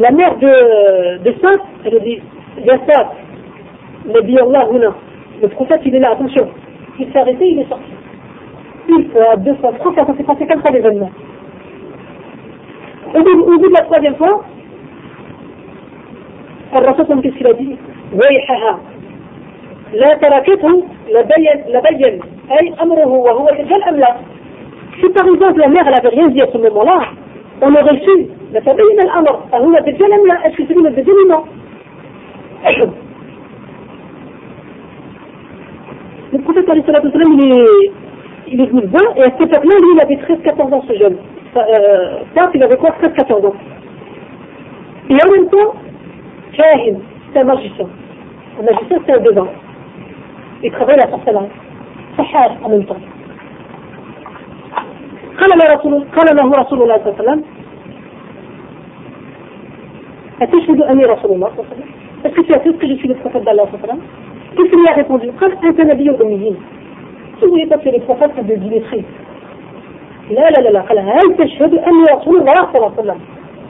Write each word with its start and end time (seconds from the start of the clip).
la 0.00 0.10
mère 0.10 0.36
de, 0.36 1.18
de 1.22 1.34
Sainte, 1.42 1.62
elle 1.84 2.00
dit, 2.02 2.20
Yassar, 2.64 3.12
dit 4.24 4.38
Allah 4.38 4.68
le 5.42 5.48
prophète 5.48 5.80
il 5.84 5.94
est 5.94 5.98
là, 5.98 6.12
attention, 6.12 6.48
il 6.98 7.12
s'est 7.12 7.18
arrêté, 7.18 7.46
il 7.46 7.60
est 7.60 7.68
sorti. 7.68 7.90
Une 8.88 9.10
fois, 9.10 9.36
deux 9.36 9.54
fois, 9.56 9.72
trois 9.78 9.92
fois, 9.92 10.06
ça 10.06 10.16
s'est 10.16 10.22
passé 10.22 10.46
comme 10.46 10.62
ça 10.62 10.72
l'événement. 10.72 11.10
Au 13.14 13.22
bout, 13.22 13.42
au 13.42 13.58
bout 13.58 13.68
de 13.68 13.74
la 13.74 13.84
troisième 13.84 14.16
fois, 14.16 14.42
الرسول 16.74 17.22
qu'est-ce 17.22 17.36
qu'il 17.36 17.46
a 17.46 17.52
dit 17.52 17.76
ويحها 18.12 18.78
لا 19.92 20.14
تركته 20.14 20.84
لبين 21.08 21.64
لبين 21.68 22.20
أي 22.50 22.74
أمره 22.82 23.06
وهو 23.06 23.48
الرجال 23.48 23.82
أم 23.82 23.96
لا 23.96 24.16
Si 25.00 25.08
par 25.10 25.26
exemple 25.26 25.60
la 25.60 25.68
mère 25.68 25.84
elle 25.86 25.94
avait 25.94 26.08
rien 26.08 26.28
dit 26.28 26.40
à 26.40 26.46
ce 26.50 26.56
moment-là, 26.56 26.98
on 27.60 27.74
aurait 27.74 28.00
su 28.00 28.28
لتبين 28.51 28.99
الأمر 28.99 29.39
أهو 29.53 29.77
الدجال 29.77 30.13
أم 30.13 30.27
لا 30.27 30.47
Est-ce 30.47 30.57
que 30.57 30.63
c'est 30.67 30.73
lui 30.73 30.83
le 30.83 30.91
dajjal 30.91 31.15
ou 31.15 31.27
non 31.29 31.43
Le 36.33 36.39
prophète 36.39 36.65
il 38.47 38.59
est, 38.59 38.65
venu 38.65 38.85
voir 38.87 39.15
et 39.15 39.21
à 39.21 39.31
cette 39.31 39.41
époque-là, 39.41 39.75
lui, 39.81 39.91
il 39.95 40.01
avait 40.01 40.15
13-14 40.15 40.73
ans, 40.73 40.83
ce 40.85 40.93
jeune. 40.97 41.15
Euh, 41.55 42.49
il 42.53 42.63
avait 42.63 42.75
quoi 42.75 42.89
13-14 43.01 43.47
ans. 43.47 43.55
Et 45.09 45.13
en 45.13 45.31
même 45.31 45.49
temps, 45.49 45.73
Kahin, 46.53 46.97
c'est 47.31 47.39
un 47.39 47.43
magicien. 47.45 47.87
Un 48.59 48.63
magicien, 48.63 48.97
c'est 49.05 49.13
un 49.13 49.19
devin. 49.21 49.47
Il 50.63 50.71
travaille 50.71 50.97
la 50.97 51.09
sorcellerie. 51.09 51.47
Sahar 52.17 52.57
en 52.63 52.69
même 52.69 52.85
temps. 52.85 52.97
قال 55.41 55.49
له 55.57 55.65
رسول 55.75 56.81
الله 56.81 56.97
صلى 56.97 57.11
الله 57.11 57.31
عليه 57.31 57.41
وسلم 57.41 57.43
أتشهد 60.41 60.81
أني 60.81 61.05
رسول 61.05 61.31
الله 61.31 61.49
صلى 61.49 61.59
الله 61.59 61.65
عليه 61.71 61.75
وسلم؟ 61.75 61.89
أتشهد 62.25 62.83
أني 62.83 62.93
رسول 62.93 63.11
الله 63.11 63.23
صلى 63.23 63.51
الله 63.51 63.67
عليه 63.67 63.83
وسلم؟ 63.83 64.01
كيف 64.57 64.71
لي 64.75 65.01
أقول 65.01 65.31
قال 65.41 65.65
أنت 65.65 65.81
نبي 65.81 66.09
أميين 66.21 66.55
كيف 67.39 67.53
لي 67.53 67.65
تصل 67.65 67.89
الفقد 67.89 68.31
عبد 68.37 68.51
الجليخي؟ 68.51 69.03
لا 70.29 70.49
لا 70.49 70.69
لا 70.69 70.81
قال 70.81 70.99
هل 70.99 71.37
تشهد 71.37 71.73
أني 71.73 72.03
رسول 72.15 72.37
الله 72.39 72.55
صلى 72.55 72.75
الله 72.75 72.91
عليه 72.97 73.01
وسلم؟ 73.01 73.19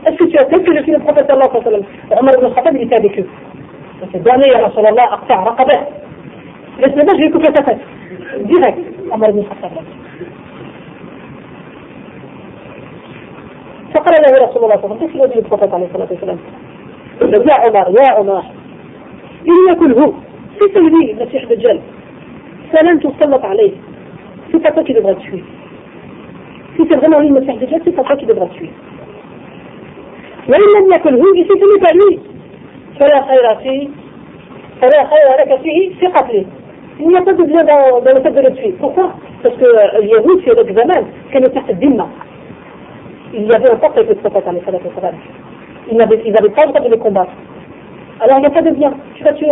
أتشهد 0.08 0.54
أني 0.54 0.80
رسول 0.80 0.96
الله 0.96 1.14
صلى 1.24 1.34
الله 1.34 1.50
عليه 1.56 1.68
وسلم؟ 1.68 1.84
عمر 2.12 2.38
بن 2.38 2.46
الخطاب 2.46 2.76
يتابعك. 2.76 3.26
دعني 4.16 4.44
يا 4.48 4.68
رسول 4.68 4.88
الله 4.88 5.04
أقطع 5.04 5.44
رقبه 5.44 5.80
لسنا 6.80 7.04
نجري 7.04 7.30
كفة 7.30 7.52
فتك 7.52 7.78
ديرك 8.38 8.76
عمر 9.12 9.32
بن 9.32 9.40
الخطاب 9.40 9.72
فقال 13.94 14.16
له 14.22 14.46
رسول 14.46 14.64
الله 14.64 14.76
صلى 14.82 14.86
الله 14.86 14.98
عليه 15.74 16.18
وسلم 16.18 16.40
يا 17.22 17.54
عمر 17.54 17.88
يا 18.00 18.12
عمر. 18.12 18.44
إن 19.48 19.72
يكن 19.72 19.92
هو 19.92 20.12
في 20.60 20.68
تهديد 20.74 21.10
المسيح 21.10 21.42
الدجال 21.44 21.80
فلن 22.74 23.00
تسلط 23.00 23.46
عليه. 23.46 23.72
سي 24.52 24.58
با 24.58 24.70
توا 24.70 24.84
كي 24.84 24.94
دوغا 24.94 25.14
تشوي 25.14 25.44
سي 26.78 26.84
المسيح 27.06 27.54
الدجال 27.54 27.82
سي 27.86 27.92
با 27.92 28.04
توا 28.04 28.16
كي 28.16 28.26
دوغا 28.26 28.50
وإن 30.50 30.62
لم 30.76 30.94
يكن 30.96 31.14
هو 31.14 31.34
سي 31.34 31.44
سي 31.48 32.20
فلا 33.00 33.22
خير 33.22 33.56
فيه 33.56 33.88
فلا 34.82 35.04
خير 35.04 35.28
لك 35.40 35.62
فيه 35.62 35.96
في 36.00 36.08
قتله. 36.08 36.46
إن 37.02 37.12
يقصد 37.12 37.42
لي 37.42 37.58
دو 38.14 38.20
سدر 38.24 38.50
تشوي 38.50 38.72
بوكو 38.82 39.04
باسكو 39.44 39.66
اليهود 40.00 40.40
في 40.40 40.50
ذلك 40.50 40.70
الزمان 40.70 41.06
كانوا 41.34 41.48
تحت 41.48 41.70
الذمة. 41.70 42.08
Il 43.34 43.48
y 43.48 43.54
avait 43.56 43.72
un 43.72 43.78
peuple 43.78 44.04
qui 44.08 44.14
se 44.22 44.30
Ils 45.90 45.98
n'avaient 45.98 46.18
pas 46.18 46.66
le 46.66 46.68
droit 46.70 46.82
de 46.82 46.90
les 46.90 46.98
combattre. 46.98 47.32
Alors 48.22 48.38
il 48.38 48.42
n'y 48.42 48.48
a 48.48 48.52
pas 48.52 48.62
de 48.62 48.70
bien. 48.70 48.94
Tu 49.16 49.24
vas 49.24 49.34
tuer 49.34 49.50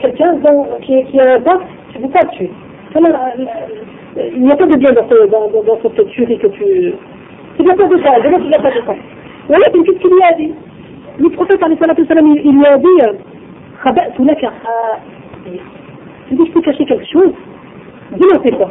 quelqu'un 0.00 0.36
qui, 0.82 1.20
a 1.20 1.34
un 1.36 1.38
bas, 1.38 1.58
tu 1.90 1.98
ne 1.98 2.06
peux 2.06 2.12
pas 2.12 2.20
le 2.24 2.28
tuer. 2.36 2.50
Euh, 2.96 3.00
euh, 3.00 4.30
il 4.34 4.42
n'y 4.42 4.52
a 4.52 4.56
pas 4.56 4.66
de 4.66 4.76
bien 4.76 4.92
dans, 4.92 5.08
ce, 5.08 5.26
dans, 5.26 5.78
cette 5.82 6.06
tuerie 6.08 6.38
que 6.38 6.48
tu. 6.48 6.92
Il 7.58 7.64
n'y 7.64 7.70
a 7.70 7.74
pas 7.74 7.88
de 7.88 8.02
ça, 8.02 8.20
déjà 8.20 8.36
tu 8.36 8.48
n'as 8.48 8.58
pas 8.58 8.70
de 8.70 8.82
ça. 8.86 8.94
Voilà, 9.48 9.64
qu'est-ce 9.64 9.98
qu'il 9.98 10.10
lui 10.10 10.22
a 10.22 10.34
dit 10.34 10.54
Le 11.18 11.30
prophète, 11.30 11.60
il 11.62 11.68
lui 12.56 12.66
a 12.66 12.76
dit 12.76 12.86
euh, 13.02 13.12
Tu 16.28 16.34
dis, 16.34 16.46
je 16.46 16.52
peux 16.52 16.60
cacher 16.60 16.84
quelque 16.84 17.06
chose 17.10 17.32
Dis-moi, 18.12 18.40
c'est 18.44 18.52
quoi 18.52 18.70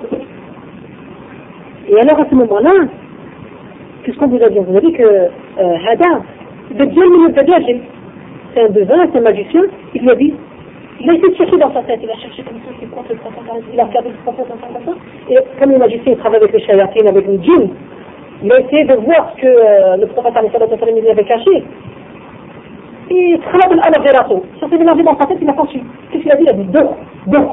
Et 1.89 1.99
alors 1.99 2.21
à 2.21 2.29
ce 2.29 2.35
moment-là, 2.35 2.71
qu'est-ce 4.03 4.17
qu'on 4.17 4.27
vous 4.27 4.43
a 4.43 4.49
dit? 4.49 4.59
On 4.59 4.63
vous 4.63 4.77
a 4.77 4.81
dit 4.81 4.93
que 4.93 5.27
Hada, 5.57 6.21
Dajjal 6.71 7.09
min 7.09 7.25
al 7.25 7.81
c'est 8.53 8.61
un 8.61 8.69
devin, 8.69 9.07
c'est 9.11 9.17
un 9.17 9.21
magicien, 9.21 9.61
il 9.95 10.01
lui 10.01 10.11
a 10.11 10.15
dit, 10.15 10.33
il 10.99 11.09
a 11.09 11.13
essayé 11.13 11.29
de 11.31 11.35
chercher 11.35 11.57
dans 11.57 11.73
sa 11.73 11.81
tête, 11.81 11.99
il 12.03 12.09
a 12.09 12.15
cherché 12.15 12.43
comme 12.43 12.59
ça, 12.59 12.69
c'est 12.79 12.89
quoi 12.91 13.03
le 13.09 13.15
prophète, 13.15 13.63
il 13.73 13.79
a 13.79 13.85
regardé 13.85 14.09
le 14.09 14.15
prophète 14.23 14.45
comme 14.47 14.85
ça, 14.85 14.91
et 15.29 15.37
comme 15.59 15.71
le 15.71 15.79
magicien 15.79 16.13
il 16.13 16.17
travaille 16.17 16.37
avec 16.37 16.53
les 16.53 16.59
shayatines, 16.61 17.07
avec 17.07 17.27
les 17.27 17.41
djinns, 17.41 17.69
il 18.43 18.51
a 18.51 18.59
essayé 18.59 18.83
de 18.85 18.93
voir 18.95 19.33
ce 19.35 19.41
que 19.41 19.47
euh, 19.47 19.97
le 19.97 20.07
prophète 20.07 20.33
il 20.35 21.09
avait 21.09 21.23
caché. 21.23 21.63
Et 23.09 23.35
à 23.35 23.89
la 23.89 24.27
Ça 24.59 24.69
s'est 24.69 24.77
mélangé 24.77 25.03
dans 25.03 25.17
sa 25.17 25.25
tête, 25.25 25.37
il 25.41 25.49
a 25.49 25.53
pensé. 25.53 25.81
Qu'est-ce 26.11 26.23
qu'il 26.23 26.31
a 26.31 26.35
dit? 26.35 26.43
Il 26.43 26.49
a 26.49 26.53
dit 26.53 26.63
deux, 26.65 26.87
deux. 27.27 27.45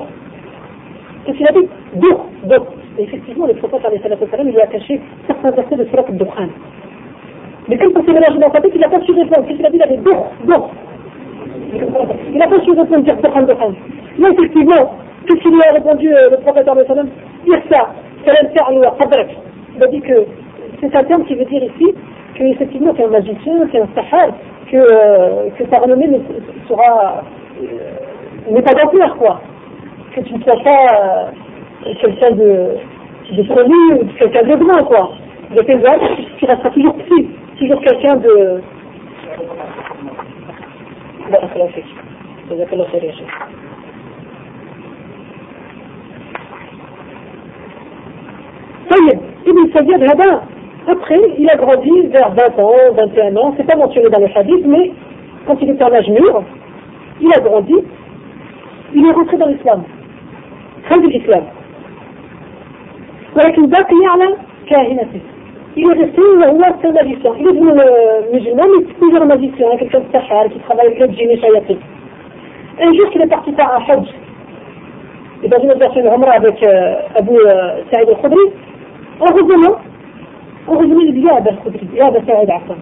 Qu'est-ce 1.25 1.37
qu'il 1.37 1.49
a 1.49 1.53
dit? 1.53 1.69
Deux, 1.95 2.17
deux. 2.45 2.63
Et 2.99 3.03
effectivement, 3.03 3.47
le 3.47 3.55
prophète 3.55 3.81
il 3.93 4.51
lui 4.51 4.61
a 4.61 4.67
caché 4.67 5.01
certains 5.27 5.51
versets 5.51 5.77
de 5.77 5.85
Surat 5.87 6.05
al-Dukhan. 6.09 6.49
Mais 7.69 7.79
comme 7.79 7.93
mélangé 8.07 8.39
dans 8.39 8.53
sa 8.53 8.61
tête, 8.61 8.73
il 8.75 8.81
n'a 8.81 8.89
pas 8.89 9.01
su 9.01 9.13
répondre. 9.13 9.47
Qu'est-ce 9.47 9.59
qu'il 9.59 9.67
a 9.67 9.71
dit 9.71 9.77
Il 9.77 9.83
avait 9.83 9.97
deux. 9.97 10.17
Il 12.33 12.39
n'a 12.39 12.49
pas 12.49 12.61
su 12.61 12.71
répondre, 12.71 13.03
dire 13.03 13.17
Dukhan, 13.17 13.43
Dukhan. 13.43 13.73
Mais 14.19 14.31
effectivement, 14.31 14.95
qu'est-ce 15.27 15.41
qu'il 15.41 15.53
lui 15.53 15.63
a 15.69 15.75
répondu 15.75 16.13
euh, 16.13 16.31
le 16.31 16.37
prophète 16.39 16.67
Dire 16.67 17.61
ça, 17.71 17.91
il 18.27 19.83
a 19.83 19.87
dit 19.87 20.01
que 20.01 20.15
c'est 20.81 20.97
un 20.97 21.05
terme 21.05 21.25
qui 21.25 21.35
veut 21.35 21.45
dire 21.45 21.63
ici 21.63 21.95
qu'effectivement 22.35 22.93
c'est 22.97 23.05
un 23.05 23.09
magicien, 23.09 23.55
c'est 23.73 23.81
un 23.81 23.89
sahar, 23.95 24.29
que, 24.71 24.77
euh, 24.77 25.51
que 25.59 25.65
sa 25.71 25.81
renommée 25.81 26.09
sera, 26.69 27.23
euh, 27.63 28.53
n'est 28.53 28.63
pas 28.63 28.75
d'ampleur, 28.75 29.17
quoi. 29.17 29.41
Que 30.15 30.21
tu 30.21 30.35
ne 30.35 30.43
sois 30.43 30.61
pas 30.63 31.31
quelqu'un 32.01 32.31
de, 32.33 32.77
de 33.33 33.55
connu, 33.55 34.07
quelqu'un 34.19 34.43
de 34.43 34.57
grand, 34.57 34.85
quoi. 34.85 35.13
De 35.57 35.63
paysage, 35.63 36.01
qui 36.39 36.47
restera 36.47 36.71
toujours 36.71 36.95
petit, 36.95 37.29
toujours 37.60 37.82
quelqu'un 37.82 38.16
de... 38.16 38.62
طيب 48.92 49.20
ابن 49.48 49.64
سيد 49.74 50.04
هذا 50.04 50.42
après 50.88 51.20
il 51.40 51.50
a 51.50 51.56
grandi 51.56 52.08
vers 52.08 52.32
20 52.32 52.60
ans, 52.60 52.74
21 52.96 53.36
ans, 53.38 53.54
c'est 53.58 53.66
pas 53.66 53.76
mentionné 53.76 54.10
dans 54.10 54.20
le 54.20 54.28
hadith, 54.36 54.66
mais 54.68 54.92
quand 55.48 55.58
il 55.62 55.72
était 55.72 55.84
en 55.84 55.92
âge 55.92 56.08
mûr, 56.10 56.44
il 57.22 57.34
a 57.34 57.40
grandi, 57.40 57.76
il 58.94 59.06
est 59.08 59.12
rentré 59.12 59.38
dans 59.38 59.48
l'islam, 59.48 59.84
fin 60.90 60.98
de 60.98 61.08
l'islam. 61.08 61.44
ولكن 63.36 63.66
باقي 63.68 64.06
على 64.06 64.36
كاهنته 64.68 65.22
il 65.78 65.84
est 65.84 65.94
resté 65.94 66.22
هو 66.22 66.44
un 66.44 66.92
magicien 66.92 67.32
il 67.40 67.48
est 67.48 67.54
devenu 67.54 67.72
musulman 68.32 68.68
mais 68.78 68.86
toujours 69.00 69.22
un 69.22 69.26
magicien 69.26 69.78
quelqu'un 69.78 70.00
de 70.00 70.12
sahar 70.12 70.46
qui 70.52 70.60
travaille 70.60 70.88
avec 70.88 71.00
le 71.00 71.08
djinn 71.08 71.32
et 71.32 71.38
shayatin 71.38 71.80
un 72.82 72.94
jour 72.94 73.10
qu'il 73.10 73.22
est 73.22 73.28
parti 73.28 73.52
faire 73.54 73.72
un 73.78 73.82
hajj 73.88 74.08
et 75.44 75.48
dans 75.50 75.62
une 75.62 75.74
version 75.74 76.02
de 76.02 76.08
Umrah 76.08 76.36
avec 76.42 76.64
euh, 76.64 77.20
Abu 77.20 77.36
euh, 77.36 77.84
Saïd 77.92 78.10
al-Khudri 78.10 78.46
en 79.20 79.26
revenant 79.26 79.76
en 80.68 80.74
revenant 80.80 81.02
il 81.02 81.14
dit 81.14 81.28
يا 81.28 81.38
أبا 81.38 81.52
الخدري 81.52 81.88
يا 81.94 82.08
أبا 82.08 82.22
سعيد 82.28 82.50
عفوا 82.50 82.76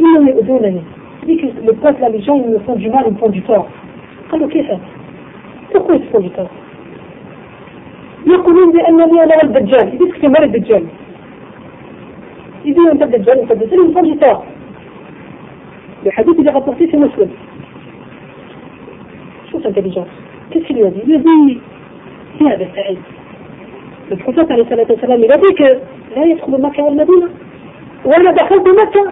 إنهم 0.00 0.28
يؤذونني 0.28 0.82
dit 1.26 1.36
que 1.38 1.46
le 1.66 1.72
peuple 1.72 2.00
là 2.02 2.08
les 2.10 2.22
gens 2.22 2.36
ils 2.36 2.50
me 2.50 2.58
font 2.60 2.76
du 2.76 2.90
mal 2.90 3.04
ils 3.06 3.14
me 3.14 3.18
font 3.18 3.30
du 3.30 3.42
tort 3.42 3.66
قال 4.30 4.40
له 4.40 4.48
كيف 4.48 4.66
pourquoi 5.72 5.96
ils 5.96 6.02
te 6.02 6.12
font 6.12 6.20
du 6.20 6.30
tort 6.30 6.50
يقولون 8.26 8.72
بأنني 8.72 9.22
أنا 9.22 9.42
الدجال 9.42 9.94
يديك 9.94 10.14
في 10.14 10.28
مال 10.28 10.44
الدجال 10.44 10.84
يدينوا 12.69 12.91
أنت 12.91 13.03
الدجال 13.03 13.39
أنت 13.39 13.51
الدجال 13.51 13.79
ينفر 13.79 14.01
جتار 14.01 14.43
الحديث 16.05 16.39
اللي 16.39 16.51
rapporté 16.51 16.91
c'est 16.91 16.95
مسلم 16.95 17.29
شوف 19.51 19.67
intelligence 19.67 20.13
qu'est-ce 20.51 20.65
qu'il 20.67 20.75
lui 20.75 20.85
a 20.85 20.89
dit 20.89 21.01
il 21.03 21.09
lui 21.09 21.15
a 21.15 21.19
dit 21.19 21.57
يا 22.41 22.55
أبا 22.55 22.67
سعيد 22.75 22.97
le 24.11 24.15
prophète 24.15 24.51
عليه 24.51 24.63
الصلاة 24.63 24.87
والسلام 24.89 25.21
que 25.59 25.77
لا 26.15 26.25
يدخل 26.25 26.61
مكة 26.61 26.83
والمدينة 26.83 27.29
وأنا 28.05 28.31
دخلت 28.31 28.67
مكة 28.67 29.11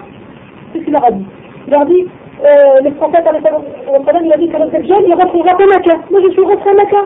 dit 0.76 2.08
euh, 2.44 2.82
le 2.84 2.92
prophète 2.92 3.28
عليه 3.28 3.40
الصلاة 3.40 3.62
والسلام 3.88 4.52
que 4.52 4.58
le 4.58 4.72
dajjal 4.72 5.04
il 5.08 5.14
rentrera 5.14 5.58
pas 5.58 5.66
Mecca 5.66 5.96
moi 6.12 6.22
je 6.26 6.32
suis 6.32 6.42
rentré 6.42 6.70
à 6.70 6.74
Mecca 6.74 7.04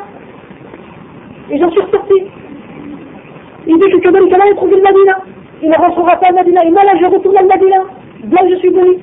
Et 1.51 1.59
j'en 1.59 1.69
suis 1.69 1.81
ressorti. 1.81 2.13
Il 5.62 5.68
dit. 5.68 5.68
Il 5.68 5.69
ne 5.69 5.75
rentrera 5.75 6.18
pas 6.18 6.31
Madina. 6.31 6.63
Et 6.66 6.72
moi 6.72 6.84
là, 6.84 6.94
je 7.00 7.06
retourne 7.06 7.38
à 7.38 7.44
Madina. 7.44 7.78
Là 8.31 8.44
où 8.44 8.50
je 8.50 8.56
suis 8.56 8.69
venu. 8.69 8.98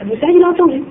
Abu 0.00 0.10
Saïd, 0.20 0.36
il 0.36 0.44
a 0.44 0.48
entendu. 0.48 0.82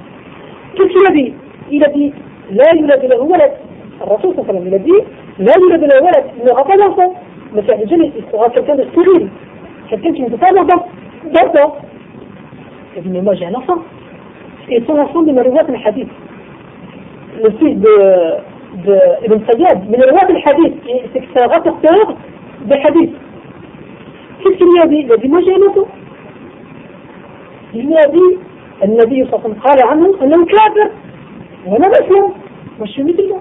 Qu'est-ce 0.76 0.88
qu'il 0.88 1.08
a 1.08 1.12
dit? 1.12 1.34
Il 1.72 1.84
a 1.84 1.90
dit, 1.90 2.14
la 2.52 2.76
yulad 2.76 3.04
lahu 3.04 3.22
walad. 3.22 3.52
Rasul 4.00 4.34
il 4.66 4.74
a 4.74 4.80
dit, 4.80 4.92
la 5.40 5.54
yulad 5.60 5.82
lahu 5.82 6.04
walad, 6.04 6.24
il 6.40 6.46
n'aura 6.46 6.64
pas 6.64 6.78
d'enfant. 6.78 7.14
Mais 7.54 7.62
c'est 7.68 7.78
il 7.82 8.24
sera 8.32 8.50
quelqu'un 8.50 8.76
de 8.76 8.84
stérile. 8.92 9.30
Quelqu'un 9.90 10.14
qui 10.14 10.22
ne 10.22 10.30
peut 10.30 10.38
pas 10.38 10.48
avoir 10.50 10.66
d'enfant. 10.66 11.78
Il 12.96 13.00
a 13.00 13.02
dit, 13.02 13.10
mais 13.10 13.22
moi 13.22 13.36
j'ai 13.36 13.46
un 13.46 13.54
enfant. 13.56 13.80
Et 14.70 14.82
son 14.86 14.98
enfant 14.98 15.24
de 15.24 15.34
Marouat 15.34 15.64
al-Hadith. 15.68 16.10
Le 17.44 17.50
fils 17.52 17.78
de, 17.78 19.26
Ibn 19.26 19.40
Sayyad. 19.52 19.82
Mais 19.90 19.98
le 19.98 20.12
roi 20.12 20.26
du 20.28 20.36
hadith, 20.46 20.74
c'est 21.12 21.42
un 21.42 21.48
rapporteur 21.48 22.16
de 22.66 22.74
hadith. 22.74 23.16
Qu'est-ce 24.43 24.56
qu'il 24.56 24.67
lui 24.67 24.81
a 24.81 24.87
dit 24.87 25.05
Il 25.05 25.12
a 25.12 25.17
dit, 25.17 25.29
moi 25.29 25.41
j'ai 25.44 25.55
un 25.55 25.67
enfant. 25.69 25.88
Il 27.75 27.87
lui 27.87 27.97
a 27.97 28.09
dit, 28.09 28.38
النبي 28.85 29.25
صلى 29.25 29.35
الله 29.35 29.41
عليه 29.41 29.44
وسلم 29.44 29.61
قال 29.65 29.83
عنه 29.83 30.23
انه 30.23 30.44
كافر 30.44 30.91
وانا 31.67 31.88
مسلم 31.88 32.33
moi 32.79 32.87
je 32.87 32.93
suis 32.93 33.05
musulman 33.05 33.41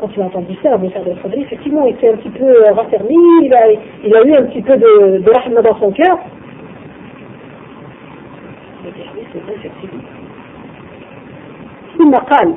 quand 0.00 0.08
il 0.16 0.22
a 0.22 0.24
entendu 0.24 0.56
ça, 0.62 0.72
Abu 0.72 0.88
Sa'd 0.90 1.06
al-Khudri, 1.06 1.42
effectivement, 1.42 1.84
il 1.84 1.94
s'est 1.98 2.08
un 2.08 2.16
petit 2.16 2.30
peu 2.30 2.50
raffermi, 2.74 3.18
il 3.42 3.52
a, 3.52 3.70
il 4.02 4.16
a 4.16 4.22
eu 4.24 4.32
un 4.34 4.44
petit 4.44 4.62
peu 4.62 4.74
de, 4.74 5.18
de 5.18 5.30
rahma 5.30 5.60
dans 5.60 5.78
son 5.78 5.90
cœur. 5.90 6.18
Il 8.82 8.88
a 8.88 8.92
dit, 8.92 9.00
oui, 9.14 9.22
c'est 9.30 9.40
vrai, 9.40 9.54
effectivement. 9.56 10.02
ثم 11.98 12.14
قال 12.14 12.54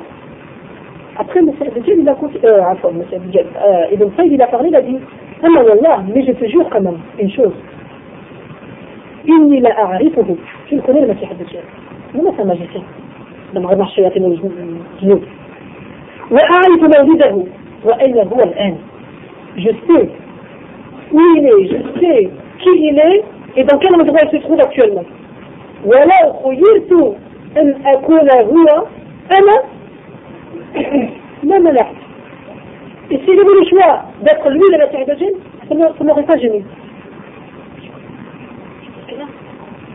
après 1.16 1.40
M. 1.40 1.50
Abdel, 1.60 1.98
il 2.00 2.08
a 2.08 2.12
euh, 2.12 2.60
enfin, 2.72 2.88
M. 2.88 3.04
Abdel, 3.12 3.46
euh, 3.56 3.92
Ibn 3.92 4.08
Saïd, 4.16 4.32
il 4.32 4.42
a 4.42 4.46
parlé, 4.46 4.70
il 4.70 4.76
a 4.76 4.80
dit, 4.80 4.98
mais 5.43 6.25
je 6.25 6.31
te 6.31 6.45
jure 6.45 6.69
quand 6.69 6.81
même 6.81 6.99
une 7.19 7.31
chose. 7.31 7.55
إني 9.29 9.59
لا 9.59 9.83
أعرفه. 9.83 10.35
في 10.69 10.75
الكونين 10.75 11.03
المسيح 11.03 11.31
الدجال 11.31 11.63
لما 12.15 12.33
سمى 12.37 12.55
جسد 12.55 12.83
لما 13.53 13.69
غير 13.69 13.83
الشياطين 13.83 14.25
الجنود 14.25 15.23
وأعرف 16.31 16.97
مولده 16.97 17.43
وأين 17.85 18.17
هو 18.17 18.43
الآن؟ 18.43 18.77
Est, 21.11 21.67
je 21.67 21.77
sais. 21.99 22.29
Qui 22.59 22.69
il 22.69 22.99
est? 22.99 23.23
Et 23.57 23.63
dans 23.63 23.77
quel 23.79 23.95
endroit 23.95 24.19
il 24.23 24.29
se 24.29 24.37
trouve 24.45 24.59
actuellement. 24.59 25.05
ولو 25.85 26.33
خيرت 26.43 27.15
أن 27.57 27.75
أكون 27.85 28.29
هو 28.31 28.85
أنا 29.31 29.63
ما 31.43 31.59
منعت. 31.59 31.95
S'il 33.09 33.39
avait 33.39 33.59
le 33.59 33.65
choix 33.69 34.03
d'être 34.21 34.49
lui 34.49 34.61
le 34.71 34.77
Messie 34.77 35.05
d'Ajin, 35.05 35.33
ça 35.67 35.75
ne 35.75 36.07
m'aurait 36.07 36.23
pas 36.23 36.37
gêné. 36.37 36.63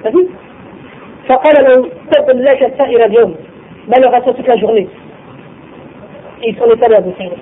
فهمت؟ 0.05 0.28
فقال 1.28 1.64
له 1.64 1.88
تب 2.12 2.31
لك 2.31 2.72
سائر 2.78 3.05
اليوم 3.05 3.34
بلغ 3.88 4.20
toute 4.20 4.46
la 4.46 4.56
journée. 4.56 4.88
Et 6.43 6.50
il 6.50 6.56
s'en 6.56 6.66
est 6.66 6.82
allé 6.84 6.94
à 6.94 6.99
Abu 6.99 7.11
Saïd 7.16 7.32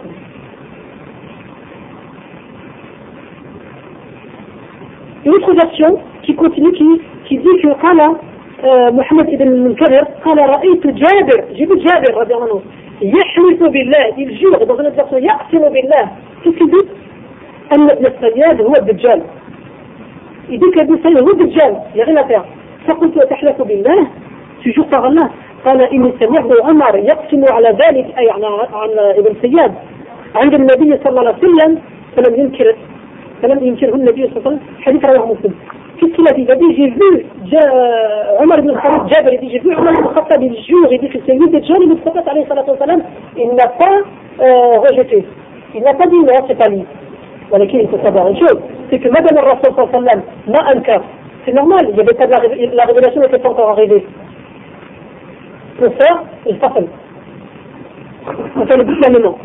Une 5.24 5.32
autre 5.32 5.54
version 5.54 5.98
qui 6.22 6.34
continue, 6.34 6.72
qui, 6.72 6.86
qui 7.24 7.38
dit 7.38 7.62
que 7.62 7.69
قال 7.69 8.16
محمد 8.92 9.26
بن 9.26 9.48
المنكدر 9.48 10.04
قال 10.24 10.38
رأيت 10.38 10.86
جابر 10.86 11.44
جيب 11.52 11.69
جابر 11.78 12.14
رضي 12.20 12.34
الله 12.34 12.44
عنه 12.44 12.62
يحلف 13.02 13.62
بالله 13.62 14.04
il 14.16 14.31
يقسم 15.12 15.69
بالله. 15.69 16.04
dit 16.44 16.87
أن 17.72 17.90
ابن 17.90 18.06
الصياد 18.06 18.60
هو 18.60 18.72
الدجال. 18.72 19.22
dit 20.49 20.70
qu'Abu 20.75 20.96
Saïd 21.02 21.19
هو 21.19 21.31
الدجال. 21.31 21.76
rien 21.94 22.16
à 22.16 22.25
faire 22.25 22.44
فقلت 22.87 23.19
أتحلف 23.19 23.62
بالله؟ 23.62 24.06
تجور 24.64 24.87
par 24.90 25.04
الله 25.04 25.31
قال 25.64 25.82
إني 25.82 26.12
سمعت 26.20 26.50
عمر 26.62 26.94
يقسم 26.96 27.44
على 27.52 27.69
ذلك 27.69 28.06
أي 28.19 28.31
عن, 28.31 28.44
عن 28.72 28.90
ابن 28.99 29.34
سياد 29.43 29.75
عند 30.34 30.55
النبي 30.55 30.98
صلى 31.05 31.10
الله 31.10 31.26
عليه 31.28 31.38
وسلم 31.38 31.78
فلم 32.16 32.34
ينكر 32.40 32.75
فلم 33.43 33.64
ينكره 33.66 33.94
النبي 33.94 34.22
صلى 34.28 34.37
الله 34.37 34.43
عليه 34.46 34.46
وسلم. 34.46 34.60
حديث 34.81 35.05
رواه 35.05 35.26
مسلم. 35.32 35.55
Qu'est-ce 36.01 36.13
qu'il 36.13 36.27
a 36.27 36.31
dit 36.33 36.44
Il 36.44 36.51
a 36.51 36.55
dit, 36.55 36.75
j'ai 36.75 36.89
vu 36.89 37.25
Omar 38.41 38.59
ibn 38.59 38.71
Khalid 38.73 39.13
Jabir, 39.13 39.33
il 39.33 39.39
dit, 39.39 39.49
j'ai 39.51 39.59
vu 39.59 39.75
Omar 39.75 39.94
ibn 39.94 40.07
Khattab, 40.13 40.41
il 40.44 40.55
jure, 40.63 40.88
il 40.91 40.99
dit 40.99 41.09
que 41.09 41.17
c'est 41.25 41.33
lui 41.33 41.49
des 41.49 41.63
gens, 41.63 41.73
le 41.79 41.95
prophète, 41.95 42.27
alayhi 42.27 42.45
salatu 42.47 42.71
wa 42.71 42.77
salam, 42.77 43.01
il 43.35 43.49
n'a 43.49 43.67
pas 43.67 43.97
euh, 44.39 44.79
rejeté. 44.79 45.25
Il 45.73 45.81
n'a 45.81 45.94
pas 45.94 46.05
dit, 46.05 46.19
non, 46.19 46.45
c'est 46.47 46.57
pas 46.57 46.69
lui. 46.69 46.85
ولكن 47.51 47.79
il 47.79 47.88
faut 47.88 47.99
savoir 48.03 48.27
une 48.27 48.38
chose, 48.38 48.59
c'est 48.89 48.99
que 48.99 49.07
Madame 49.09 49.38
Rasul 49.38 49.73
sallallahu 49.73 49.95
alayhi 49.95 50.05
wa 50.05 50.11
sallam, 50.11 50.21
ma 50.47 50.71
ankar, 50.73 51.01
c'est 51.45 51.53
normal, 51.53 51.88
il 51.89 51.95
n'y 51.95 52.01
avait 52.01 52.13
pas 52.13 52.27
de 52.27 52.31
la, 52.31 52.75
la 52.75 52.83
révélation 52.83 53.21
n'était 53.21 53.39
pas 53.39 53.49
encore 53.49 53.69
arrivée. 53.69 54.05
Pour 55.79 55.94
faire, 55.94 56.23
il 56.45 56.59
s'appelle. 56.59 56.88
On 58.57 58.65
fait 58.65 58.77
le 58.77 58.83
bouclamement. 58.83 59.38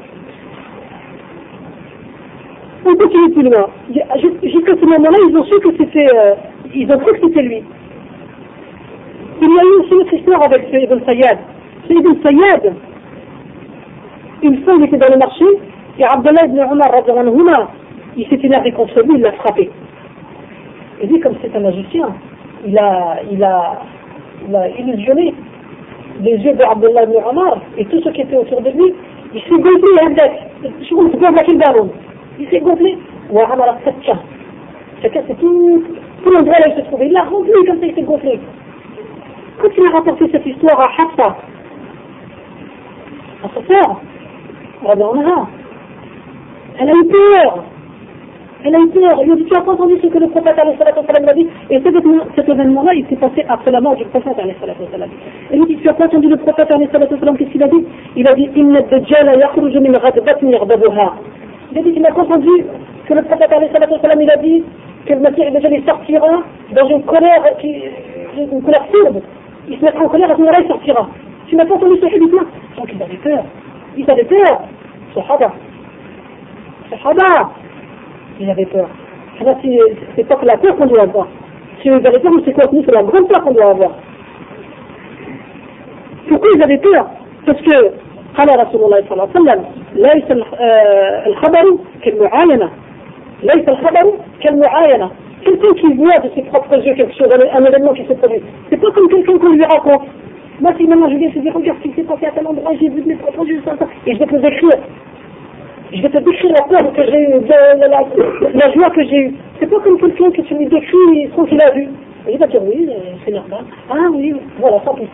On 2.86 2.96
continue 2.96 3.32
plus 3.32 3.44
loin. 3.44 3.70
Jusqu'à 4.44 4.76
ce 4.76 4.86
moment-là, 4.86 5.18
ils 5.30 5.38
ont 5.38 5.44
su 5.44 5.60
que 5.60 5.76
c'était, 5.78 6.08
euh, 6.16 6.36
ils 6.74 6.92
ont 6.92 6.98
cru 7.00 7.14
que 7.14 7.28
c'était 7.28 7.42
lui. 7.42 7.64
Il 9.42 9.48
y 9.50 9.60
a 9.60 9.64
eu 9.64 9.82
aussi 9.82 9.94
une 9.94 10.02
autre 10.02 10.14
histoire 10.14 10.44
avec 10.44 10.68
ce 10.72 10.78
Ibn 10.78 11.00
Sayyad. 11.06 11.38
Ce 11.88 11.94
Ibn 11.94 12.14
Sayyad, 12.24 12.74
une 14.44 14.64
fois 14.64 14.74
il 14.78 14.84
était 14.86 14.98
dans 14.98 15.12
le 15.12 15.18
marché, 15.18 15.46
et 16.00 16.04
Abdullah 16.04 16.46
ibn 16.46 16.60
Omar, 16.60 17.72
il 18.16 18.28
s'est 18.28 18.40
énervé 18.42 18.72
contre 18.72 19.02
lui, 19.02 19.16
il 19.16 19.22
l'a 19.22 19.32
frappé. 19.34 19.70
Et 21.02 21.08
lui, 21.08 21.20
comme 21.20 21.36
c'est 21.42 21.56
un 21.56 21.60
magicien, 21.60 22.08
il 22.66 22.78
a, 22.78 23.18
il 23.32 23.44
a, 23.44 23.82
il 24.48 24.56
a 24.56 24.70
illusionné 24.70 25.34
les 26.22 26.38
yeux 26.38 26.54
d'Abdullah 26.54 27.04
ibn 27.04 27.16
Omar 27.30 27.62
et 27.78 27.86
tous 27.86 28.02
ceux 28.02 28.12
qui 28.12 28.22
étaient 28.22 28.38
autour 28.38 28.62
de 28.62 28.70
lui. 28.70 28.94
Il 29.34 29.42
s'est 29.42 29.50
gonflé, 29.50 29.92
il 32.40 32.50
s'est 32.50 32.60
gonflé. 32.60 32.98
Warhamara 33.32 33.78
ah, 33.78 33.86
Satcha. 33.86 34.20
Chacun 35.02 35.22
c'est 35.28 35.40
tout, 35.40 35.84
tout 36.24 36.32
l'endroit 36.32 36.60
là 36.60 36.68
où 36.68 36.72
il 36.72 36.84
se 36.84 36.88
trouvait. 36.88 37.08
Il 37.08 37.14
l'a 37.14 37.24
rempli 37.24 37.52
comme 37.66 37.80
ça, 37.80 37.86
il 37.86 37.96
s'est 37.96 38.02
gonflé. 38.02 38.40
Quand 39.62 39.70
il 39.76 39.88
a 39.88 39.92
rapporté 39.92 40.30
cette 40.32 40.46
histoire 40.46 40.80
à 40.80 40.86
Hafsa, 41.02 41.38
à 43.44 43.50
sa 43.50 43.68
sœur, 43.68 44.02
elle 46.80 46.90
a 46.90 46.94
eu 46.94 47.06
peur. 47.08 47.64
Elle 48.64 48.76
a 48.76 48.80
eu 48.80 48.88
peur. 48.90 49.20
Il 49.22 49.26
lui 49.26 49.32
a 49.32 49.36
dit, 49.36 49.46
tu 49.46 49.56
as 49.56 49.62
pas 49.62 49.72
entendu 49.72 49.96
ce 50.02 50.08
que 50.08 50.18
le 50.18 50.28
prophète 50.28 50.58
a 50.58 51.34
dit? 51.34 51.48
Et 51.70 51.82
cet 51.82 52.50
événement-là, 52.50 52.94
il 52.94 53.06
s'est 53.08 53.16
passé 53.16 53.46
après 53.48 53.72
la 53.72 53.82
mort 53.82 53.96
du 53.96 54.06
prophète 54.06 54.36
Elle 54.40 55.60
lui 55.60 55.66
dit, 55.68 55.78
tu 55.82 55.90
as 55.90 55.94
pas 55.94 56.06
entendu 56.06 56.28
le 56.28 56.38
prophète 56.38 56.68
qu'est-ce 56.68 57.52
qu'il 57.52 57.64
a 57.64 57.68
dit? 57.68 57.86
Il 58.16 58.28
a 58.28 58.34
dit, 58.34 58.50
Inna 58.56 58.82
dajjal 58.82 59.40
yakhruju 59.40 59.80
min 59.80 59.92
ghadbatin 59.92 60.48
yaghdabuha 60.50 61.14
dit, 61.84 61.94
tu 61.94 62.00
n'as 62.00 62.12
pas 62.12 62.22
entendu 62.22 62.66
que 63.08 63.14
le 63.14 63.22
prophète 63.24 63.50
il 63.52 64.30
a 64.32 64.38
dit 64.38 64.64
que 65.06 65.14
le 65.14 65.20
Messie 65.22 65.52
déjà 65.52 65.86
sortira 65.86 66.44
dans 66.72 66.88
une 66.90 67.04
colère, 67.04 67.44
qui, 67.60 67.82
une 68.38 68.62
colère 68.62 68.86
sourde. 68.92 69.22
Il 69.70 69.80
se 69.80 69.86
mettra 69.86 70.04
en 70.04 70.10
colère, 70.10 70.32
à 70.32 70.60
il 70.60 70.68
sortira. 70.68 71.08
Tu 71.48 71.56
n'as 71.56 71.66
pas 71.66 71.76
entendu 71.76 71.98
ce 72.02 72.06
hadith-là 72.06 72.42
Donc 72.78 72.90
il 72.94 73.02
avait 73.02 73.18
peur. 73.18 73.44
Il 73.96 74.10
avait 74.10 74.26
peur. 74.26 74.62
Sahaba. 75.16 75.54
Sahaba. 76.90 77.52
Il 78.40 78.50
avait 78.50 78.66
peur. 78.66 78.90
C'est 80.16 80.28
pas 80.28 80.36
que 80.36 80.46
la 80.46 80.58
peur 80.58 80.76
qu'on 80.76 80.88
doit 80.88 81.04
avoir. 81.04 81.28
Si 81.82 81.90
vous 81.90 81.96
avez 81.96 82.20
peur, 82.20 82.32
c'est 82.44 82.54
quoi 82.54 82.66
C'est 82.72 82.92
la 82.92 83.04
grande 83.04 83.28
peur 83.28 83.44
qu'on 83.44 83.54
doit 83.54 83.70
avoir. 83.70 83.92
Pourquoi 86.28 86.50
ils 86.56 86.64
avaient 86.64 86.78
peur? 86.80 87.08
Parce 87.46 87.62
que 87.62 87.92
قال 88.39 88.49
رسول 88.49 88.85
الله 88.85 89.01
صلى 89.09 89.13
الله 89.13 89.29
عليه 89.29 89.41
وسلم 89.41 89.65
ليس 89.95 90.45
الخبر 91.27 91.79
كالمعاينة 92.03 92.71
ليس 93.43 93.69
الخبر 93.69 94.13
كالمعاينة 94.41 95.11
quelqu'un 95.45 95.75
qui 95.75 95.93
voit 95.95 96.19
de 96.19 96.31
ses 96.35 96.43
propres 96.43 96.79
yeux 96.87 96.95
quelque 96.95 97.15
chose, 97.15 97.29
un 97.33 97.65
événement 97.65 97.93
qui 97.93 98.05
se 98.05 98.13
produit. 98.13 98.41
C'est 98.71 98.81
pas 98.81 98.91
comme 98.93 99.09
quelqu'un 99.09 99.39
qu'on 99.39 99.53
lui 99.53 99.65
raconte. 99.65 100.03
Moi, 100.61 100.73
si 100.79 100.87
maintenant 100.87 101.11
je 101.11 101.17
viens 101.17 101.31
te 101.31 101.39
dire, 101.41 101.55
regarde 101.55 101.79
ce 101.83 101.89
qui 101.89 101.95
s'est 101.95 102.03
passé 102.05 102.27
à 102.27 102.31
tel 102.31 102.47
endroit, 102.47 102.73
j'ai 102.81 102.89
vu 102.89 103.03
de 103.03 103.09
mes 103.09 103.17
propres 103.17 103.45
yeux, 103.47 103.61
ça, 103.65 103.75
ça, 103.79 103.87
et 104.07 104.15
je 104.15 104.19
vais 104.19 104.27
te 104.27 104.37
décrire. 104.37 104.79
Je 105.93 106.01
vais 106.01 106.09
te 106.09 106.19
décrire 106.19 106.53
la 106.53 106.63
peur 106.63 106.93
que 106.93 107.03
j'ai 107.05 107.23
eue, 107.23 107.41
la, 107.49 107.89
la, 107.89 108.05
la, 108.55 108.73
joie 108.73 108.91
que 108.91 109.03
j'ai 109.05 109.17
eue. 109.17 109.35
C'est 109.59 109.67
pas 109.67 109.81
comme 109.81 109.99
quelqu'un 109.99 110.31
que 110.31 110.43
tu 110.43 110.55
lui 110.55 110.67
décris 110.67 111.31
ce 111.37 111.43
qu'il 111.49 111.61
a 111.61 111.71
vu. 111.73 111.89
Et 112.29 112.35
il 112.35 112.39
va 112.39 112.47
dire, 112.47 112.63
oui, 112.63 112.89
c'est 113.25 113.33
normal. 113.33 113.65
Ah 113.91 114.09
oui, 114.13 114.35
voilà, 114.61 114.81
sans 114.85 114.95
plus. 114.95 115.09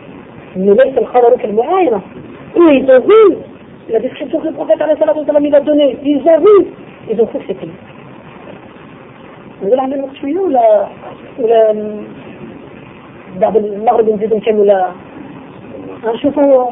Mais 0.55 0.67
là, 0.67 0.83
c'est 0.93 1.01
le 1.01 1.07
khabaru 1.11 1.35
quel 1.41 1.53
mu'ayna. 1.53 2.01
Eux, 2.57 2.73
ils 2.73 2.91
ont 2.91 2.99
vu 2.99 3.37
la 3.89 3.99
description 3.99 4.39
que 4.39 4.47
le 4.47 4.53
prophète, 4.53 4.77
il 5.41 5.55
a 5.55 5.61
donnée. 5.61 5.97
Ils 6.03 6.17
ont 6.17 6.39
vu. 6.39 6.67
Ils 7.11 7.21
ont 7.21 7.25
cru 7.25 7.39
que 7.39 7.45
c'était 7.47 7.65
lui. 7.65 7.73
نقول 9.63 9.79
عن 9.79 9.93
المكشوية 9.93 10.39
ولا 10.39 10.87
ولا 11.39 11.75
بعد 13.41 13.57
المغرب 13.57 14.09
نزيدو 14.09 14.37
نكمل 14.37 14.59
ولا 14.59 14.91
نشوفوا 16.13 16.71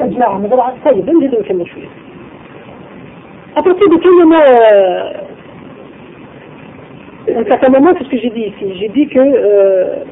الجماعة 0.00 0.38
نقول 0.38 0.60
طيب 0.84 1.10
نزيدو 1.10 1.40
نكمل 1.40 1.68
شوية 1.68 1.88
À 3.56 3.62
partir 3.62 3.88
de 3.88 3.96
quel 4.02 4.14
moment 4.20 4.44
euh, 4.52 5.12
un 7.40 7.44
certain 7.44 7.68
moment, 7.68 7.94
qu'est-ce 7.94 8.08
que 8.08 8.18
j'ai 8.18 8.30
dit 8.30 8.52
ici 8.52 8.74
J'ai 8.80 8.88
dit 8.88 9.06
que 9.06 9.20
euh, 9.20 10.04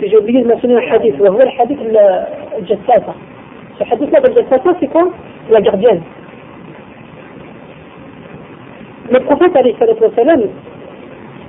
j'ai 0.00 0.16
oublié 0.16 0.40
de 0.42 0.48
mentionner 0.48 0.76
un 0.76 0.94
hadith, 0.94 1.18
le 1.18 1.28
vrai 1.28 1.52
hadith 1.60 1.78
الجثاثة 2.57 3.13
فحديثنا 3.79 4.19
بالجثاثة 4.19 4.79
سيكون 4.79 5.11
لا 5.49 5.59
جرجين 5.59 6.03
من 9.11 9.19
عليه 9.55 9.73
الصلاة 9.73 9.97
والسلام 10.01 10.49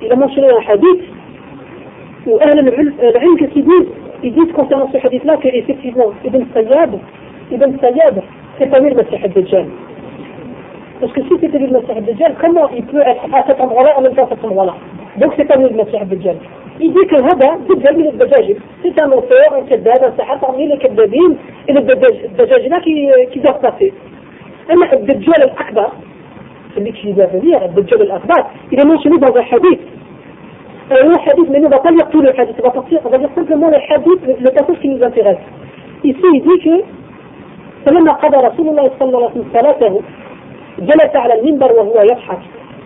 إلى 0.01 0.15
مرشد 0.15 0.43
الحديث 0.43 0.99
وأهل 2.27 2.59
العلم 2.99 3.37
كتبين 3.37 3.85
يجيز 4.23 4.51
كونسيان 4.51 4.87
في 4.87 4.99
حديث 4.99 5.25
لا 5.25 5.35
كي 5.35 5.59
إفكتيفون 5.59 6.15
ابن 6.25 6.45
سياد 6.53 6.99
ابن 7.51 7.77
سياد 7.81 8.23
سيطوير 8.59 8.97
مسيح 8.97 9.23
الدجال. 9.23 9.69
Parce 10.99 11.13
que 11.13 11.21
si 11.21 11.29
c'était 11.39 11.59
le 11.59 11.67
Messie 11.67 11.91
Abdel 11.91 12.17
Jal, 12.17 12.33
comment 12.41 12.69
il 12.69 12.83
peut 12.85 13.01
être 13.01 13.23
à 13.31 13.43
cet 13.45 13.61
endroit-là 13.61 13.97
en 13.97 14.01
même 14.01 14.15
temps 14.15 14.25
à 14.25 14.29
cet 14.29 14.43
endroit-là 14.43 14.73
دونك 15.17 15.37
سي 15.37 15.43
با 15.43 15.55
المسيح 15.55 16.01
الدجال 16.01 16.37
يجيك 16.79 17.13
الهدى 17.13 17.49
تبدأ 17.69 17.91
من 17.91 18.07
الدجاجل 18.07 18.57
سي 18.83 18.91
تا 18.91 19.05
نوتور 19.05 19.65
كذاب 19.69 20.13
سحر 20.17 20.37
تغني 20.37 20.73
الكذابين 20.73 21.37
إلى 21.69 21.79
الدجاجل 21.79 22.77
كي 22.79 23.25
كي 23.31 23.39
دوك 23.39 23.61
باسي 23.61 23.93
أما 24.71 24.93
الدجال 24.93 25.43
الأكبر 25.43 25.89
اللي 26.77 26.91
كي 26.91 27.11
دابا 27.11 27.39
هي 27.43 27.51
يعني 27.51 27.65
الدجال 27.65 28.01
الأكبر 28.01 28.45
إذا 28.73 28.83
ما 28.83 29.03
شنو 29.03 29.17
دابا 29.17 29.39
الحديث 29.39 29.79
هو 30.91 31.13
حديث 31.19 31.49
من 31.49 31.67
بطل 31.67 31.93
يقتل 31.93 32.27
الحديث 32.27 32.55
بطل 32.61 32.93
يقتل 32.93 33.15
الحديث 33.15 33.29
بطل 33.29 33.51
يقتل 33.51 33.75
الحديث 33.75 34.19
لو 34.39 34.51
تاسوس 34.55 34.77
كي 34.79 34.87
نزانتيغاس 34.87 35.37
ici 36.03 36.27
il 36.33 36.41
dit 36.43 36.59
que 36.63 36.85
فلما 37.85 38.11
قضى 38.11 38.37
رسول 38.47 38.69
الله 38.69 38.91
صلى 38.99 39.07
الله 39.07 39.29
عليه 39.29 39.31
وسلم 39.31 39.49
صلاته 39.53 40.01
جلس 40.79 41.15
على 41.15 41.39
المنبر 41.39 41.71
وهو 41.71 42.01
يضحك. 42.01 42.39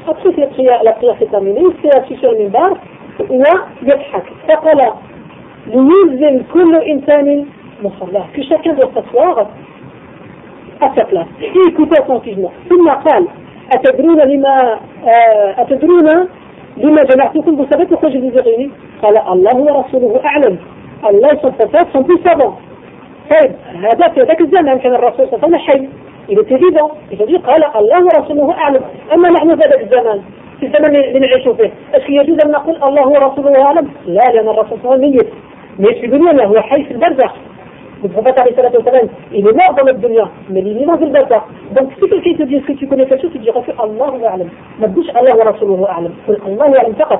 أبسط 0.08 0.40
لقيا 0.40 0.84
لقيا 0.84 1.14
ختامي 1.14 1.54
في 1.82 1.90
شيشة 2.10 2.32
المنبر 2.32 2.78
ويضحك 3.30 4.24
فقال 4.48 4.94
ليلزم 5.68 6.44
كل 6.54 6.76
إنسان 6.76 7.46
مصلاه. 7.84 8.26
في 8.34 8.44
شكل 8.44 8.72
وستوار 8.72 9.48
أتقلا 10.82 11.26
في 11.40 11.72
كتاب 11.72 12.08
فانتجمع 12.08 12.50
ثم 12.70 12.90
قال 12.90 13.28
أتدرون 13.74 14.20
لما 14.20 14.80
آه، 15.08 15.62
أتدرون 15.62 16.28
لما 16.78 17.04
جمعتكم 17.04 17.56
بسبب 17.56 17.96
خجل 17.96 18.32
زغيني 18.36 18.72
قال 19.04 19.18
الله 19.18 19.56
ورسوله 19.56 20.22
أعلم. 20.26 20.58
الله 21.10 21.30
سبحانه 21.30 21.88
وتعالى. 21.96 22.54
طيب 23.32 23.52
هذا 23.76 24.08
في 24.08 24.22
ذاك 24.22 24.42
الزمن 24.42 24.78
كان 24.80 24.96
الرسول 24.96 25.28
صلى 25.28 25.40
الله 25.44 25.44
عليه 25.44 25.48
وسلم 25.48 25.58
حي. 25.58 25.90
est 26.30 26.52
évident 26.52 26.92
il 27.12 27.38
قال 27.38 27.64
الله 27.76 28.06
ورسوله 28.06 28.54
أعلم. 28.54 28.82
أما 29.14 29.30
نحن 29.30 29.56
في 29.56 29.70
ذاك 29.70 29.82
الزمان 29.82 30.22
في 30.60 30.66
الزمن 30.66 30.96
اللي 30.96 31.20
نعيش 31.20 31.48
فيه 31.48 31.72
اش 31.94 32.10
يجوز 32.10 32.38
أن 32.46 32.52
نقول 32.52 32.76
الله 32.84 33.08
ورسوله 33.08 33.64
أعلم؟ 33.64 33.90
لا 34.06 34.24
لأن 34.34 34.50
الرسول 34.50 34.80
صلى 34.84 34.96
الله 34.96 35.08
عليه 35.08 35.08
وسلم 35.08 35.12
ميت. 35.12 35.28
ميت 35.80 35.98
في 35.98 36.06
الدنيا 36.06 36.46
هو 36.46 36.62
حي 36.62 36.84
في 36.84 36.92
البرزخ. 36.92 37.34
Le 38.04 38.08
prophète 38.08 38.40
عليه 38.40 38.54
والسلام 38.58 39.10
il 39.32 39.48
est 39.48 39.54
mort 39.54 39.74
dans 39.76 39.86
notre 39.86 40.00
dunya 40.00 40.28
mais 40.50 40.62
il 40.62 40.68
est 40.68 40.80
vivant 40.80 40.98
في 40.98 41.04
البرزخ 41.04 41.42
donc 41.76 41.88
si 42.00 42.10
quelqu'un 42.10 42.34
te 42.38 42.44
dit 42.44 42.62
أعلم. 44.28 44.50
ما 44.80 44.88
تقولش 44.88 45.10
الله 45.10 45.36
ورسوله 45.36 45.90
أعلم. 45.90 46.14
قل 46.28 46.38
الله 46.46 46.76
يعلم 46.76 46.94
فقط. 46.94 47.20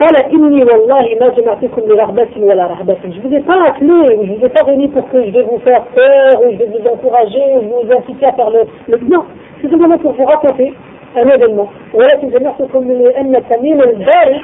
قال 0.00 0.16
إني 0.16 0.64
والله 0.64 1.06
ما 1.20 1.28
جمعتكم 1.28 1.82
لرغبة 1.88 2.28
ولا 2.36 2.66
رهبة 2.66 2.96
je 3.04 3.20
vous 3.20 3.34
ai 3.34 3.40
pas 3.40 3.60
appelé 3.68 4.26
je 4.26 4.32
vous 4.32 4.44
ai 4.44 4.48
pas 4.48 4.64
venu 4.64 4.88
pour 4.88 5.08
que 5.10 5.24
je 5.24 5.30
vais 5.30 5.42
vous 5.42 5.58
faire 5.58 5.82
peur 5.94 6.42
ou 6.42 6.50
je 6.52 6.56
vais 6.56 6.66
vous 6.66 6.88
encourager 6.88 7.44
ou 7.56 7.60
vous 7.60 7.92
inciter 7.92 8.26
à 8.26 8.32
faire 8.32 8.50
le, 8.50 8.60
le... 8.88 8.98
non 9.08 9.24
c'est 9.60 9.70
simplement 9.70 9.98
pour 9.98 10.12
vous 10.12 10.24
raconter 10.24 10.74
un 11.16 11.28
événement 11.28 11.68
ولكن 11.94 12.28
جمعتكم 12.30 12.92
لأن 12.92 13.42
تميم 13.50 13.80
الداري 13.82 14.40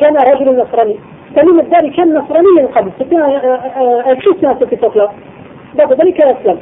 كان 0.00 0.16
رجل 0.16 0.56
نصراني 0.56 0.96
تميم 1.36 1.60
الداري 1.60 1.90
كان 1.90 2.14
نصرانيا 2.14 2.66
قبل 2.76 2.90
c'était 2.98 3.16
un 3.16 4.16
chrétien 4.16 4.50
à 4.50 4.56
cette 4.60 4.72
époque-là 4.72 5.08
بعد 5.74 5.92
ذلك 5.92 6.20
أسلم 6.20 6.58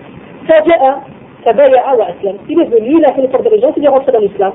فجاء 0.49 1.03
تبايع 1.45 1.93
وأسلم 1.93 2.37
il 2.49 2.61
est 2.61 2.71
venu 2.75 2.99
il 2.99 3.05
a 3.05 3.13
fait 3.13 3.23
les 3.23 3.29
portes 3.29 3.45
de 3.45 3.51
l'Église 3.51 3.73
il 3.77 3.85
est 3.85 3.89
rentré 3.89 4.13
dans 4.13 4.21
l'islam 4.21 4.53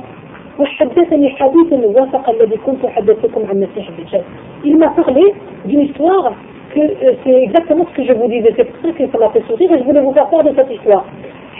وحدثني 0.59 1.29
حديثا 1.29 1.75
وافق 1.75 2.29
الذي 2.29 2.57
كنت 2.65 2.85
حدثتكم 2.85 3.41
عن 3.49 3.59
مسيح 3.59 3.89
الدجال 3.89 4.23
il 4.65 4.77
m'a 4.77 4.89
parlé 4.89 5.33
d'une 5.65 5.81
histoire 5.81 6.33
que 6.75 6.81
c'est 7.23 7.43
exactement 7.43 7.85
ce 7.89 7.93
que 7.97 8.03
je 8.07 8.13
vous 8.13 8.27
disais 8.27 8.53
c'est 8.57 8.65
pour 8.65 8.81
ça 8.83 8.91
que 8.97 9.03
ça 9.11 9.17
m'a 9.17 9.29
fait 9.29 9.43
sourire 9.47 9.71
et 9.73 9.79
je 9.79 9.83
voulais 9.83 10.01
vous 10.01 10.13
faire 10.13 10.29
part 10.29 10.43
de 10.43 10.53
cette 10.55 10.71
histoire 10.71 11.05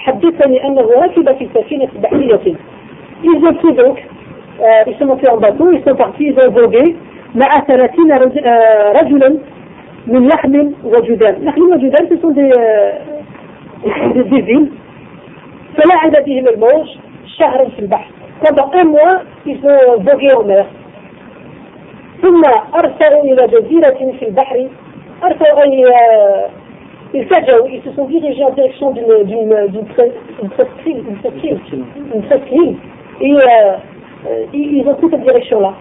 حدثني 0.06 0.68
أنه 0.68 0.82
ركب 0.82 1.32
في 1.38 1.48
سفينة 1.56 1.90
بحرية 2.04 2.40
ils 3.24 3.46
ont 3.48 3.54
pris 3.54 3.74
donc 3.74 3.98
euh, 4.62 4.84
ils 4.88 4.96
sont 5.00 5.06
montés 5.06 5.30
en 5.30 5.38
bateau 5.38 5.72
ils 5.72 5.84
sont 5.88 5.96
partis 5.96 6.26
ils 6.32 6.40
ont 6.40 6.52
vogué 6.52 6.96
مع 7.36 7.64
ثلاثين 7.68 8.12
رجلا 9.02 9.38
من 10.08 10.28
لحم 10.28 10.72
وجدان 10.84 11.36
لحم 11.44 11.62
وجدان 11.62 12.08
ce 12.10 12.18
sont 12.22 12.32
des, 12.32 12.52
euh, 12.60 14.24
des 14.32 14.42
villes 14.42 14.70
فلاعب 15.78 16.26
بهم 16.26 16.48
الموج 16.48 16.88
شهرا 17.38 17.70
في 17.70 17.80
البحر 17.80 18.12
pendant 18.45 18.71
un 18.75 18.85
mois 18.85 19.23
ils 19.47 19.61
sont 19.61 20.03
vogués 20.03 20.35
en 20.35 20.45
mer 20.45 20.67
ثم 22.23 22.43
أرسلوا 22.75 23.23
إلى 23.25 23.47
جزيرة 23.47 24.13
في 24.19 24.29
البحر 24.29 24.69
أرسلوا 25.25 25.63
أي 25.63 25.85
ils 27.15 27.27
ils 27.71 27.83
se 27.85 27.91
sont 27.95 28.07
dirigés 28.07 28.45
en 28.45 28.51
direction 28.51 28.91
d'une 28.91 29.25
d'une 29.25 29.85
presqu'île, 30.51 31.05
une 31.09 31.17
presqu'île, 31.19 31.61
une 32.15 32.23
presqu'île, 32.23 32.77
et 33.21 33.33
euh, 33.33 34.47
ils 34.53 34.85
ont 34.89 34.95
pris 34.95 35.11
cette 35.11 35.23
direction-là. 35.23 35.75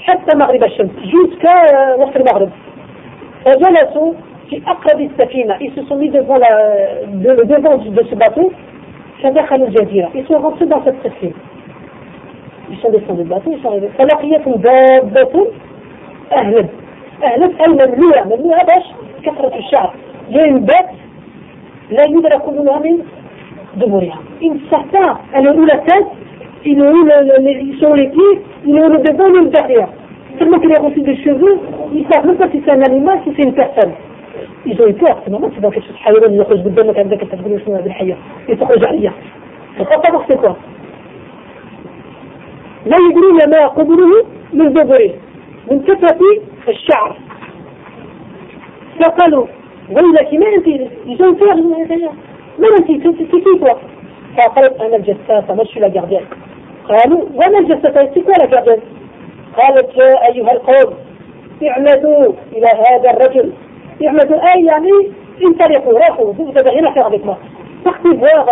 حتى 0.00 0.36
مغرب 0.36 0.64
الشمس 0.64 0.90
jusqu'à 1.04 1.96
وقت 1.98 2.16
المغرب 2.16 2.50
فجلسوا 3.44 4.12
في 4.50 4.62
أقرب 4.66 5.00
السفينة 5.00 5.56
ils 5.60 5.72
se 5.74 5.82
sont 5.88 5.96
mis 5.96 6.08
devant 6.10 6.38
la, 6.38 6.52
devant 7.44 7.76
de 7.78 8.02
ce 8.10 8.14
bateau 8.14 8.52
دخلوا 9.29 9.67
الجزيرة. 9.67 10.09
يسوع 10.15 10.37
غصب 10.37 10.83
في 10.83 10.89
التسليم 10.89 11.33
يسوع 12.69 12.91
يسوع 12.91 13.15
الباطن 13.15 13.51
يسوع 13.51 13.79
فلقيتهم 13.97 14.53
دابة 14.55 15.47
أهلب 16.31 16.69
أهلب 17.23 17.51
أي 17.61 17.67
مملوعة 17.67 18.23
مملوعة 18.23 18.65
باش؟ 18.65 18.83
كثرة 19.23 19.55
الشعر. 19.57 19.93
لأن 20.29 20.59
بات 20.59 20.89
لا 21.91 22.03
يدرك 22.09 22.49
منها 22.49 22.79
من 22.79 22.97
دمورها 23.75 24.19
إن 24.43 24.59
سهتا 24.71 25.17
أنا 25.35 25.49
أولى 25.49 25.81
تات 25.87 26.05
إن 26.67 26.81
أولى 26.81 27.73
يسوع 27.75 27.95
لكي 27.95 28.39
إن 28.67 28.77
أولى 28.77 28.97
دبون 28.97 29.31
من 29.43 29.49
داخلها 29.49 29.89
تلمك 30.39 30.65
لي 30.65 30.73
غصب 30.73 31.09
الشغل 31.09 31.59
يسوع 31.93 32.25
مبت 32.25 32.55
يسوع 32.55 32.75
نالما 32.75 33.19
يسوع 33.27 33.53
ils 34.65 34.81
ont 34.81 34.87
eu 34.87 34.93
peur 34.93 35.21
c'est 35.23 35.31
normal 35.31 35.51
c'est 35.55 35.61
dans 35.61 35.71
quelque 35.71 35.87
chose 35.87 35.95
حيوان 35.95 36.33
يخرج 36.33 36.59
قدامك 36.65 36.99
عندك 36.99 37.19
تقول 37.19 37.61
شنو 37.65 37.75
هذه 37.75 37.85
الحية 37.85 38.17
يخرج 38.49 38.85
عليا 38.85 39.11
c'est 39.77 40.37
quoi 40.41 40.55
لا 42.85 42.97
يدرون 43.09 43.49
ما 43.49 43.67
قبله 43.67 44.25
من 44.53 44.73
دبره 44.73 45.09
من 45.71 45.83
كثرة 45.83 46.19
الشعر. 46.67 47.17
فقالوا 48.99 49.45
ويلك 49.89 50.33
ما 50.33 50.47
أنت؟ 50.55 50.67
يجون 51.05 51.35
فيها 51.35 51.55
ما 52.59 52.67
أنت؟ 52.77 52.91
كيف 52.91 53.63
فقالت 54.37 54.81
أنا 54.81 54.95
الجساسة 54.95 55.53
مش 55.53 55.77
لا 55.77 55.87
جارديان 55.87 56.25
قالوا 56.89 57.21
وأنا 57.33 57.59
الجساسة 57.59 58.05
quoi 58.05 58.33
la 58.33 58.79
قالت 59.57 59.97
يا 59.97 60.27
أيها 60.31 60.51
القوم 60.51 60.93
اعمدوا 61.63 62.33
إلى 62.53 62.67
هذا 62.67 63.09
الرجل. 63.11 63.51
يعملوا 64.01 64.53
اي 64.53 64.65
يعني 64.65 64.89
انطلقوا 65.47 65.93
روحوا 65.93 66.33
هنا 66.79 66.91
في 66.91 67.01
ارضكم 67.01 67.35
تحت 67.85 68.05
الزواغ 68.05 68.47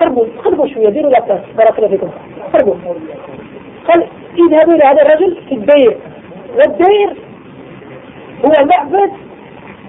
خربوا 0.00 0.26
خربوا 0.44 0.66
شوية 0.66 0.88
ديروا 0.88 1.10
لا 1.10 1.40
بارك 1.56 1.78
الله 1.78 1.88
فيكم. 1.88 2.10
خربوا 2.52 2.74
قال 3.88 4.06
اذهبوا 4.38 4.74
إلى 4.74 4.84
هذا 4.84 5.02
الرجل 5.02 5.36
في 5.48 5.54
الدير. 5.54 5.96
والدير 6.56 7.16
هو 8.44 8.50
معبد 8.50 9.12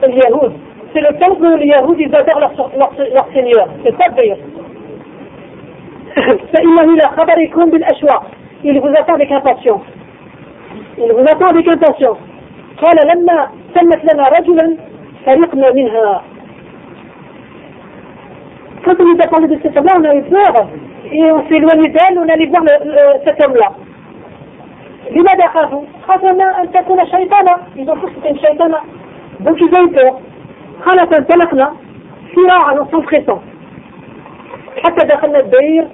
اليهود. 0.04 0.54
c'est 0.94 1.00
le 1.00 1.10
temple 1.10 1.54
اليهود 1.54 2.00
ils 2.00 2.12
adorent 2.12 2.40
leur 2.78 3.34
Seigneur 3.34 3.68
c'est 3.84 3.92
ça 3.92 4.06
الدير 4.10 4.38
فانه 6.54 6.82
إلى 6.82 7.02
خبركم 7.02 7.70
بالاشواق. 7.70 8.24
Il 8.66 8.80
vous 8.80 8.94
attend 9.00 9.16
avec 9.16 9.30
impatience. 9.30 9.86
Il 10.98 11.12
vous 11.12 11.26
attend 11.32 11.48
avec 11.48 11.68
impatience. 11.68 12.18
قال 12.82 13.08
لما 13.08 13.48
سمت 13.76 14.14
لنا 14.14 14.28
رجلا 14.28 14.78
فرقنا 15.26 15.72
منها 15.72 16.22
quand 18.86 19.00
on 19.00 19.06
nous 19.06 19.24
a 19.24 19.28
parlé 19.28 19.48
de 19.48 19.60
cet 19.64 19.78
homme-là 19.78 19.94
on 20.00 20.04
a 20.04 20.16
eu 20.16 20.24
peur 20.24 20.68
et 21.12 21.32
on 21.32 21.48
s'est 21.48 21.56
éloigné 21.56 21.90
d'elle 21.90 22.18
on 22.18 22.30
allait 22.30 22.48
voir 22.48 22.64
cet 23.26 23.44
homme-là 23.44 23.72
لماذا 25.12 25.48
خافوا؟ 25.48 25.84
خافوا 26.08 26.62
أن 26.62 26.72
تكون 26.72 27.06
شيطانا 27.06 27.58
ils 27.76 27.90
ont 27.90 27.96
cru 27.96 28.08
que 28.08 28.16
c'était 28.16 28.30
une 28.30 28.40
شيطانة 28.40 28.80
donc 29.40 29.58
ils 29.62 29.74
ont 29.76 29.86
eu 29.86 29.92
peur 29.92 30.14
سراعا 32.36 32.88
صنفرة 32.92 33.44
حتى 34.84 35.08
دخلنا 35.08 35.40
الدير 35.40 35.88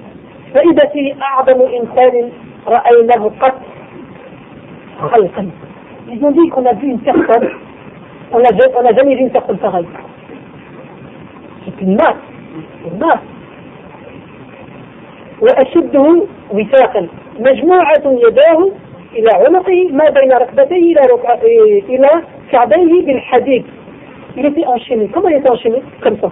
فإذا 0.54 0.88
فيه 0.88 1.16
أعظم 1.22 1.62
إنسان 1.62 2.32
رأيناه 2.68 3.32
قط 3.42 3.56
Ils 6.11 6.25
ont 6.25 6.31
dit 6.31 6.49
qu'on 6.51 6.67
a 6.67 6.75
vu 6.75 6.89
une 6.89 7.01
personne, 7.01 7.49
on 8.33 8.39
n'a 8.39 8.95
jamais 8.95 9.15
vu 9.15 9.23
une 9.23 9.31
personne 9.31 9.59
pareille. 9.59 9.87
C'est 11.65 11.81
une 11.83 11.97
masse, 11.97 12.17
une 12.85 12.99
masse. 12.99 13.21
وأشده 15.41 16.27
وثاقا 16.53 17.09
مجموعة 17.39 18.05
يداه 18.07 18.71
إلى 19.13 19.31
عنقه 19.33 19.89
ما 19.93 20.11
بين 20.11 20.33
ركبتيه 20.33 20.97
إلى 20.97 21.01
إلى 21.89 22.11
كعبيه 22.53 23.07
بالحديد 23.07 23.65
Il 24.37 24.45
était 24.47 24.67
enchaîné. 24.67 25.07
Comment 25.13 25.29
il 25.29 25.37
était 25.37 25.51
enchaîné 25.51 25.81
Comme 26.01 26.19
ça. 26.19 26.29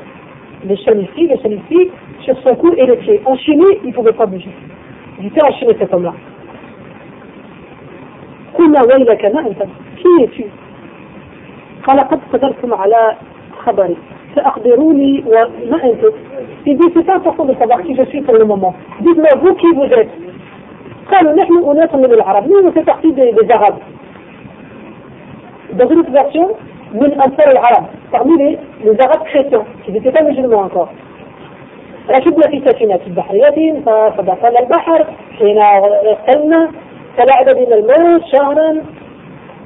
Les 0.65 0.77
chaînes 0.77 1.03
ici, 1.03 1.29
les 1.29 1.39
chaînes 1.41 1.61
ici, 1.71 1.91
sur 2.25 2.37
son 2.43 2.57
cou 2.57 2.73
et 2.77 2.85
les 2.85 2.97
pieds. 2.97 3.21
Enchaîné, 3.25 3.65
il 3.85 3.91
ne 3.91 3.95
pouvait 3.95 4.13
pas 4.13 4.27
bouger. 4.27 4.51
Il 5.21 5.27
était 5.27 5.45
enchaîné 5.45 5.77
cet 5.79 5.95
homme-là. 5.95 6.13
قلنا 8.58 8.82
ويلك 8.82 9.26
ما 9.26 9.40
أنت؟ 9.48 9.62
كيف 9.98 10.46
قال 11.88 12.00
قد 12.00 12.20
قدرتم 12.34 12.74
على 12.74 13.16
خبري. 13.66 13.98
فاقدروني 14.36 15.24
وما 15.28 15.84
أنت؟ 15.84 16.04
إذا 16.68 16.90
ستان 16.90 17.24
تقول 17.24 17.50
الصباح 17.50 17.82
كيف 17.82 18.02
شيء 18.12 18.24
في 18.24 18.32
الماما 18.32 18.74
دي 19.02 19.14
فو 19.42 19.56
كي 19.56 19.72
بوزيت 19.76 20.10
قالوا 21.12 21.34
نحن 21.34 21.64
أناس 21.72 21.96
من 21.96 22.14
العرب. 22.14 22.48
مين 22.48 22.72
ستحكي 22.72 23.12
بزغب 23.12 23.76
دغريت 25.74 26.10
فيرسيون 26.10 26.52
من 26.94 27.12
أنصار 27.22 27.52
العرب. 27.52 27.86
Parmi 28.10 28.38
les, 28.38 28.58
les 28.86 28.98
Arabes 29.02 29.26
chrétiens, 29.26 29.66
qui 29.84 29.92
n'étaient 29.92 30.14
pas 30.14 30.22
musulmans 30.22 30.62
encore. 30.62 30.90
Rachid 32.08 32.34
Bouafi 32.34 32.62
Sassina, 32.66 32.98
qui 33.00 33.10
est 33.10 33.12
Bahriyatin, 33.12 33.82
al-Bahar, 33.86 35.02
Sina 35.38 35.70
Sena, 36.26 36.70
elle 37.18 37.30
a 37.30 38.74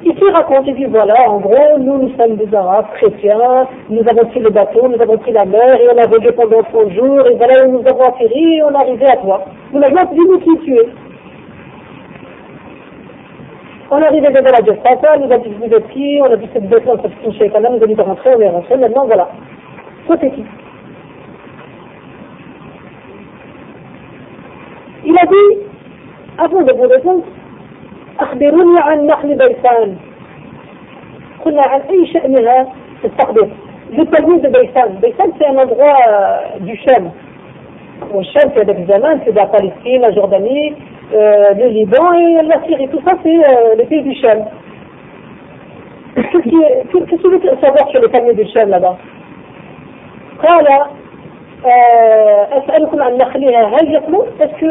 Ici, 0.03 0.23
raconte, 0.33 0.65
dit 0.65 0.85
voilà, 0.85 1.29
en 1.29 1.39
gros, 1.39 1.77
nous, 1.77 1.97
nous 1.99 2.17
sommes 2.17 2.35
des 2.35 2.55
Arabes 2.55 2.87
chrétiens, 2.95 3.67
nous 3.87 4.01
avons 4.01 4.27
pris 4.29 4.39
le 4.39 4.49
bateau, 4.49 4.87
nous 4.87 4.99
avons 4.99 5.17
pris 5.19 5.31
la 5.31 5.45
mer, 5.45 5.79
et 5.79 5.87
on 5.93 5.97
a 5.97 6.07
vogué 6.07 6.31
pendant 6.31 6.63
trois 6.63 6.89
jours, 6.89 7.27
et 7.27 7.35
voilà 7.35 7.67
nous 7.67 7.83
avons 7.85 8.05
atterri, 8.05 8.57
et 8.57 8.63
on 8.63 8.71
est 8.71 8.77
arrivé 8.77 9.05
à 9.05 9.17
toi. 9.17 9.45
Nous 9.71 9.79
maintenant, 9.79 10.05
dis-nous 10.11 10.39
qui 10.39 10.65
tu 10.65 10.73
es? 10.73 10.89
On 13.91 13.99
est 13.99 14.05
arrivé 14.05 14.27
devant 14.27 14.41
la 14.41 14.65
Gestapo, 14.65 15.07
nous 15.19 15.31
a 15.31 15.37
dit 15.37 15.53
vous 15.59 15.71
êtes 15.71 15.87
qui, 15.89 16.19
on 16.19 16.33
a 16.33 16.35
dit 16.35 16.49
cette 16.51 16.67
descente, 16.67 17.01
cette 17.03 17.21
touche 17.21 17.39
avec 17.39 17.53
nous 17.53 17.83
a 17.83 17.87
dit 17.87 17.93
de 17.93 18.01
rentrer, 18.01 18.31
on 18.35 18.41
est 18.41 18.49
rentré, 18.49 18.77
maintenant 18.77 19.05
voilà. 19.05 19.29
Toi, 20.07 20.17
t'es 20.17 20.31
qui? 20.31 20.43
Il 25.05 25.15
a 25.15 25.25
dit, 25.27 25.59
avant 26.39 26.61
de 26.63 26.73
vous 26.73 26.87
répondre, 26.87 27.23
أخبروني 28.21 28.79
عن 28.79 29.07
نخل 29.07 29.35
بيسان. 29.35 29.97
قلنا 31.45 31.61
عن 31.61 31.81
أي 31.81 32.07
شأنها 32.13 32.67
تستقبل 33.03 33.49
لتلميذ 33.91 34.49
بيسان. 34.49 34.99
بيسان 35.01 35.31
c'est 35.39 35.49
un 35.49 35.59
endroit 35.59 35.93
de 36.59 36.75
شام 36.77 37.11
والشام 38.11 38.49
في 38.49 38.59
ذاك 38.59 38.77
الزمان 38.77 39.19
في 39.19 39.31
ذاك 39.31 39.51
فلسطين 39.51 40.05
la 40.05 40.19
Jordanie 40.19 40.75
le 41.57 41.67
Liban 41.67 42.13
et 42.13 42.41
la 42.41 42.61
Syrie 42.67 42.87
tout 42.87 42.99
ça 43.05 43.17
c'est 43.23 43.43
les 43.77 43.83
pays 43.83 44.01
de 44.01 44.15
شام 44.15 44.45
qu'est-ce 46.15 46.83
que 46.91 46.99
qu'est-ce 46.99 47.20
que 47.20 47.27
le 47.27 47.55
savoir 47.61 47.93
sur 47.93 47.99
les 47.99 48.09
palmiers 48.09 48.33
de 48.33 48.45
شام 48.47 48.69
là-bas 48.69 48.97
قال 50.43 50.67
أسألكم 52.51 53.01
عن 53.01 53.17
نخلها 53.17 53.67
هل 53.67 53.93
يقبل 53.93 54.25
est-ce 54.41 54.59
que 54.59 54.67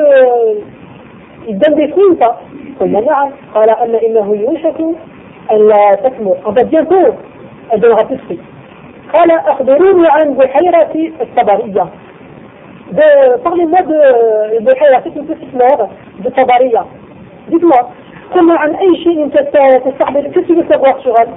ou 1.48 2.14
pas 2.16 2.36
قلنا 2.80 3.00
نعم 3.00 3.30
قال 3.54 3.70
أن 3.70 3.94
إنه 3.94 4.36
يوشك 4.36 4.80
أن 5.52 5.68
لا 5.68 5.94
تثمر 5.94 6.36
elle 7.72 7.80
donnera 7.80 8.04
plus 8.04 8.18
fruits 8.26 8.40
قال 9.14 9.30
أخبروني 9.30 10.08
عن 10.08 10.34
بحيرة 10.34 11.12
الصبرية 11.20 11.86
parlez-moi 13.44 13.82
de 13.82 14.60
بحيرة 14.60 15.04
de 16.24 16.30
Tabariya 16.30 16.84
dites-moi 17.48 17.84
قلنا 18.34 18.54
عن 18.54 18.74
أي 18.74 18.96
شيء 18.96 19.28
تستقبل 19.28 20.32
qu'est-ce 20.32 20.52
que 20.52 20.72
savoir 20.72 21.00
sur 21.00 21.14
elle 21.20 21.28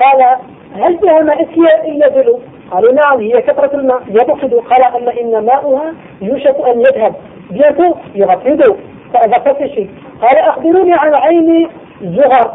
قال 0.00 0.36
هل 0.74 0.98
فيها 0.98 1.22
ماء 1.22 1.48
إلا 1.88 2.08
دلو 2.08 2.40
قالوا 2.70 2.92
نعم 2.92 3.20
هي 3.20 3.42
كثرة 3.42 3.74
الماء 3.74 4.02
يبخد 4.08 4.54
قال 4.54 4.82
أن 4.82 5.08
إن 5.08 5.44
ماؤها 5.44 5.94
يوشك 6.22 6.56
أن 6.66 6.80
يذهب 6.80 7.14
bientôt 7.50 7.96
il 8.14 8.20
y 8.20 8.24
aura 8.24 8.38
plus 8.38 8.56
d'eau 8.56 8.76
فإذا 9.14 9.38
فتشي 9.38 9.86
قال 10.22 10.38
أخبروني 10.38 10.92
عن 10.94 11.14
عين 11.14 11.68
زغر 12.02 12.52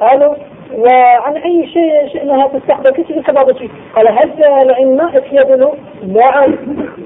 قالوا 0.00 0.34
وعن 0.78 1.36
أي 1.36 1.66
شيء 1.66 2.08
تستخدم 2.52 2.90
كيف 2.90 3.26
سبب 3.26 3.58
شيء 3.58 3.70
قال 3.96 4.08
هل 4.08 4.44
العين 4.44 4.96
ما 4.96 5.12
يدلو 5.32 5.74
نعم 6.02 6.54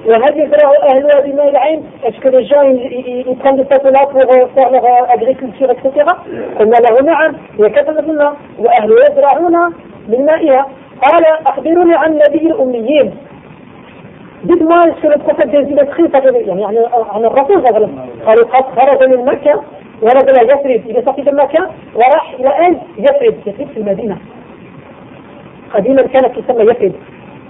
وهل 0.07 0.41
يزرع 0.41 0.73
أهلها 0.93 1.21
بماء 1.21 1.49
العين 1.49 1.83
les 2.25 2.45
gens 2.45 2.63
ils, 2.63 3.37
prennent 3.41 3.57
de 3.57 3.67
cette 3.71 3.85
là 3.85 4.07
pour 4.07 4.21
faire 4.55 4.71
leur 4.71 5.11
agriculture 5.11 5.71
etc 5.71 5.87
قلنا 6.59 6.77
له 6.77 7.03
نعم. 7.03 7.37
هي 7.61 7.71
كثرة 7.71 8.01
الماء 8.01 8.35
وأهلها 8.59 9.11
يزرعون 9.11 9.75
من 10.09 10.27
مائها. 10.27 10.67
قال 11.03 11.25
أخبروني 11.47 11.95
عن 11.95 12.21
نبي 12.29 12.47
الأميين. 12.47 13.15
Dites-moi 14.45 14.81
est-ce 14.89 15.01
que 15.03 15.07
le 15.09 15.19
prophète 15.19 15.49
illettrés 15.53 16.09
يعني 16.49 16.65
عن 17.13 17.25
الرسول 17.25 17.57
صلى 17.63 17.69
الله 17.69 17.75
عليه 17.75 17.87
وسلم 17.87 17.99
قالوا 18.27 18.45
خرج 18.77 19.09
من 19.09 19.25
مكة 19.25 19.63
ونزل 20.03 20.37
يثرب 20.51 20.83
إذا 20.91 21.01
sorti 21.05 21.23
de 21.23 21.33
مكة 21.33 21.71
وراح 21.95 22.35
إلى 22.41 22.59
أين 22.59 22.79
يثرب 22.99 23.35
يثرب 23.47 23.69
في 23.69 23.77
المدينة 23.77 24.17
قديما 25.75 26.03
كانت 26.03 26.39
تسمى 26.39 26.63
يثرب 26.71 26.93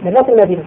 من 0.02 0.16
المدينة 0.28 0.64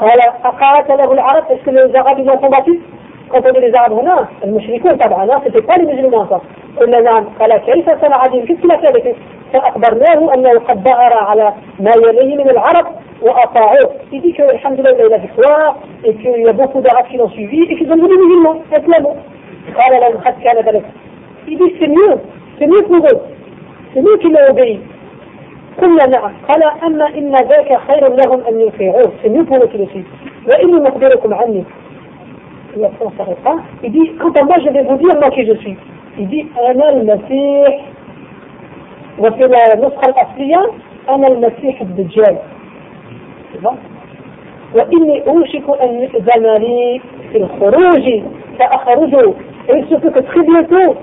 قال 0.00 0.20
أقاتله 0.44 1.12
العرب 1.12 1.44
est-ce 1.50 1.64
que 1.64 2.95
quand 3.30 3.40
on 3.46 3.52
dit 3.52 3.60
les 3.60 3.74
Arabes 3.74 3.92
هنا 3.92 4.28
المشركون 4.44 4.96
طبعا 4.96 5.40
c'était 5.44 5.62
pas 5.62 5.76
les 5.76 5.86
musulmans 5.86 6.26
ça 6.30 6.40
قلنا 6.80 7.00
نعم 7.00 7.24
قال 7.40 7.56
كيف 7.56 7.88
a 7.88 7.96
fait 7.96 8.88
avec 8.88 9.06
eux 9.06 9.16
فأخبرناه 9.52 10.34
أنه 10.34 10.50
قد 10.50 10.84
ظهر 10.84 11.12
على 11.14 11.52
ما 11.80 11.90
يليه 11.96 12.36
من 12.36 12.50
العرب 12.50 12.86
وأطاعوه 13.22 13.90
il 14.12 14.20
dit 14.20 14.32
que 14.32 14.42
alhamdoulilah 14.42 15.06
il 15.06 15.14
a 15.14 15.18
victoire 15.18 15.76
et 16.04 16.14
qu'il 16.14 16.40
y 16.40 16.48
a 16.48 16.52
beaucoup 16.52 16.80
d'Arabes 16.80 17.06
qui 17.10 17.16
l'ont 17.16 17.30
suivi 17.30 17.62
et 17.62 17.76
qu'ils 17.76 17.90
ont 17.92 17.96
devenu 17.96 18.16
musulmans 18.16 18.56
اسلموا 18.72 19.14
قال 19.76 20.00
لهم 20.00 20.20
قد 20.24 20.34
كان 20.44 20.64
ذلك 20.64 20.84
il 21.48 21.58
dit 21.58 21.74
c'est 21.80 21.88
mieux 21.88 22.16
c'est 22.58 22.66
mieux 22.66 22.82
pour 22.82 22.96
eux 22.96 23.20
c'est 23.94 24.02
mieux 24.02 24.16
qu'ils 24.18 24.32
l'ont 24.32 24.50
obéi 24.50 24.80
قلنا 25.82 26.06
نعم 26.06 26.32
قال 26.48 26.62
أما 26.86 27.06
إن 27.06 27.32
ذاك 27.32 27.78
خير 27.88 28.08
لهم 28.08 28.40
أن 28.48 28.60
يطيعوه 28.60 29.12
c'est 29.22 29.28
mieux 29.28 29.44
pour 29.44 29.56
eux 29.56 29.66
qu'ils 29.66 29.80
le 29.80 29.86
suivent 29.86 30.12
وإني 30.46 30.72
مخبركم 30.72 31.34
عني 31.34 31.64
il 33.83 33.91
dit 33.91 34.11
quant 34.19 34.31
à 34.31 34.43
moi 34.43 34.55
je 34.63 34.69
vais 34.69 34.83
vous 34.83 34.97
dire 34.97 35.19
moi 35.19 35.29
qui 35.31 35.45
je 35.45 35.53
suis 35.53 35.77
il 36.17 36.27
dit 36.27 36.45
أنا 36.57 36.89
المسيح 36.89 37.81
وفي 39.19 39.45
النسخة 39.45 40.09
الأصلية 40.09 40.65
أنا 41.09 41.27
المسيح 41.27 41.81
الدجال 41.81 42.37
وإني 44.75 45.27
أوشك 45.27 45.63
أن 45.81 45.99
يؤذن 45.99 46.55
لي 46.57 47.01
في 47.31 47.37
الخروج 47.37 48.23
فأخرج 48.59 49.33
et 49.69 49.77
il 49.77 49.85
se 49.89 49.95
peut 49.95 50.09
que 50.09 50.19
très 50.19 50.41
bientôt, 50.41 50.95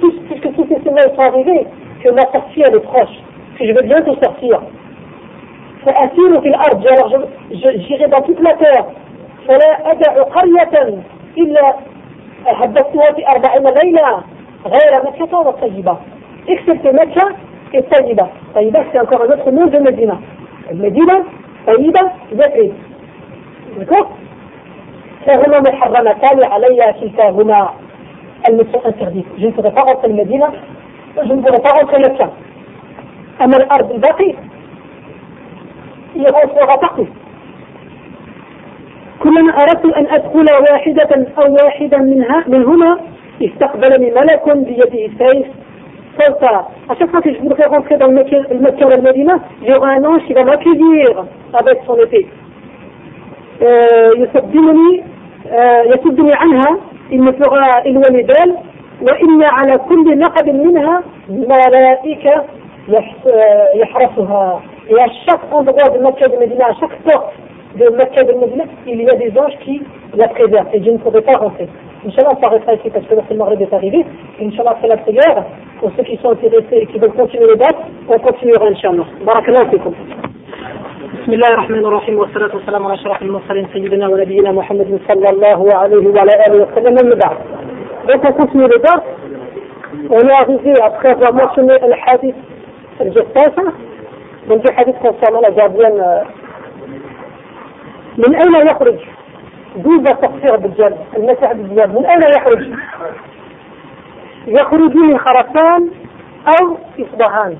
puisque 0.00 0.54
tous 0.54 0.66
ces 0.68 0.80
semaines 0.88 1.14
sont 1.14 1.20
arrivées, 1.20 1.66
que 2.02 2.10
ma 2.10 2.22
sortie 2.32 2.62
elle 2.62 2.74
est 2.74 2.80
proche, 2.80 3.16
que 3.58 3.66
je 3.66 3.72
vais 3.72 3.82
bientôt 3.82 4.16
sortir. 4.22 4.60
فأسير 5.84 6.40
في 6.40 6.48
الأرض 6.48 6.86
alors 6.86 7.12
j'irai 7.52 8.08
dans 8.08 8.22
toute 8.22 8.40
la 8.40 8.54
terre 8.54 8.86
فلا 9.48 9.92
أدع 9.92 10.22
قرية 10.22 10.98
إلا 11.37 11.75
حدثتها 12.45 13.11
في 13.11 13.27
أربعين 13.27 13.63
ليلة 13.83 14.23
غير 14.65 15.03
مكة 15.05 15.37
والطيبة. 15.37 15.97
اكتب 16.49 16.81
في 16.81 16.91
مكة 16.91 17.35
الطيبة. 17.75 18.27
طيبة 18.55 18.85
سأكبر 18.93 19.37
نفسه 19.37 19.51
منذ 19.51 19.75
المدينة. 19.75 20.19
المدينة 20.71 21.23
طيبة 21.67 22.11
بعيد 22.31 22.73
فهما 25.25 25.59
محرمتان 25.59 26.51
علي 26.51 26.93
كلتاهما. 27.01 27.69
المتفق 28.49 28.87
التغذيب 28.87 29.25
جنس 29.37 29.55
تفاقل 29.55 30.01
في 30.01 30.07
المدينة 30.07 30.49
وجنس 31.17 31.45
تفاقل 31.45 31.87
في 31.87 32.11
مكة. 32.11 32.29
أما 33.41 33.57
الأرض 33.57 33.91
الباقي 33.91 34.33
هي 36.15 36.25
غير 36.25 36.47
تغذيب 36.47 37.07
كلما 39.23 39.53
أردت 39.53 39.85
أن 39.97 40.07
أدخل 40.07 40.45
واحدة 40.71 41.25
أو 41.37 41.53
واحدا 41.53 41.97
منها 41.97 42.43
منهما 42.47 42.99
استقبلني 43.41 44.11
ملك 44.11 44.57
بيده 44.57 45.09
سيف 45.19 45.47
صوت 46.19 46.43
à 46.89 46.95
chaque 46.99 47.09
fois 47.11 47.21
que 47.21 47.33
je 47.33 47.39
voudrais 47.39 47.67
rentrer 47.67 47.97
dans 47.97 48.07
le 48.07 48.13
Mecca 48.13 48.85
ou 48.85 48.89
le 48.89 49.01
Médina, 49.01 49.39
il 49.61 49.69
y 49.69 49.73
aura 49.73 49.89
un 49.91 50.03
ange 50.03 50.21
qui 50.27 50.33
va 50.33 50.43
m'accueillir 50.43 51.25
avec 51.53 51.79
son 51.87 51.95
épée. 51.95 52.27
يصدمني 54.17 55.03
يصدني 55.85 56.33
عنها 56.33 56.77
il 57.11 57.21
me 57.21 57.31
fera 57.31 57.81
éloigner 57.85 58.23
d'elle 58.23 58.55
وإن 59.01 59.43
على 59.43 59.77
كل 59.77 60.19
نقب 60.19 60.49
منها 60.49 61.03
ملائكة 61.29 62.45
يحرسها 63.75 64.61
Et 64.89 64.99
à 64.99 65.07
chaque 65.25 65.53
endroit 65.53 65.89
de 65.89 65.99
Makkah 65.99 66.27
de 66.27 66.37
Medina, 66.37 66.65
à 66.65 66.73
chaque 66.79 66.97
porte 67.03 67.33
de 67.76 67.88
Makkah 67.96 68.24
de 68.24 68.32
Medina, 68.32 68.64
il 68.86 69.02
y 69.02 69.08
a 69.08 69.14
des 69.14 69.32
anges 69.38 69.56
qui 69.64 69.82
la 70.14 70.28
préservent. 70.28 70.68
Et 70.72 70.80
Dieu 70.80 70.92
ne 70.92 70.98
pourrait 70.98 71.22
pas 71.22 71.38
rentrer. 71.38 71.68
Inch'Allah, 72.06 72.30
on 72.36 72.40
s'arrêtera 72.40 72.74
ici 72.74 72.90
parce 72.90 73.04
que 73.06 73.14
là, 73.14 73.22
c'est 73.26 73.34
le 73.34 73.40
Maghreb 73.40 73.60
est 73.62 73.74
arrivé. 73.74 74.04
Inch'Allah, 74.40 74.72
après 74.72 74.88
la 74.88 74.96
prière, 74.98 75.44
pour 75.80 75.90
ceux 75.96 76.04
qui 76.04 76.16
sont 76.18 76.30
intéressés 76.30 76.64
et 76.72 76.86
qui 76.86 76.98
veulent 76.98 77.12
continuer 77.12 77.46
les 77.48 77.56
dates, 77.56 77.76
on 78.08 78.18
continuera, 78.18 78.66
Inch'Allah. 78.68 79.06
Barakallahu 79.24 79.70
fikum. 79.70 79.94
بسم 81.22 81.32
الله 81.32 81.48
الرحمن 81.48 81.84
الرحيم 81.86 82.18
والصلاة 82.18 82.54
والسلام 82.54 82.86
على 82.86 82.94
أشرف 82.94 83.22
المرسلين 83.22 83.66
سيدنا 83.72 84.08
ونبينا 84.08 84.52
محمد 84.52 85.00
صلى 85.08 85.28
الله 85.30 85.74
عليه 85.74 86.08
وعلى 86.08 86.32
آله 86.46 86.56
وسلم 86.62 86.94
من 86.94 87.18
بعد. 87.18 87.36
Donc 88.06 88.24
on 88.24 88.32
continue 88.32 88.68
le 88.68 88.78
dars. 88.78 89.02
On 90.10 90.20
est 90.20 90.32
arrivé 90.32 90.74
après 90.80 91.10
avoir 91.10 91.34
mentionné 91.34 91.74
le 91.82 91.94
hadith 92.06 92.36
الجساسة 93.00 93.72
من 94.50 94.58
في 94.58 94.72
حديث 94.72 94.94
concernant 94.96 95.40
la 95.40 95.50
gardienne 95.50 96.02
من 98.17 98.35
أين 98.35 98.67
يخرج 98.67 98.99
دون 99.75 100.03
تقصير 100.03 100.55
الدجال 100.55 100.95
المسيح 101.17 101.51
الدجال 101.51 101.89
من 101.89 102.05
أين 102.05 102.21
يخرج؟ 102.21 102.69
يخرج 104.47 104.95
من 104.95 105.17
خرسان 105.17 105.89
أو 106.47 106.77
إصبهان 106.99 107.57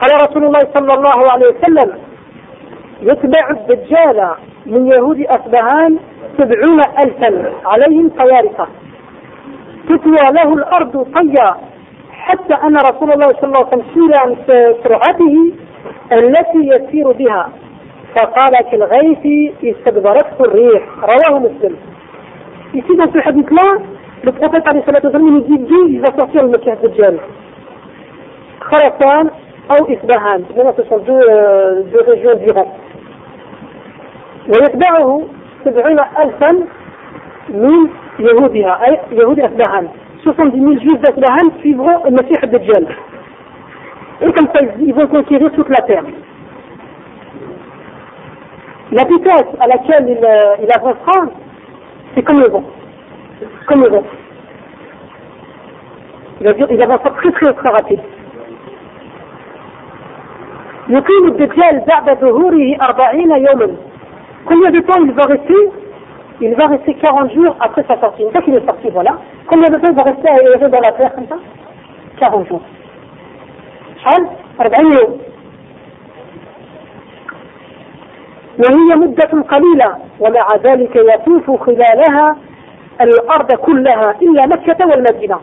قال 0.00 0.10
رسول 0.28 0.44
الله 0.44 0.60
صلى 0.74 0.94
الله 0.94 1.32
عليه 1.32 1.46
وسلم 1.46 1.98
يتبع 3.02 3.50
الدجال 3.50 4.30
من 4.66 4.86
يهود 4.86 5.20
أصبهان 5.20 5.98
سبعون 6.38 6.80
ألفا 7.04 7.52
عليهم 7.66 8.08
طيارقة. 8.08 8.68
تتوى 9.88 10.32
له 10.32 10.54
الأرض 10.54 11.06
طيا. 11.14 11.56
حتى 12.12 12.54
أن 12.54 12.76
رسول 12.76 13.12
الله 13.12 13.32
صلى 13.32 13.44
الله 13.44 13.58
عليه 13.58 13.68
وسلم 13.68 13.84
سئل 13.94 14.20
عن 14.20 14.36
سرعته 14.84 15.52
التي 16.12 16.58
يسير 16.58 17.12
بها. 17.12 17.48
فقال 18.16 18.74
الغيث 18.74 19.52
استدبرته 19.64 20.44
الريح. 20.44 20.82
رواه 21.02 21.38
مسلم. 21.38 21.76
Ici 22.74 22.96
dans 22.96 23.12
ce 23.12 23.18
hadith 23.28 23.50
là 23.50 23.68
le 24.24 24.32
prophète 24.32 24.68
عليه 24.68 24.80
الصلاه 24.80 25.00
والسلام 25.04 25.30
nous 25.30 25.40
dit 25.40 25.58
d'où 25.58 25.88
il 25.88 26.00
va 26.00 26.08
sortir 26.18 26.42
le 26.42 26.48
messie 26.48 26.70
dajjal 26.82 27.18
Kharasan 28.70 29.26
ou 29.70 29.92
Isbahan. 29.92 30.40
Maintenant 30.56 30.74
ce 30.76 30.82
sont 30.84 30.98
deux, 30.98 31.12
euh, 31.12 31.82
deux 31.92 32.04
régions 32.10 32.34
d'Iran 32.34 32.66
ويتبعه 34.48 35.22
سبعين 35.64 35.98
ألفا 35.98 36.52
من 37.48 37.88
يهودها 38.18 38.88
أي 38.88 38.98
يهود 39.12 39.40
أسبهان 39.40 39.88
سوسن 40.24 40.50
دي 40.50 40.60
ميل 40.60 40.78
جوز 40.78 40.98
أسبهان 40.98 41.50
في 41.62 41.68
المسيح 42.06 42.42
الدجال 42.42 42.86
إنكم 44.22 44.46
تيزي 44.46 44.88
يبون 44.88 45.06
كونكيري 45.06 45.50
سوك 45.56 45.70
لا 45.70 45.86
تيرم 45.86 46.14
La 48.91 49.03
vitesse 49.03 49.51
à 49.59 49.67
laquelle 49.67 50.07
il, 50.09 50.23
euh, 50.23 50.55
il 50.63 50.71
avancera, 50.71 51.25
c'est 52.15 52.23
comme 52.23 52.39
le 52.39 52.49
vent. 52.49 52.63
Comme 53.67 53.81
le 53.83 53.89
vent. 53.89 54.03
Il, 56.41 56.67
il 56.71 56.81
avancera 56.81 57.09
très 57.11 57.31
très 57.31 57.53
très 57.53 57.69
rapide. 57.69 57.99
يقيم 60.89 61.27
الدجال 61.27 61.83
بعد 61.87 62.19
ظهوره 62.19 62.77
أربعين 62.81 63.31
يوما 63.31 63.75
Combien 64.45 64.71
de 64.71 64.79
temps 64.79 65.01
il 65.01 65.11
va 65.11 65.23
rester 65.23 65.69
Il 66.39 66.55
va 66.55 66.67
rester 66.67 66.93
40 66.93 67.33
jours 67.33 67.55
après 67.59 67.83
sa 67.87 67.99
sortie. 67.99 68.23
Une 68.23 68.31
fois 68.31 68.41
qu'il 68.41 68.53
est 68.55 68.65
sorti, 68.65 68.87
voilà. 68.93 69.17
Combien 69.47 69.69
de 69.69 69.77
temps 69.77 69.89
il 69.89 69.95
va 69.95 70.03
rester 70.03 70.29
à 70.29 70.37
errer 70.41 70.69
dans 70.69 70.79
la 70.79 70.91
terre 70.93 71.13
comme 71.15 71.27
ça 71.27 71.35
40 72.19 72.47
jours. 72.47 72.61
شحال 74.03 74.27
40 74.57 74.79
يوم 74.79 75.17
وهي 78.58 78.96
مدة 78.96 79.42
قليلة 79.42 79.96
ومع 80.20 80.46
ذلك 80.64 80.96
يطوف 80.96 81.62
خلالها 81.62 82.36
الأرض 83.00 83.52
كلها 83.52 84.14
إلا 84.22 84.46
مكة 84.46 84.86
والمدينة. 84.86 85.38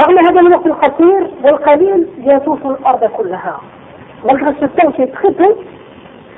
رغم 0.00 0.18
هذا 0.18 0.40
الوقت 0.40 0.66
القصير 0.66 1.30
والقليل 1.44 2.06
يطوف 2.24 2.66
الأرض 2.66 3.04
كلها. 3.04 3.60
malgré 4.24 4.52
ce 4.60 4.66
temps 4.66 4.90
qui 4.92 5.02
est 5.02 5.12
très 5.12 5.30
peu, 5.32 5.54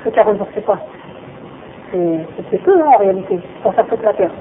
c'est 0.03 0.13
40 0.13 0.37
jours, 0.37 0.47
c'est 0.55 0.65
quoi 0.65 0.77
C'est 1.91 2.63
peu 2.63 2.83
en 2.83 2.97
réalité, 2.97 3.39
pour 3.63 3.73
faire 3.73 3.87
toute 3.87 4.03
la 4.03 4.13
terre. 4.13 4.31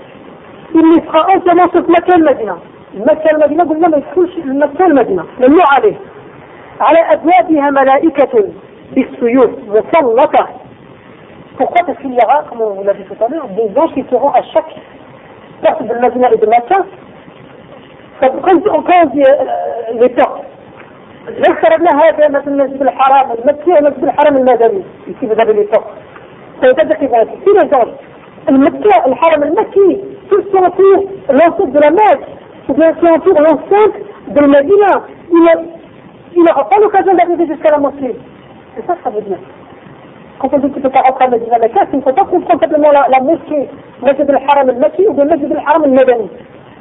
Il 0.75 0.95
les 0.95 1.01
fera 1.01 1.27
entièrement 1.35 1.69
sur 1.73 1.83
Makkah 1.89 2.15
المدينة 2.17 2.57
مكة 2.95 3.31
المدينة 3.31 3.65
قلنا 3.65 3.89
ما 3.89 3.97
يدخلش 3.97 4.33
مكة 4.45 4.87
المدينة 4.87 5.25
ممنوع 5.41 5.65
عليه. 5.79 5.95
على 6.81 6.99
أبوابها 7.13 7.71
ملائكة. 7.71 8.45
بالسيوف 8.95 9.51
مسلطة 9.69 10.49
Pourquoi 11.59 11.85
Parce 11.85 11.99
qu'il 11.99 12.15
y 12.15 12.19
aura, 12.25 12.43
comme 12.49 12.63
on 12.63 12.83
l'a 12.85 12.95
dit 12.95 13.05
tout 13.05 13.23
à 13.23 13.29
l'heure, 13.29 13.47
des 13.49 13.79
anges 13.79 13.93
qui 13.93 14.03
seront 14.11 14.31
à 14.31 14.43
chaque 14.45 14.75
porte 15.63 15.83
de 15.83 15.95
Medina 15.95 16.33
et 16.33 16.39
de 16.39 16.47
Makkah. 16.47 16.85
Quand 18.21 18.31
on 18.73 19.07
dit 19.13 19.23
les 20.01 20.09
portes, 20.11 20.45
لو 21.29 21.53
افترضنا 21.53 21.91
هذا 22.03 22.29
مثلا 22.29 22.55
المسجد 22.55 22.83
الحرام 22.83 23.31
المكي 23.33 23.73
والمسجد 23.73 24.05
الحرام 24.05 24.37
المدني 24.37 24.83
يصير 25.07 25.33
هذا 25.43 25.53
les 25.53 25.67
portes. 25.77 25.91
فيتدق 26.61 26.99
في 26.99 27.27
tous 27.45 27.55
les 27.55 27.75
anges. 27.75 28.49
المكي 28.49 28.89
الحرم 29.07 29.43
المكي 29.43 30.01
tout 30.31 30.41
ce 30.43 30.49
qui 30.49 30.57
entoure 30.57 31.05
l'enceinte 31.29 31.73
de 31.73 31.81
la 31.81 31.91
Mecque, 31.91 32.27
ou 32.69 32.75
bien 32.75 32.93
qui 32.93 33.07
entoure 33.09 33.41
l'enceinte 33.41 33.97
de 34.29 34.47
Medina, 34.47 35.03
il 36.37 36.43
n'aura 36.43 36.69
pas 36.69 36.79
l'occasion 36.79 37.15
d'arriver 37.15 37.47
jusqu'à 37.49 37.71
la 37.73 37.79
mosquée. 37.79 38.15
C'est 38.76 38.86
ça 38.86 38.96
que 38.96 39.04
ça 39.04 39.10
veut 39.10 39.22
dire. 39.22 39.38
Quand 40.40 40.50
on 40.54 40.60
dit 40.60 40.68
qu'il 40.68 40.78
ne 40.78 40.84
peut 40.84 40.90
pas 40.90 41.02
rentrer 41.02 41.26
à 41.26 41.30
Medina 41.30 41.58
Mecca, 41.60 41.82
il 41.92 42.00
ne 42.00 42.04
faut 42.04 42.12
pas 42.12 42.26
comprendre 42.26 42.60
simplement 42.60 42.92
la, 42.92 43.08
la 43.10 43.22
mosquée, 43.22 43.70
Masjid 44.02 44.30
al-Haram 44.30 44.70
al-Maki 44.70 45.08
ou 45.08 45.18
le 45.18 45.26
Masjid 45.26 45.52
al-Haram 45.52 45.84
al-Madani. 45.84 46.30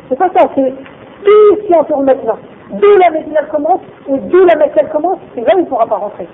C'est 0.09 0.19
pas 0.19 0.31
ça, 0.37 0.49
c'est 0.55 0.75
tout 1.25 1.57
ce 1.57 1.67
qui 1.67 1.75
entoure 1.75 2.03
Medina. 2.03 2.37
D'où 2.71 2.99
la 2.99 3.11
Medina 3.11 3.43
commence, 3.45 3.81
ou 4.09 4.19
d'où 4.19 4.45
la 4.45 4.57
Mecca 4.57 4.85
commence, 4.87 5.19
et 5.37 5.41
là 5.43 5.53
il 5.57 5.61
ne 5.61 5.67
pourra 5.67 5.87
pas 5.87 5.97
rentrer. 5.97 6.27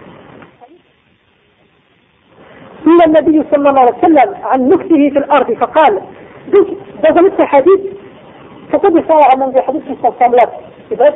سئل 2.85 3.03
النبي 3.07 3.44
صلى 3.50 3.68
الله 3.68 3.81
عليه 3.81 3.98
وسلم 3.98 4.35
عن 4.44 4.68
نكته 4.68 5.11
في 5.11 5.18
الأرض 5.18 5.53
فقال 5.53 6.00
donc 6.53 6.66
dans 7.03 7.20
un 7.20 7.24
autre 7.24 7.44
hadith 7.53 7.85
pourquoi 8.70 8.90
des 8.90 9.03
fois 9.03 9.16
on 9.16 9.29
ramène 9.31 9.53
des 9.53 9.61
hadiths 9.61 9.85
qui 9.85 9.96
sont 10.03 10.14
semblables 10.18 10.53
c'est 10.88 10.96
vrai 10.96 11.14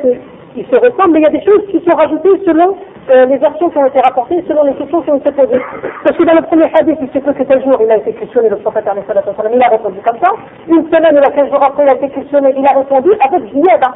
qu'ils 0.53 0.65
se 0.67 0.75
ressemblent 0.75 1.13
mais 1.13 1.19
il 1.19 1.23
y 1.23 1.25
a 1.25 1.29
des 1.31 1.43
choses 1.43 1.65
qui 1.71 1.81
sont 1.87 1.95
rajoutées 1.97 2.37
selon 2.45 2.77
euh, 3.09 3.25
les 3.25 3.43
actions 3.43 3.69
qui 3.69 3.77
ont 3.77 3.85
été 3.85 3.99
rapportées 3.99 4.43
selon 4.47 4.63
les 4.63 4.73
questions 4.73 5.01
qui 5.01 5.11
ont 5.11 5.17
été 5.17 5.31
posées 5.31 5.61
parce 6.03 6.17
que 6.17 6.23
dans 6.23 6.33
le 6.33 6.41
premier 6.41 6.65
hadith 6.73 6.97
il 7.01 7.09
se 7.09 7.19
peut 7.19 7.33
que 7.33 7.43
tel 7.43 7.63
jour 7.63 7.77
il 7.81 7.91
a 7.91 7.97
été 7.97 8.13
questionné 8.13 8.49
le 8.49 8.57
prophète 8.57 8.85
il 8.85 9.61
a 9.63 9.67
répondu 9.69 9.99
comme 10.03 10.17
ça 10.23 10.31
une 10.67 10.85
semaine 10.91 11.17
ou 11.17 11.31
15 11.35 11.49
jours 11.49 11.63
après 11.63 11.83
il 11.83 11.89
a 11.89 11.95
été 11.95 12.09
questionné 12.09 12.53
il 12.57 12.65
a 12.65 12.79
répondu 12.79 13.11
avec 13.19 13.51
ziyada 13.53 13.93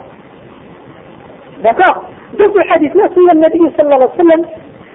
d'accord 1.64 2.04
donc 2.38 2.54
le 2.56 2.72
hadith 2.72 2.94
là 2.94 3.04
c'est 3.14 3.34
le 3.34 3.40
Nabi 3.40 3.60
sallallahu 3.78 4.02
alayhi 4.02 4.18
wa 4.18 4.24
sallam 4.24 4.46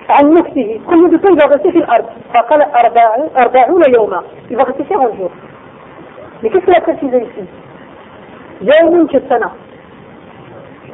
عن 0.08 0.34
نفسه 0.34 0.80
كل 0.90 1.10
دكتور 1.16 1.32
يبغى 1.32 1.58
في 1.72 1.78
الأرض 1.78 2.04
فقال 2.34 2.62
أربعون 3.36 3.82
يوما 3.94 4.22
يبغى 4.50 4.72
في 4.72 4.94
40 4.94 5.16
jours 5.16 5.30
mais 6.42 6.50
qu'est-ce 6.50 6.64
qu'il 6.64 6.74
a 6.74 6.80
précisé 6.80 7.16
ici 7.16 7.44
يوم 8.60 9.06
كالسنة 9.06 9.50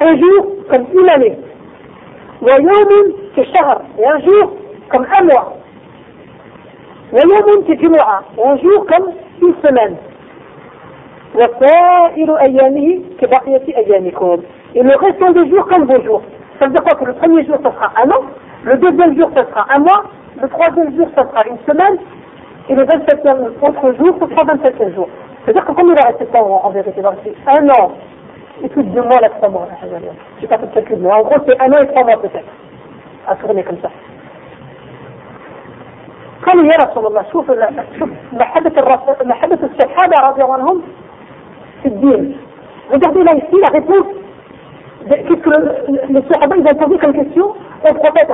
un 0.00 0.16
jour 0.16 0.46
comme 0.70 0.87
une 0.94 1.09
année 1.11 1.37
ويوم 2.42 3.14
كالشهر 3.37 3.83
et 3.98 4.07
un 4.07 4.18
jour 4.20 4.53
comme 4.90 5.07
un 5.18 5.24
mois 5.24 5.53
ويوم 7.12 7.64
كجمعة 7.68 8.22
et 8.38 8.46
un 8.46 8.57
jour 8.57 8.87
comme 8.87 9.12
une 9.42 9.55
semaine 9.64 9.96
وسائر 11.35 12.37
أيامه 12.40 13.00
كبقية 13.20 13.76
أيامكم 13.76 14.42
et 14.74 14.83
le 14.83 14.96
restant 14.96 15.31
des 15.33 15.48
jours 15.50 15.66
comme 15.66 15.85
vos 15.85 16.03
jours 16.03 16.22
ça 16.59 16.66
veut 16.66 16.72
dire 16.72 16.83
quoi 16.83 16.98
que 16.98 17.05
le 17.05 17.12
premier 17.14 17.44
jour 17.46 17.57
ce 17.57 17.70
sera 17.70 17.92
un 18.05 18.11
an 18.11 18.22
Le 18.62 18.76
deuxième 18.76 19.16
jour, 19.16 19.31
ce 19.35 19.42
sera 19.42 19.66
un 19.74 19.79
mois. 19.79 20.05
Le 20.40 20.46
troisième 20.48 20.94
jour, 20.94 21.09
ce 21.16 21.22
sera 21.22 21.46
une 21.48 21.59
semaine. 21.66 21.96
Et 22.68 22.74
le 22.74 22.85
27e 22.85 23.53
autre 23.62 23.94
jour, 23.98 24.16
ce 24.20 24.26
sera 24.29 24.44
27e 24.44 24.94
jour. 24.94 25.09
C'est-à-dire 25.44 25.64
que 25.64 25.72
combien 25.72 25.94
il 25.94 26.03
va 26.03 26.09
rester 26.09 26.26
temps 26.26 26.61
en, 26.62 26.68
vérité 26.70 26.92
Il 26.98 27.03
va 27.03 27.11
rester 27.11 27.35
un 27.46 27.68
an 27.70 27.92
et 28.62 28.68
plus 28.68 28.83
de 28.85 28.90
deux 28.90 29.03
mois, 29.03 29.20
là, 29.20 29.29
trois 29.31 29.48
mois. 29.48 29.68
Je 29.83 29.87
n'ai 30.42 30.48
pas 30.48 30.59
fait 30.59 30.66
de 30.66 30.74
calcul, 30.74 30.98
mais 31.00 31.11
en 31.12 31.22
gros, 31.22 31.37
c'est 31.46 31.61
un 31.61 31.72
an 31.72 31.83
et 31.83 31.87
trois 31.88 32.05
mois 32.05 32.16
peut-être 32.16 32.44
à 33.26 33.37
tourner 33.37 33.62
comme 33.64 33.79
ça. 33.83 33.90
قال 36.46 36.57
يا 36.64 36.76
رسول 36.85 37.07
الله 37.07 37.22
شوف 37.33 37.53
شوف 37.98 38.11
محبة 38.33 38.72
محبة 39.24 39.59
الصحابة 39.62 40.29
رضي 40.29 40.42
الله 40.42 40.55
عنهم 40.55 40.83
في 41.83 41.88
الدين. 41.88 42.37
Regardez 42.92 43.22
là 43.24 43.35
ici 43.35 43.57
la 43.61 43.68
réponse 43.68 44.09
qu'est-ce 45.07 45.35
que 45.35 45.50
les 46.12 46.22
Sahaba 46.33 46.57
ils 46.57 46.64
ont 46.64 46.79
posé 46.79 46.98
comme 46.98 47.12
question 47.12 47.46
au 47.88 47.94
prophète 47.94 48.29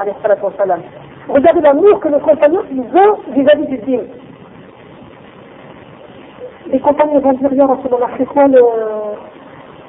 Regardez 1.28 1.60
l'amour 1.60 1.98
que 1.98 2.08
les 2.08 2.20
compagnons 2.20 2.62
ils 2.70 2.96
ont 2.96 3.18
vis-à-vis 3.34 3.66
du 3.66 3.78
dîme. 3.78 4.06
les 6.70 6.80
compagnons 6.80 7.20
vont 7.20 7.32
dire, 7.32 7.52
Ya 7.54 7.66
Rasulallah, 7.66 8.08
c'est 8.18 8.26
quoi 8.26 8.46
le, 8.48 8.60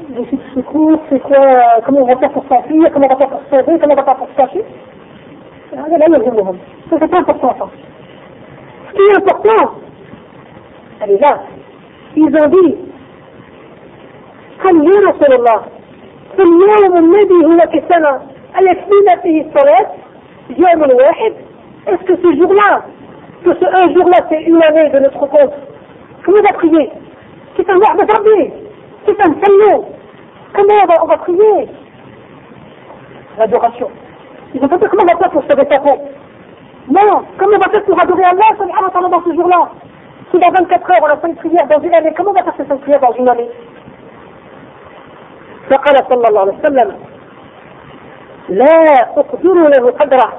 le 0.09 0.23
secours, 0.55 0.99
c'est 1.09 1.19
quoi, 1.19 1.37
comment 1.85 2.01
on 2.01 2.05
va 2.05 2.17
faire 2.17 2.31
pour 2.31 2.45
s'enfuir, 2.47 2.91
comment 2.93 3.07
on 3.07 3.09
va 3.09 3.15
faire 3.15 3.29
pour 3.29 3.41
se 3.41 3.49
sauver, 3.49 3.79
comment 3.79 3.93
on 3.93 3.97
va 3.97 4.03
faire 4.03 4.15
pour 4.15 4.27
se 4.29 4.35
cacher. 4.35 4.63
C'est 5.69 7.07
pas 7.07 7.17
important 7.19 7.55
ça. 7.59 7.69
Ce 8.87 8.95
qui 8.95 9.01
est 9.01 9.17
important, 9.17 9.71
elle 11.01 11.11
est 11.11 11.19
là. 11.19 11.39
Ils 12.15 12.25
ont 12.25 12.49
dit, 12.49 12.75
قال 14.63 14.75
يا 14.75 15.09
رسول 15.09 15.33
الله 15.33 15.61
في 16.35 16.41
اليوم 16.43 16.97
الذي 16.97 17.45
هو 17.45 17.57
كسنة 17.57 18.21
أيكفينا 18.59 19.15
فيه 19.21 19.45
الصلاة 19.45 19.87
يوم 20.49 20.81
واحد 20.81 21.33
Est-ce 21.87 22.03
que 22.03 22.15
ce 22.17 22.35
jour-là, 22.35 22.81
que 23.45 23.53
ce 23.53 23.65
un 23.65 23.93
jour-là, 23.93 24.17
c'est 24.29 24.41
une 24.41 24.61
année 24.61 24.89
de 24.89 24.99
notre 24.99 25.19
compte, 25.19 25.53
comment 26.25 26.37
on 26.39 26.43
va 26.43 26.53
prier 26.53 26.89
C'est 27.55 27.69
un 27.69 27.79
verbe 27.79 28.60
de 29.07 29.13
c'est 29.13 29.21
un 29.21 29.33
salut. 29.43 29.83
Comment 30.53 30.73
on 30.83 30.85
va, 30.87 31.03
on 31.03 31.07
va 31.07 31.17
prier 31.17 31.69
L'adoration. 33.37 33.89
Ils 34.53 34.61
vont 34.61 34.67
pas 34.67 34.77
dire 34.77 34.89
comment 34.89 35.03
on 35.03 35.13
va 35.13 35.19
faire 35.19 35.29
pour 35.31 35.43
se 35.43 35.49
sa 35.49 35.55
Non, 35.55 37.23
comment 37.37 37.55
on 37.55 37.59
va 37.59 37.69
faire 37.71 37.83
pour 37.83 38.01
adorer 38.01 38.23
Allah 38.23 38.49
subhanahu 38.57 38.83
wa 38.83 38.89
ta'ala 38.91 39.09
dans 39.09 39.23
ce 39.23 39.33
jour-là 39.35 39.69
Si 40.31 40.39
dans 40.39 40.49
24 40.49 40.91
heures 40.91 40.97
on 41.03 41.05
a 41.07 41.17
fait 41.17 41.27
une 41.27 41.35
prière 41.35 41.67
dans 41.67 41.81
une 41.81 41.93
année, 41.93 42.13
comment 42.15 42.31
on 42.31 42.33
va 42.33 42.43
faire 42.43 42.53
cette 42.57 42.81
prière 42.81 42.99
dans 42.99 43.13
une 43.13 43.29
année 43.29 43.49
فقال 45.69 45.95
صلى 46.09 46.27
الله 46.27 46.41
عليه 46.41 46.53
وسلم 46.53 46.95
لا 48.49 48.93
أقدر 49.17 49.67
له 49.67 49.91
قدره 49.91 50.33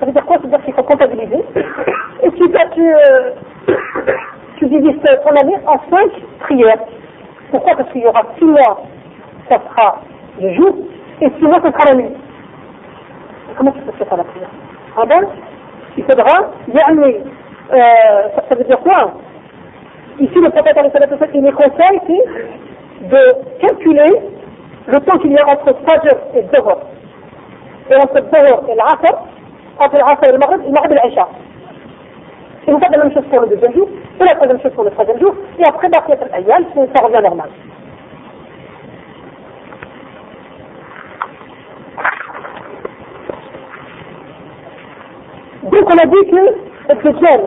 Ça 0.00 0.06
veut 0.06 0.12
dire 0.12 0.26
quoi 0.26 0.36
C'est-à-dire 0.40 0.64
qu'il 0.64 0.74
faut 0.74 0.82
comptabiliser. 0.82 1.44
Et 2.24 2.30
tu, 2.32 2.42
tu, 2.74 2.94
euh, 2.94 3.30
tu 4.58 4.66
divises 4.66 5.00
ton 5.24 5.36
année 5.36 5.56
en 5.66 5.78
cinq 5.88 6.10
prières. 6.40 6.80
Pourquoi 7.51 7.75
Parce 7.75 7.89
qu'il 7.91 8.01
y 8.01 8.07
aura 8.07 8.23
six 8.37 8.45
mois, 8.45 8.83
ça 9.49 9.57
sera 9.69 10.01
le 10.39 10.53
jour, 10.53 10.75
et 11.21 11.29
six 11.29 11.43
mois, 11.43 11.61
ça 11.61 11.71
sera 11.71 11.85
la 11.91 11.95
nuit. 11.95 12.15
Comment 13.57 13.71
tu 13.71 13.79
peux 13.81 13.91
faire 13.91 14.17
la 14.17 14.23
prière 14.23 14.49
Ah 14.97 15.05
ben, 15.05 15.27
il 15.97 16.03
faudra, 16.03 16.51
yani, 16.73 17.15
euh, 17.73 18.29
ça, 18.35 18.43
ça 18.47 18.55
veut 18.55 18.63
dire 18.63 18.79
quoi 18.79 19.13
Ici, 20.19 20.35
le 20.35 20.49
prophète 20.49 20.77
il 21.33 21.43
les 21.43 21.51
conseille, 21.51 22.01
de 23.01 23.61
calculer 23.61 24.21
le 24.87 24.99
temps 25.01 25.17
qu'il 25.19 25.31
y 25.31 25.37
a 25.37 25.47
entre 25.47 25.73
Fajr 25.85 26.17
et 26.35 26.41
Dhuhr. 26.43 26.77
Et 27.89 27.95
entre 27.95 28.19
Dhuhr 28.19 28.69
et 28.69 28.75
l'Asr, 28.75 29.17
entre 29.79 29.95
l'Asr 29.95 30.23
et 30.27 30.31
le 30.33 30.37
Maghrib, 30.37 30.61
le 30.65 30.71
Maghrib 30.71 30.91
et 30.91 31.07
l'Aisha. 31.07 31.27
Et 32.66 32.72
vous 32.72 32.78
faites 32.78 32.90
la 32.90 32.98
même 32.98 33.12
chose 33.12 33.24
pour 33.30 33.40
le 33.40 33.48
deuxième 33.48 33.74
jour, 33.74 33.88
et 34.20 34.24
la 34.24 34.34
troisième 34.34 34.60
chose 34.60 34.72
pour 34.72 34.84
le 34.84 34.90
troisième 34.90 35.18
jour, 35.20 35.34
et 35.58 35.64
après, 35.64 35.88
Baqiyat 35.88 36.18
al-Ayyal, 36.32 36.64
ça 36.94 37.04
revient 37.04 37.22
normal. 37.22 37.50
Donc 45.64 45.90
on 45.90 45.98
a 45.98 46.06
dit 46.06 46.30
que 46.30 46.92
le 46.92 46.94
chrétien, 46.96 47.40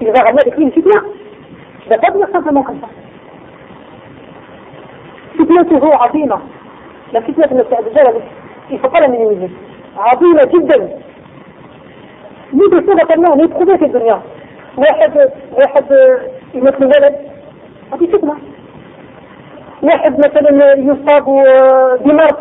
il 0.00 0.06
va 0.08 0.22
ramener 0.22 0.40
avec 0.40 0.56
lui 0.56 0.64
une 0.64 0.72
fitna. 0.72 1.00
Il 1.86 1.92
ne 1.92 1.96
va 1.96 1.98
pas 1.98 2.10
dire 2.12 2.26
simplement 2.32 2.62
comme 2.62 2.80
ça. 2.80 2.88
فتنته 5.38 5.94
عظيمة 5.94 6.38
لا 7.12 7.20
فتنة 7.20 7.44
المسيح 7.44 7.78
الدجال 7.78 8.22
il 8.70 8.74
ne 8.74 8.78
faut 8.78 8.88
pas 8.88 9.00
la 9.00 9.08
minimiser 9.08 9.50
عظيمة 9.96 10.44
جدا 10.44 10.88
دي 12.55 12.67
بصفة 12.67 13.13
الله 13.15 13.43
يدخل 13.43 13.77
في 13.77 13.85
الدنيا. 13.85 14.21
واحد 14.77 15.31
واحد 15.53 15.85
يمثل 16.53 16.85
ولد. 16.85 17.15
هذه 17.93 18.07
فتنة 18.13 18.35
واحد 19.83 20.19
مثلا 20.19 20.73
يصاب 20.73 21.25
بمرض 22.05 22.37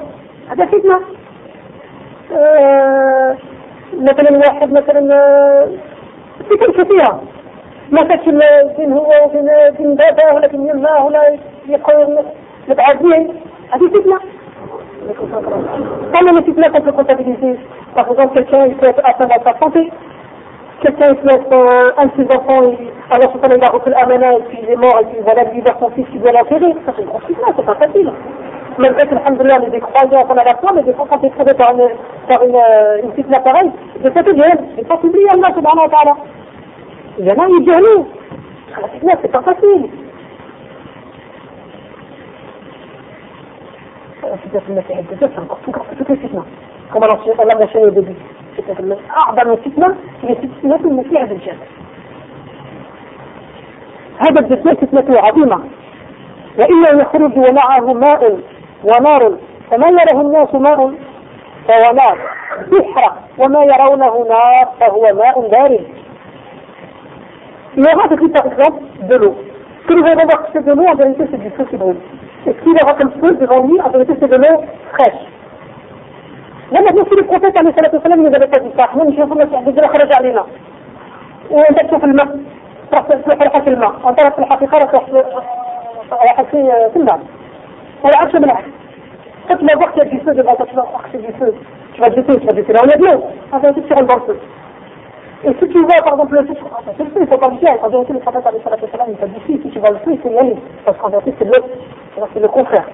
هذا 0.50 0.64
فتنة 0.66 1.00
آه 2.32 3.36
مثلا 3.94 4.38
واحد 4.38 4.72
مثلا 4.72 5.00
فتن 6.50 6.72
كثيرة. 6.82 7.22
ما 7.90 8.02
كانش 8.02 8.24
بين 8.78 8.92
هو 8.92 9.12
وبين 9.24 9.50
بين 9.78 9.94
باباه 9.94 10.34
ولا 10.34 10.46
بين 10.46 10.68
يماه 10.68 11.06
ولا 11.06 11.36
يقول 11.68 12.18
متعدين 12.68 13.40
هذه 13.70 13.88
فتنة 13.88 14.18
Quand 15.06 16.32
les 16.32 16.42
fitna 16.44 16.70
qu'on 16.70 16.80
peut 16.80 16.92
comptabiliser, 16.92 17.58
par 17.94 18.10
exemple, 18.10 18.34
quelqu'un 18.34 18.66
il 18.66 18.74
peut 18.76 18.86
être 18.86 19.02
atteint 19.04 19.26
dans 19.26 19.44
sa 19.44 19.58
santé, 19.58 19.90
quelqu'un 20.80 21.10
il 21.10 21.16
peut 21.16 21.34
être 21.34 21.52
euh, 21.52 21.90
un 21.98 22.06
de 22.06 22.10
ses 22.16 22.36
enfants, 22.36 22.62
il, 22.62 22.88
alors 23.10 23.32
ce 23.32 23.54
il 23.54 23.64
a 23.64 23.68
reçu 23.68 23.90
l'amana 23.90 24.32
et 24.32 24.42
puis 24.48 24.58
il 24.62 24.70
est 24.70 24.76
mort 24.76 24.98
et 25.02 25.04
puis 25.06 25.18
voilà, 25.22 25.44
il 25.44 25.56
libère 25.56 25.76
son 25.78 25.90
fils, 25.90 26.06
il 26.14 26.20
doit 26.20 26.32
l'enterrer, 26.32 26.74
ça 26.86 26.92
c'est 26.96 27.02
une 27.02 27.08
grosse 27.08 27.22
c'est 27.28 27.66
pas 27.66 27.74
facile. 27.74 28.12
Malgré 28.78 29.06
que, 29.06 29.14
alhamdoulilah, 29.14 29.58
on 29.60 29.66
est 29.66 29.70
des 29.70 29.80
croyants 29.80 30.24
qu'on 30.24 30.36
a 30.36 30.44
la 30.44 30.56
foi, 30.56 30.70
mais 30.74 30.82
des 30.82 30.92
fois 30.94 31.06
quand 31.08 31.18
tu 31.18 31.26
es 31.26 31.30
trouvé 31.30 31.54
par 31.54 31.72
une, 31.72 31.88
par 32.28 32.42
une, 32.42 32.56
euh, 32.56 33.02
une 33.04 33.12
fitna 33.12 33.40
pareille, 33.40 33.70
de 34.02 34.10
cette 34.10 34.26
idée, 34.26 34.52
il 34.78 34.86
faut 34.86 35.06
oublier 35.06 35.28
Allah 35.30 35.48
subhanahu 35.54 35.84
wa 35.84 35.88
ta'ala. 35.88 36.16
Il 37.18 37.26
y 37.26 37.30
en 37.30 37.34
a, 37.34 37.46
nous. 37.46 38.06
La 38.80 38.88
fitna, 38.88 39.12
c'est 39.22 39.30
pas 39.30 39.42
facile. 39.42 39.88
فتنة 44.36 44.62
المسيح 44.68 45.00
فتنة 45.00 45.28
فتنة 48.56 48.96
أعظم 49.16 49.56
فتنة 49.56 49.96
هي 50.22 50.34
فتنة 50.34 50.80
المسيح 50.84 51.22
الدجال 51.22 51.56
هذا 54.18 54.40
الدجال 54.40 54.76
فتنته 54.76 55.20
عظيمة 55.20 55.60
وإنه 56.58 57.02
يخرج 57.02 57.38
ومعه 57.38 57.92
ماء 57.92 58.38
ونار 58.84 59.32
فما 59.70 59.88
يره 59.88 60.20
الناس 60.20 60.54
ماء 60.54 60.94
فهو 61.68 61.94
نار 61.94 62.18
يحرق 62.72 63.16
وما 63.38 63.64
يرونه 63.64 64.26
نار 64.28 64.68
فهو 64.80 65.02
ماء 65.14 65.48
بارد 65.48 65.86
Il 67.76 67.82
y 67.82 67.86
aura 67.92 68.06
depuis 68.06 68.28
par 68.28 68.46
exemple 68.46 68.82
de 69.02 69.16
l'eau. 69.16 69.34
Ce 69.82 69.88
que 69.88 69.94
nous 69.94 70.04
de 70.04 71.64
qui 71.70 71.76
brûle. 71.76 71.96
Et 72.47 72.53
ce 72.53 72.63
qu'il 72.63 72.77
aura 72.81 72.93
comme 72.93 73.11
feu 73.21 73.31
devant 73.35 73.59
lui, 73.67 73.81
en 73.81 73.89
vérité, 73.89 74.13
c'est 74.19 74.29
de 74.29 74.35
l'eau 74.35 74.63
fraîche. 74.93 75.23
Là, 76.71 76.81
maintenant, 76.81 77.05
si 77.09 77.15
le 77.15 77.23
prophète, 77.23 77.57
عليه 77.57 77.69
الصلاة 77.69 77.91
والسلام, 77.93 78.23
nous 78.23 78.35
avait 78.35 78.47
pas 78.47 78.59
dit 78.59 78.71
ça, 78.77 78.83
احنا 78.83 79.03
مش 79.03 79.19
المسيح 79.19 79.59
الدجال 79.59 79.89
خرج 79.89 80.13
علينا. 80.13 80.45
وانت 81.51 81.85
تشوف 81.85 82.03
الماء 82.03 82.27
راح 82.93 83.01
تروح 83.01 83.59
في 83.59 83.69
الماء، 83.69 83.93
وانت 84.03 84.19
في 84.19 84.39
الحقيقة 84.39 84.77
راح 84.77 84.93
راح 84.93 86.41
في 86.41 86.71
في 86.93 86.99
الماء. 86.99 87.19
والعكس 88.03 88.35
بالعكس. 88.35 88.69
Quand 89.47 89.57
tu 89.57 89.65
vas 89.65 89.75
voir 89.75 89.91
qu'il 89.93 90.03
y 90.03 90.05
a 90.05 90.09
du 90.09 90.19
feu 90.19 90.33
devant 90.35 90.55
toi, 90.55 90.65
tu 90.69 90.75
vas 90.75 90.83
voir 90.83 91.01
que 91.03 91.09
c'est 91.11 91.25
du 91.25 91.33
feu. 91.39 91.53
Tu 91.93 92.01
vas 92.01 92.09
jeter, 92.11 92.39
tu 92.39 92.45
vas 92.45 92.55
jeter 92.55 92.71
là, 92.71 92.81
on 92.85 92.89
a 92.89 92.97
de 92.97 93.03
l'eau. 93.03 93.23
En 93.51 93.57
vérité, 93.57 93.81
tu 93.81 93.93
rentres 93.93 94.05
dans 94.05 94.15
le 94.15 94.21
feu. 94.27 94.39
Et 95.45 95.53
si 95.59 95.67
tu 95.69 95.79
vois, 95.87 95.95
par 96.03 96.13
exemple, 96.13 96.35
le 96.35 96.45
feu, 96.45 96.53
c'est 96.97 97.03
le 97.03 97.09
feu, 97.09 97.19
il 97.21 97.27
faut 97.27 97.37
pas 97.37 97.47
le 97.47 97.57
dire. 97.57 97.75
En 97.83 97.89
vérité, 97.89 98.13
le 98.13 98.19
prophète, 98.19 98.45
عليه 98.45 98.59
الصلاة 98.59 98.81
والسلام, 98.83 99.07
il 99.09 99.17
t'a 99.17 99.25
dit 99.25 99.41
si, 99.47 99.59
si 99.63 99.69
tu 99.71 99.79
vois 99.79 99.89
le 99.89 99.97
feu, 100.05 100.11
il 100.11 100.19
faut 100.19 100.29
y 100.29 100.37
aller. 100.37 100.55
Parce 100.85 100.97
qu'en 100.99 101.09
vérité, 101.09 101.33
c'est 101.39 101.45
de 101.45 101.51
في 102.14 102.36
الكوفة 102.36 102.84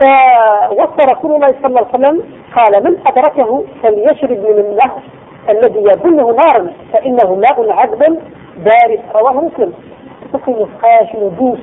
فوفر 0.00 1.14
كل 1.22 1.28
ما 1.28 1.46
صلى 1.46 1.66
الله 1.66 1.86
عليه 1.92 2.04
وسلم 2.04 2.22
قال 2.56 2.84
من 2.84 2.96
أدركه 3.06 3.64
فليشرب 3.82 4.30
من 4.30 4.58
الله 4.58 4.92
الذي 5.48 5.78
يظنه 5.78 6.30
نارا 6.30 6.72
فإنه 6.92 7.34
ماء 7.34 7.72
عذب 7.72 8.18
بارد 8.56 9.00
رواه 9.14 9.32
مسلم 9.32 9.72
تقول 10.32 10.62
نفقاش 10.62 11.14
ودوس 11.14 11.58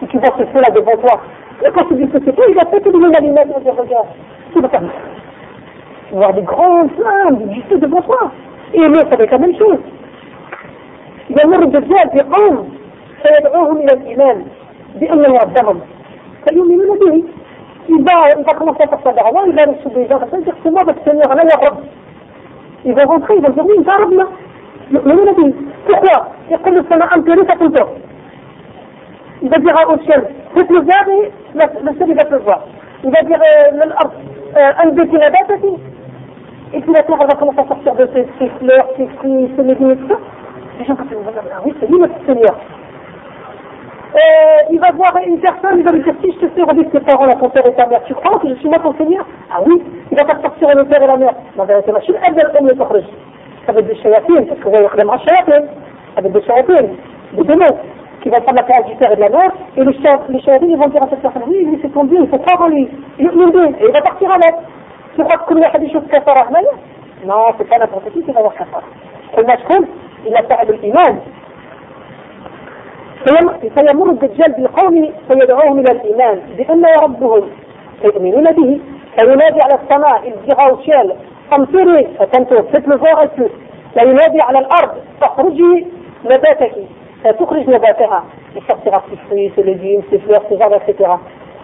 تكي 0.00 0.18
بس 0.18 0.32
السنة 0.40 0.74
بفوتوا 0.74 1.18
يقول 1.62 1.84
سبيل 1.90 2.12
تسيطي 2.12 2.42
إيه، 2.42 2.52
إذا 2.52 2.78
تكي 2.78 2.90
من 2.90 3.16
الماء 3.16 3.44
الذي 3.44 3.68
يظنه 3.68 3.84
نارا 3.90 4.06
سبقا 4.54 4.88
voir 6.12 6.34
des 6.34 6.42
grands 6.42 6.88
flammes, 6.88 7.52
juste 7.54 7.80
devant 7.80 8.02
toi. 8.02 8.32
Et 8.74 8.78
lui, 8.78 8.96
ça 8.96 9.16
fait 9.16 9.26
la 9.26 9.38
même 9.38 9.56
chose. 9.56 9.78
Il 11.28 11.36
y 11.36 11.40
a 11.40 11.46
l'air 11.46 11.60
de 11.60 11.78
bien, 11.78 12.04
des 12.12 12.20
hommes. 12.20 12.66
فيدعوهم 13.22 13.76
إلى 13.76 13.92
الايمان 13.92 14.46
بان 15.00 15.24
الله 15.24 15.38
ربهم 15.38 15.80
فيؤمنون 16.48 16.98
به 16.98 17.24
اذا 17.88 18.38
انتقلوا 18.38 18.72
فتصدعوا 18.74 19.40
واذا 19.40 19.64
نسوا 19.64 19.90
به 19.90 20.04
فتصدعوا 20.04 20.44
فتصدعوا 20.44 20.84
فتصدعوا 20.84 20.92
فتصدعوا 20.92 21.40
يا 21.40 21.68
رب 21.68 21.78
اذا 22.86 23.04
هم 23.04 23.22
خير 23.22 23.48
الجميل 23.48 23.84
فربنا 23.84 24.26
يؤمنون 24.90 25.32
به 25.32 25.54
اخوة 25.90 26.26
يقول 26.50 26.78
السماء 26.78 27.16
ان 27.16 27.24
تريث 27.24 27.46
تنفق 27.46 27.88
اذا 29.42 29.58
جاء 29.58 29.84
اوشن 29.84 30.22
مثل 30.56 30.76
الزاد 30.76 31.32
لسرد 31.54 32.20
الرضا 32.20 32.60
اذا 33.04 33.20
جاء 33.22 33.74
من 33.74 33.82
الأرض 33.82 34.12
انبت 34.56 35.14
نباتتي 35.14 35.76
et 36.72 36.80
puis 36.80 36.92
la 36.92 37.02
terre 37.02 37.16
va 37.16 37.34
commencer 37.34 37.58
à 37.58 37.66
sortir 37.66 37.94
de 37.94 38.08
ses 38.14 38.48
fleurs, 38.60 38.86
ses 38.96 39.06
fruits, 39.18 39.50
ses 39.56 39.62
légumes, 39.64 39.96
tout 39.96 40.08
ça. 40.08 40.20
Les 40.78 40.84
gens 40.84 40.94
vont 40.94 41.04
dire, 41.04 41.42
ah 41.52 41.60
oui, 41.64 41.74
c'est 41.80 41.90
lui 41.90 41.98
notre 41.98 42.14
Seigneur. 42.26 42.54
Euh, 44.15 44.19
il 44.71 44.79
va 44.79 44.91
voir 44.91 45.11
une 45.25 45.39
personne, 45.39 45.79
il 45.79 45.83
va 45.83 45.91
lui 45.91 46.01
dire 46.01 46.13
si 46.23 46.31
je 46.31 46.45
te 46.45 46.47
fais 46.55 46.63
redire 46.63 46.89
tes 46.89 47.01
parents, 47.01 47.25
la 47.25 47.35
ton 47.35 47.49
père 47.49 47.65
et 47.67 47.73
ta 47.73 47.85
mère, 47.85 48.01
tu 48.05 48.13
crois 48.15 48.39
que 48.39 48.47
je 48.47 48.53
suis 48.55 48.69
moi 48.69 48.79
ton 48.79 48.93
Seigneur 48.93 49.25
Ah 49.51 49.59
oui, 49.65 49.81
il 50.09 50.17
va 50.17 50.25
faire 50.25 50.39
sortir 50.41 50.69
le 50.73 50.85
père 50.85 51.03
et 51.03 51.07
la 51.07 51.17
mère. 51.17 51.35
ما 51.57 51.65
vérité, 51.65 51.91
ما 51.91 51.99
شنو 51.99 52.15
أدنى 52.23 52.41
الأم 52.41 52.67
اللي 52.67 52.75
تخرج 52.75 53.03
avec 53.67 53.87
des 53.87 53.95
chayatines, 53.95 54.45
parce 54.45 54.59
que 54.59 54.63
vous 54.65 54.69
voyez 54.69 55.03
m'a 55.03 55.17
chayatines, 55.17 55.67
avec 56.15 56.31
des 56.31 56.41
chayatines, 56.43 56.95
des 57.33 57.43
démons, 57.43 57.77
qui 58.21 58.29
vont 58.29 58.41
prendre 58.41 58.57
la 58.57 58.63
place 58.63 58.85
du 58.85 58.95
père 58.95 59.11
et 59.11 59.15
de 59.15 59.21
la 59.21 59.29
mère, 59.29 59.51
et 59.75 59.83
les, 59.83 59.97
les 60.29 60.41
chayatines, 60.41 60.69
ils 60.69 60.77
vont 60.77 60.87
dire 60.87 61.03
à 61.03 61.09
cette 61.09 61.21
personne, 61.21 61.43
oui, 61.47 61.65
lui 61.65 61.79
c'est 61.81 61.93
ton 61.93 62.05
Dieu, 62.05 62.19
il 62.21 62.29
faut 62.29 62.37
croire 62.37 62.61
en 62.61 62.67
lui, 62.69 62.87
il 63.19 63.25
est 63.25 63.29
et 63.29 63.85
il 63.87 63.91
va 63.91 64.01
partir 64.01 64.31
avec. 64.31 64.55
Tu 65.15 65.23
crois 65.23 65.37
que 65.45 65.53
le 65.53 65.79
des 65.79 65.91
choses 65.91 66.07
kafara 66.11 66.47
Non, 67.25 67.45
c'est 67.57 67.67
pas 67.67 67.79
n'importe 67.79 68.11
qui 68.13 68.21
qui 68.23 68.31
va 68.31 68.39
avoir 68.39 68.53
kafara. 68.53 68.83
المشهور 69.37 69.85
إلى 70.25 70.45
صاحب 70.49 70.69
الإيمان 70.69 71.19
فيمر 73.24 74.10
الدجال 74.10 74.52
بالقوم 74.52 75.12
فيدعوهم 75.28 75.78
إلى 75.78 75.92
الإيمان 75.92 76.40
بأن 76.56 76.84
ربهم 77.02 77.50
فيؤمنون 78.02 78.44
به. 78.44 78.80
فينادي 79.18 79.60
على 79.62 79.78
السماء 79.82 80.28
الزغا 80.28 80.72
وشال 80.72 81.14
أمطري 81.52 82.08
فتنتو 82.18 82.62
فتل 82.62 82.98
فوق 82.98 83.24
فينادي 83.94 84.40
على 84.42 84.58
الأرض 84.58 84.90
فاخرجي 85.20 85.86
نباتك. 86.24 86.72
فتخرج 87.24 87.70
نباتها. 87.70 88.24
لتغطي 88.56 89.12
الفريس 89.12 89.58
والجيم 89.58 90.02
سفلور 90.10 90.40
سجارة 90.50 90.78
etc 90.78 91.18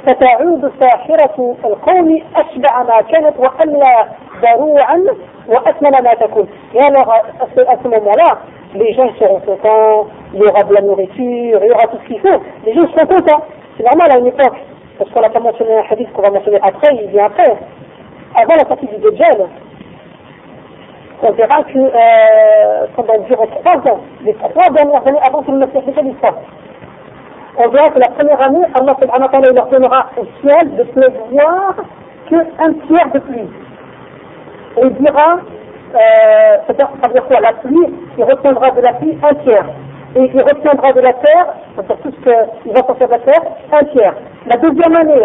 فتعود 0.07 0.73
ساحرة 0.81 1.57
القوم 1.64 2.23
أشبع 2.37 2.83
ما 2.83 3.01
كانت 3.01 3.35
وألا 3.38 4.07
ضروعا 4.42 5.05
وأثمن 5.49 5.90
ما 6.05 6.14
تكون. 6.14 6.49
alors 6.75 7.12
à 7.69 7.77
ce 7.83 7.88
moment-là 7.88 8.38
les 8.74 8.92
gens 8.94 9.09
seront 9.18 9.40
contents 9.40 10.07
il 10.35 10.40
y 10.40 10.46
aura 10.46 10.62
de 10.64 10.74
la 10.74 10.81
nourriture 10.83 11.61
il 11.62 11.66
y 11.66 11.70
aura 11.70 11.87
tout 11.87 11.98
ce 12.02 12.07
qu'il 12.09 12.20
faut. 12.20 12.42
Les 12.64 12.74
gens 12.74 12.87
seront 12.92 13.07
contents. 13.07 13.44
C'est 13.76 13.85
normal 13.85 14.11
à 14.12 14.18
une 14.18 14.26
époque 14.26 14.57
parce 14.98 15.11
qu'on 15.11 15.20
n'a 15.20 15.31
pas 15.31 15.40
mentionné 15.40 15.76
un 15.76 15.85
hadith 15.90 16.12
qu'on 16.12 16.22
va 16.22 16.31
mentionner 16.31 16.59
après 16.62 16.94
il 16.94 17.09
vient 17.11 17.26
après. 17.26 17.57
Avant 18.35 18.55
la 18.55 18.66
sortie 18.66 18.87
du 18.87 18.96
Dajjal 18.96 19.48
on 21.22 21.33
verra 21.33 21.62
que 21.64 21.79
euh, 21.79 22.87
pendant 22.94 23.18
durant 23.26 23.46
trois 23.46 23.92
ans, 23.92 24.00
les 24.22 24.35
trois 24.35 24.70
dernières 24.70 25.07
années 25.07 25.18
avant 25.26 25.42
que 25.42 25.50
le 25.50 25.59
Messie 25.59 26.16
sorte, 26.22 26.37
on 27.59 27.68
verra 27.68 27.90
que 27.90 27.98
la 27.98 28.09
première 28.09 28.42
année, 28.42 28.64
Allah 28.74 28.96
subhanahu 29.00 29.29
wa 29.33 29.52
leur 29.52 29.66
donnera 29.68 30.11
au 30.18 30.26
ciel 30.42 30.76
de 30.76 30.83
pleuvoir 30.83 31.74
qu'un 32.29 32.72
tiers 32.87 33.11
de 33.14 33.18
pluie. 33.20 33.48
Il 34.83 34.90
dira, 34.96 35.38
euh, 35.94 36.57
ça 36.66 36.72
veut 36.72 37.12
dire 37.12 37.27
quoi? 37.27 37.40
La 37.40 37.53
pluie, 37.53 37.94
il 38.18 38.25
retiendra 38.25 38.70
de 38.70 38.81
la 38.81 38.92
pluie 38.94 39.16
un 39.22 39.35
tiers. 39.37 39.64
Et 40.16 40.31
il 40.33 40.40
retiendra 40.40 40.92
de 40.92 41.01
la 41.01 41.12
terre, 41.12 41.46
c'est-à-dire 41.75 41.96
tout 42.03 42.11
ce 42.11 42.62
qu'il 42.62 42.72
va 42.72 42.81
sortir 42.81 43.07
de 43.07 43.12
la 43.12 43.18
terre, 43.18 43.42
un 43.72 43.85
tiers. 43.85 44.14
La 44.46 44.57
deuxième 44.57 44.96
année, 44.96 45.22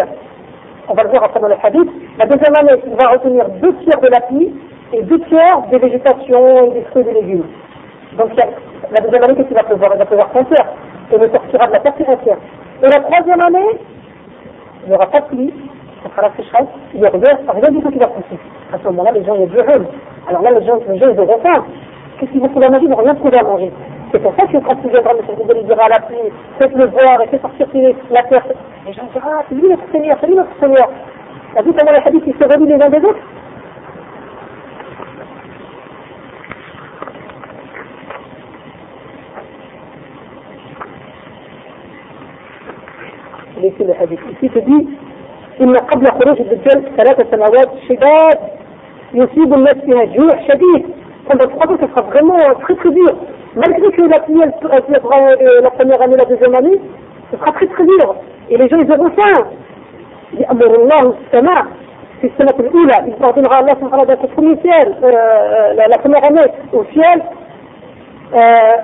on 0.89 0.93
va 0.93 1.03
le 1.03 1.09
voir 1.09 1.23
après 1.23 1.39
dans 1.39 1.47
le 1.47 1.55
hadith, 1.63 1.89
la 2.17 2.25
deuxième 2.25 2.55
année, 2.55 2.81
il 2.85 2.95
va 2.95 3.09
retenir 3.11 3.47
deux 3.61 3.73
tiers 3.75 3.99
de 4.01 4.07
la 4.07 4.19
pluie 4.21 4.53
et 4.93 5.01
deux 5.03 5.19
tiers 5.21 5.61
des 5.71 5.77
végétations 5.77 6.71
des 6.71 6.81
fruits 6.91 7.03
et 7.03 7.13
des 7.13 7.21
légumes. 7.21 7.45
Donc 8.17 8.31
la 8.35 9.01
deuxième 9.01 9.23
année, 9.23 9.35
qu'est-ce 9.35 9.47
qu'il 9.47 9.55
va 9.55 9.63
pleuvoir? 9.63 9.91
Il 9.93 9.99
va 9.99 10.05
pleuvoir 10.05 10.29
un 10.35 10.43
tiers 10.43 10.67
et 11.13 11.17
ne 11.17 11.27
sortira 11.29 11.67
de 11.67 11.73
la 11.73 11.79
terre 11.79 11.93
entière. 12.09 12.37
Et 12.83 12.87
la 12.87 12.99
troisième 12.99 13.41
année, 13.41 13.79
il 14.83 14.89
n'y 14.89 14.95
aura 14.95 15.07
pas 15.07 15.21
de 15.21 15.25
pluie, 15.27 15.53
ça 16.03 16.09
sera 16.09 16.21
la 16.23 16.35
sécheresse, 16.35 16.67
il 16.93 16.99
n'y 16.99 17.05
a 17.05 17.09
rien, 17.09 17.37
rien 17.47 17.71
du 17.71 17.81
tout 17.81 17.91
qui 17.91 17.99
va 17.99 18.07
pousser. 18.07 18.39
À 18.73 18.77
ce 18.77 18.83
moment-là, 18.85 19.11
les 19.11 19.23
gens, 19.23 19.35
il 19.35 19.41
y 19.41 19.43
a 19.43 19.47
du. 19.47 19.85
Alors 20.28 20.42
là, 20.42 20.50
les 20.58 20.66
gens, 20.66 20.78
les 20.88 20.98
gens 20.98 21.08
ils 21.10 21.20
auront 21.20 21.38
faim. 21.38 21.64
Qu'est-ce 22.18 22.30
qu'ils 22.30 22.40
vont 22.40 22.48
trouver 22.48 22.66
à 22.66 22.70
manger 22.70 22.84
Ils 22.84 22.90
n'ont 22.90 22.96
rien 22.96 23.14
trouvé 23.14 23.38
à 23.38 23.42
manger. 23.42 23.72
C'est 24.12 24.22
pour 24.22 24.34
ça 24.36 24.46
que 24.46 24.56
quand 24.58 24.76
tu 24.76 24.88
viendras, 24.88 25.10
M. 25.12 25.36
Fidel, 25.38 25.56
il 25.60 25.66
dira 25.66 25.84
à 25.84 25.88
la 25.88 26.00
pluie, 26.00 26.32
faites-le 26.58 26.86
voir 26.86 27.20
et 27.22 27.26
faites 27.28 27.42
sortir 27.42 27.66
la 28.10 28.22
terre. 28.24 28.44
Les 28.86 28.92
gens 28.92 29.08
diront, 29.12 29.26
ah, 29.26 29.42
c'est 29.48 29.54
lui 29.54 29.68
notre 29.68 29.90
Seigneur, 29.92 30.16
c'est 30.20 30.26
lui 30.26 30.36
notre 30.36 30.58
Seigneur. 30.60 30.88
T'as 31.54 31.62
vu 31.62 31.72
comment 31.72 31.92
les 31.92 31.98
hadiths, 31.98 32.24
ils 32.26 32.34
se 32.34 32.44
relient 32.44 32.66
les 32.66 32.82
uns 32.82 32.90
des 32.90 33.04
autres 33.04 33.20
ليس 43.56 43.80
لحديث 43.80 44.20
في 44.40 44.60
دي 44.60 44.86
إن 45.60 45.76
قبل 45.76 46.06
خروج 46.06 46.40
الدجال 46.40 46.96
ثلاث 46.96 47.30
سنوات 47.30 47.70
شداد 47.88 48.38
يصيب 49.13 49.53
الناس 49.53 49.75
فيها 49.75 50.03
جوع 50.05 50.47
شديد. 50.47 50.85
فالمتقبل 51.29 51.77
في 51.77 51.87
فريمون 51.87 52.39
تري 52.39 52.75
تري 52.75 52.93
دور 52.93 53.15
malgré 53.55 53.91
que 53.91 54.03
la 54.03 54.19
première 54.19 54.51
la 55.61 55.71
première 55.71 56.01
année 56.01 56.15
la 56.15 56.25
deuxième 56.25 56.55
année 56.55 56.79
ce 57.31 57.37
sera 57.37 57.51
très 57.51 57.67
très 57.67 57.85
dur. 57.85 58.15
يأمر 60.33 60.75
الله 60.75 61.13
السماء 61.25 61.65
في 62.21 62.27
السنة 62.27 62.59
الأولى 62.59 62.93
إذا 62.93 63.25
أعطينها 63.25 63.59
الله 63.59 63.73
سبحانه 63.73 64.01
وتعالى 64.01 64.15
تكون 64.27 64.57
سيال 64.63 64.95
لا 65.75 65.87
لا 65.87 65.97
كما 65.97 66.19
غنيت 66.19 66.51
وسيال 66.73 67.21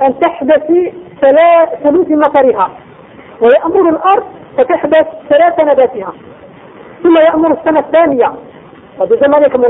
أن 0.08 0.20
تحدث 0.20 0.72
ثلاث 1.22 1.86
مطرها 2.12 2.70
ويأمر 3.42 3.90
الأرض 3.90 4.24
فتحدث 4.58 5.08
ثلاث 5.30 5.60
نباتها 5.60 6.14
ثم 7.04 7.18
يأمر 7.18 7.52
السنة 7.52 7.80
الثانية 7.80 8.32
بعد 9.00 9.20
زمانك 9.24 9.52
كما 9.52 9.68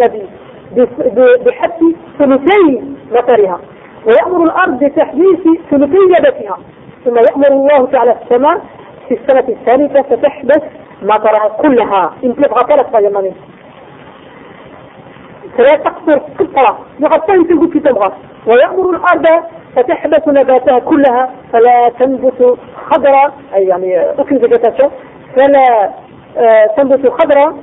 بحث 1.46 1.84
ثلثي 2.20 2.84
مطرها 3.12 3.60
ويأمر 4.06 4.44
الأرض 4.44 4.84
بتحديث 4.84 5.40
ثلثي 5.72 5.98
نباتها 5.98 6.58
ثم 7.06 7.16
يأمر 7.16 7.48
الله 7.52 7.86
تعالى 7.86 8.16
السماء 8.24 8.62
في 9.08 9.14
السنة 9.14 9.48
الثالثة 9.50 10.02
فتحدث 10.02 10.64
مطرها 11.02 11.50
كلها. 11.50 12.14
يمكن 12.24 12.42
ثلاث 12.42 12.96
أيام 12.96 13.34
فلا 15.58 15.76
تقصر 15.76 16.20
قطرة 16.40 16.80
يغطي 17.00 17.34
يمكن 17.34 17.70
في 17.70 17.80
تبغى 17.80 18.12
ويأمر 18.48 18.90
الأرض 18.90 19.44
فتحبس 19.76 20.28
نباتها 20.28 20.80
كلها. 20.80 21.30
فلا 21.54 21.90
تنبت 22.00 22.58
خضراء 22.90 23.34
أي 23.56 23.68
يعني 23.68 24.02
végétation 24.40 24.90
فلا 25.36 25.94
تنبت 26.78 27.08
خضراء 27.08 27.54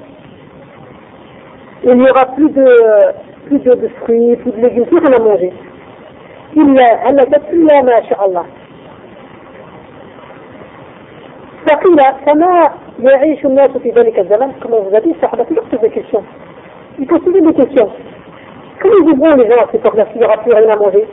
il 1.84 1.94
n'y 1.98 2.10
aura 2.10 2.26
plus 2.26 2.50
de 2.50 2.76
plus 3.48 3.60
de, 3.60 3.74
de 3.74 3.88
fruits, 4.02 4.36
plus 4.36 4.52
de 4.52 4.62
légumes, 4.62 4.86
tout 4.86 4.98
à 4.98 5.20
manger. 5.20 5.54
إلا 6.58 7.10
هلكت 7.10 7.42
إلا 7.54 7.82
ما 7.82 8.02
شاء 8.10 8.26
الله. 8.26 8.46
فقيل 11.70 12.02
كما 12.26 12.70
يعيش 13.00 13.46
الناس 13.46 13.70
في 13.70 13.90
ذلك 13.90 14.20
الزمن 14.20 14.52
كما 14.52 14.78
vous 14.78 14.96
a 14.96 15.00
dit 15.00 15.16
الصحابة 15.16 15.46
يكتب 15.52 15.82
des 15.82 15.90
questions. 15.90 16.24
Ils 17.00 17.08
posaient 17.08 17.42
des 17.42 17.54
questions. 17.54 17.90
Comment 18.82 18.94
ils 19.02 19.06
vivront 19.06 19.36
les 19.36 19.50
gens 19.50 19.62
à 19.62 19.68
cette 19.72 19.86
heure-là 19.86 20.06
s'il 20.12 20.20
n'y 20.22 20.26
aura 20.26 20.38
plus 20.38 20.54
rien 20.54 20.70
à 20.70 20.76
manger 20.76 21.06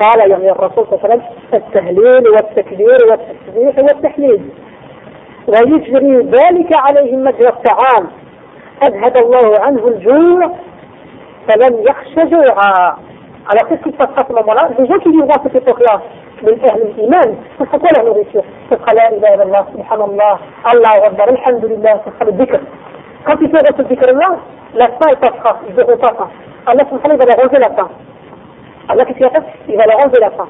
قال 0.00 0.30
يعني 0.30 0.50
الرسول 0.50 0.86
صلى 0.86 0.94
الله 0.94 1.04
عليه 1.04 1.14
وسلم 1.14 1.22
التهليل 1.54 2.28
والتكبير 2.28 2.98
والتسبيح 3.10 3.78
والتحليل 3.78 4.40
ويجري 5.46 6.16
ذلك 6.16 6.76
عليهم 6.76 7.24
مجرى 7.24 7.48
الطعام 7.48 8.06
أذهب 8.83 9.17
الله 9.17 9.59
عنه 9.59 9.87
الجوع 9.87 10.51
فلم 11.47 11.83
يخش 11.87 12.15
جوعا. 12.15 12.97
على 13.49 13.59
قصه 13.59 13.91
فتحات 13.99 14.31
الامراض 14.31 14.73
في 14.73 14.83
جوك 14.83 15.05
اللي 15.05 15.17
يغاصب 15.17 15.47
في 15.47 15.59
طوكيا 15.59 15.99
من 16.43 16.59
أهل 16.69 16.81
الإيمان 16.81 17.35
في 17.57 17.65
فتحات 17.65 17.91
الامراض 17.91 18.25
في 18.25 18.41
لا 18.93 19.09
إله 19.09 19.33
إلا 19.33 19.43
الله 19.43 19.65
سبحان 19.73 20.01
الله 20.01 20.39
الله 20.73 21.05
أكبر 21.07 21.29
الحمد 21.29 21.65
لله 21.65 21.93
في 21.93 22.11
خلال 22.19 22.29
الذكر 22.29 22.59
quand 23.25 23.37
il 23.41 23.49
fait 23.51 23.63
votre 23.67 23.81
ذكر 23.81 24.09
الله 24.09 24.37
لا 24.73 24.87
سبايل 24.99 25.15
تفخا 25.15 25.59
il 25.69 25.73
veut 25.73 25.85
repasser 25.85 26.27
الله 26.69 26.83
سبحانه 26.91 27.13
وتعالى 27.13 27.31
va 27.31 27.43
ranger 27.43 27.59
la 27.59 27.69
fin. 27.69 27.89
الله 28.91 29.03
كيف 29.03 29.21
يفعل 29.21 29.43
il 29.69 29.77
va 29.77 29.85
la 29.85 29.95
ranger 29.95 30.19
la 30.19 30.29
fin. 30.31 30.47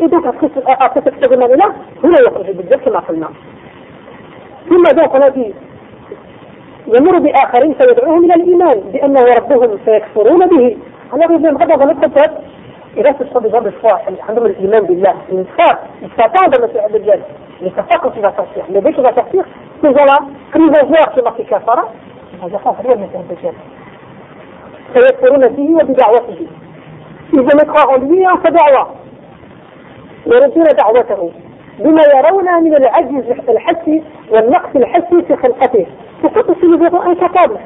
Et 0.00 0.08
donc 0.08 0.26
après 0.26 1.00
cette 1.04 1.20
cérémonie 1.20 1.56
là 1.56 1.72
هنا 2.04 2.20
يخرج 2.20 2.50
بالذكر 2.50 2.90
كما 2.90 2.98
قلنا 2.98 3.28
ثم 4.68 4.82
ذاك 4.82 5.16
الذي 5.16 5.54
يمر 6.98 7.18
بآخرين 7.18 7.74
فيدعوهم 7.74 8.24
إلى 8.24 8.34
الإيمان 8.34 8.80
بأنه 8.92 9.20
ربهم 9.20 9.78
سيكفرون 9.84 10.48
به. 10.48 10.76
على 11.12 11.26
غير 11.26 11.38
ذلك 11.38 11.62
هذا 11.62 11.76
ظل 11.76 11.90
الكتاب 11.90 12.38
إذا 12.96 13.12
تصدق 13.12 13.38
بهذا 13.38 13.68
الصلاح 13.68 14.08
الحمد 14.08 14.38
لله 14.38 14.50
الإيمان 14.50 14.82
بالله 14.82 15.14
إنفاق 15.32 15.86
استطاع 16.02 16.46
المسيح 16.58 16.84
الدجال 16.84 17.20
يتفق 17.60 18.08
في 18.08 18.26
التصحيح 18.26 18.70
لديك 18.70 18.94
في 18.94 19.08
التصحيح 19.08 19.46
تزال 19.82 20.08
كريزوفوار 20.54 21.14
كما 21.16 21.30
في 21.30 21.42
كفارة 21.42 21.88
هذا 22.42 22.58
خاص 22.58 22.74
غير 22.84 22.92
المسيح 22.92 23.20
الدجال 23.20 23.52
فيكفرون 24.92 25.48
به 25.48 25.74
وبدعوته. 25.74 26.46
إذا 27.34 27.40
لم 27.40 27.58
يكفروا 27.62 27.96
به 27.96 28.26
فدعوة. 28.44 28.86
ويردون 30.26 30.64
دعوته. 30.64 31.30
بما 31.78 32.02
يرون 32.16 32.62
من 32.64 32.76
العجز 32.76 33.24
الحسي 33.48 34.02
والنقص 34.30 34.76
الحسي 34.76 35.22
في 35.22 35.36
خلقته. 35.36 35.86
فقط 36.22 36.56
يصير 36.56 37.06
انكتاب 37.06 37.56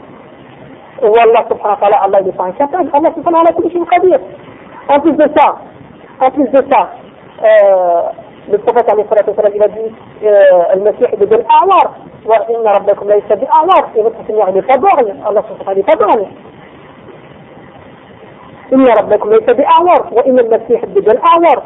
والله 1.02 1.44
سبحانه 1.50 1.72
وتعالى 1.76 2.04
الله 2.06 2.18
يدفع 2.18 2.46
انكتاب 2.46 2.80
الله 2.96 3.12
سبحانه 3.16 3.38
على 3.38 3.52
كل 3.52 3.70
شيء 3.70 3.84
قدير. 3.84 4.20
en 4.88 5.00
plus 5.00 5.12
de 5.12 5.28
ça 5.36 5.56
en 6.20 6.30
plus 6.30 6.48
de 6.48 6.64
عليه 8.90 9.02
الصلاة 9.02 9.24
والسلام 9.28 9.52
dit 9.52 9.92
euh, 10.26 10.74
المسيح 10.74 11.14
بدون 11.14 11.44
أعوار 11.50 11.90
وإن 12.26 12.66
ربكم 12.66 13.08
ليس 13.08 13.24
بأعوار 13.32 13.88
et 13.96 14.02
votre 14.02 14.26
Seigneur 14.26 14.52
n'est 14.52 14.62
pas 14.62 14.74
Allah 15.28 15.42
سبحانه 15.50 15.78
n'est 15.78 15.82
pas 15.82 15.96
borgne 15.96 16.26
إن 18.72 18.86
ربكم 18.86 19.30
ليس 19.30 19.50
بأعور 19.50 20.06
وإن 20.12 20.38
المسيح 20.38 20.82
الدجال 20.82 21.18
أعور 21.18 21.62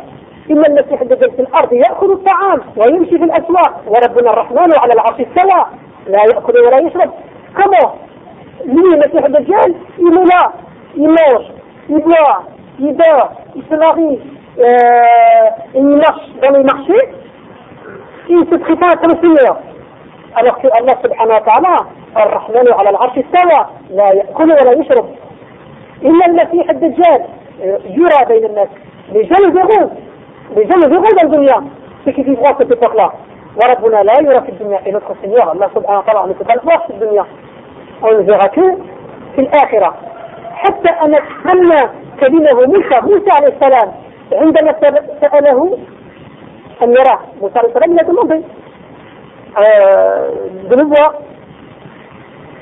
إن 0.51 0.65
المسيح 0.65 1.01
الدجال 1.01 1.31
في 1.31 1.43
الأرض 1.43 1.73
يأكل 1.73 2.13
الطعام 2.13 2.61
ويمشي 2.77 3.19
في 3.19 3.25
الأسواق 3.25 3.83
وربنا 3.87 4.31
الرحمن 4.31 4.73
على 4.79 4.93
العرش 4.93 5.21
استوى 5.21 5.67
لا 6.07 6.23
يأكل 6.35 6.59
ولا 6.59 6.79
يشرب. 6.79 7.11
كما 7.57 7.93
lui, 8.65 8.95
المسيح 8.95 9.25
الدجال 9.25 9.75
là, 10.33 10.53
il 10.97 11.09
mange, 11.09 11.47
il 11.89 11.99
boit, 12.01 12.43
il 12.79 12.97
dort, 12.97 13.31
il 13.55 13.63
se 13.71 13.75
marie, 13.75 14.21
euh, 14.59 15.49
il 15.75 15.85
marche 15.85 16.29
dans 16.43 16.51
les 16.51 16.65
marchés, 16.65 17.09
il. 18.29 18.47
Alors 20.35 20.59
que 20.59 20.69
Allah 20.69 20.95
subhanahu 21.03 21.33
wa 21.33 21.41
ta'ala, 21.41 21.87
الرحمن 22.17 22.73
على 22.73 22.91
العرش 22.91 23.19
استوى 23.19 23.67
لا 23.91 24.13
يأكل 24.13 24.53
ولا 24.53 24.73
يشرب. 24.73 25.05
إن 26.05 26.23
المسيح 26.27 26.71
الدجال 26.71 27.25
يرى 27.85 28.25
بين 28.29 28.45
الناس. 28.45 28.69
les 29.13 29.25
gens 29.25 29.39
le 29.41 29.51
verront 29.53 29.91
les 30.57 30.67
gens 30.67 30.77
le 30.77 30.89
verront 30.89 31.03
dans 31.21 31.29
le 31.31 31.37
dunya 31.37 31.59
ceux 32.05 32.13
qui 32.13 32.23
vivront 32.23 32.47
à 32.53 32.57
cette 32.59 32.71
époque-là 32.71 33.13
وربنا 33.57 34.03
لا 34.03 34.13
يرى 34.21 34.41
في 34.41 34.49
الدنيا 34.49 34.81
et 34.87 34.93
notre 34.93 35.15
Seigneur 35.23 35.49
Allah 35.49 35.69
subhanahu 35.75 36.03
wa 36.07 36.13
ta'ala 36.13 36.27
ne 36.29 36.33
peut 36.35 36.45
pas 36.45 36.55
le 36.55 36.61
voir 36.61 36.87
في 36.87 36.91
الدنيا 36.91 37.25
on 38.03 38.13
ne 38.13 38.23
verra 38.23 38.49
que 38.49 38.61
في 39.35 39.41
الآخرة 39.41 39.95
حتى 40.55 40.89
أن 40.89 41.15
أن 41.15 41.89
كلمه 42.21 42.67
موسى 42.67 43.01
موسى 43.03 43.31
عليه 43.31 43.49
السلام 43.57 43.93
عندما 44.33 44.75
سأله 45.21 45.79
أن 46.83 46.91
يراه 46.93 47.19
موسى 47.43 47.59
عليه 47.59 47.69
السلام 47.69 47.99
il 49.59 49.65
euh, 49.65 50.31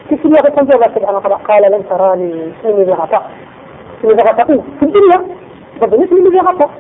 qu'il 0.09 0.31
lui 0.31 0.39
a 0.39 0.41
répondu 0.41 0.73
Allah 0.73 0.91
subhanahu 0.95 1.15
wa 1.15 1.21
ta'ala 1.21 1.37
قال 1.49 1.73
لن 1.73 1.83
تراني 1.91 2.53
me 2.65 2.85
verras 2.85 3.07
pas 3.07 4.45
où 4.49 4.61
في 4.81 4.83
الدنيا 4.83 5.19
ربنا 5.83 6.07
verras 6.31 6.55
pas 6.59 6.71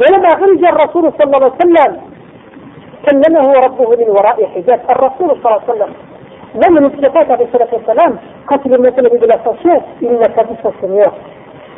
ولما 0.00 0.30
خرج 0.30 0.64
الرسول 0.64 1.12
صلى 1.12 1.24
الله 1.24 1.42
عليه 1.44 1.54
وسلم 1.54 2.00
كلمه 3.10 3.52
ربه 3.52 3.90
من 3.90 4.08
وراء 4.10 4.46
حجاب. 4.54 4.80
الرسول 4.90 5.28
صلى 5.42 5.46
الله 5.46 5.60
عليه 5.68 5.72
وسلم 5.72 5.92
même 6.54 6.78
le 6.78 7.06
عليه 7.06 7.44
الصلاة 7.46 7.68
والسلام. 7.72 8.18
quand 8.46 8.60
il 8.64 8.72
est 8.74 8.78
monté 8.78 9.02
de 9.02 9.26
l'ascension 9.26 9.82
il 10.00 10.18
pas 10.18 10.42
vu 10.42 10.54
son 10.62 10.72
Seigneur 10.80 11.12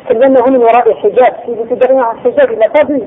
كلمه 0.09 0.49
من 0.49 0.57
وراء 0.57 0.93
حجاب. 0.93 1.33
il 1.47 1.73
était 1.73 1.91
un 1.91 2.15
حجاب 2.23 2.51
il 2.51 2.69
pas 2.71 2.85
vu 2.85 3.01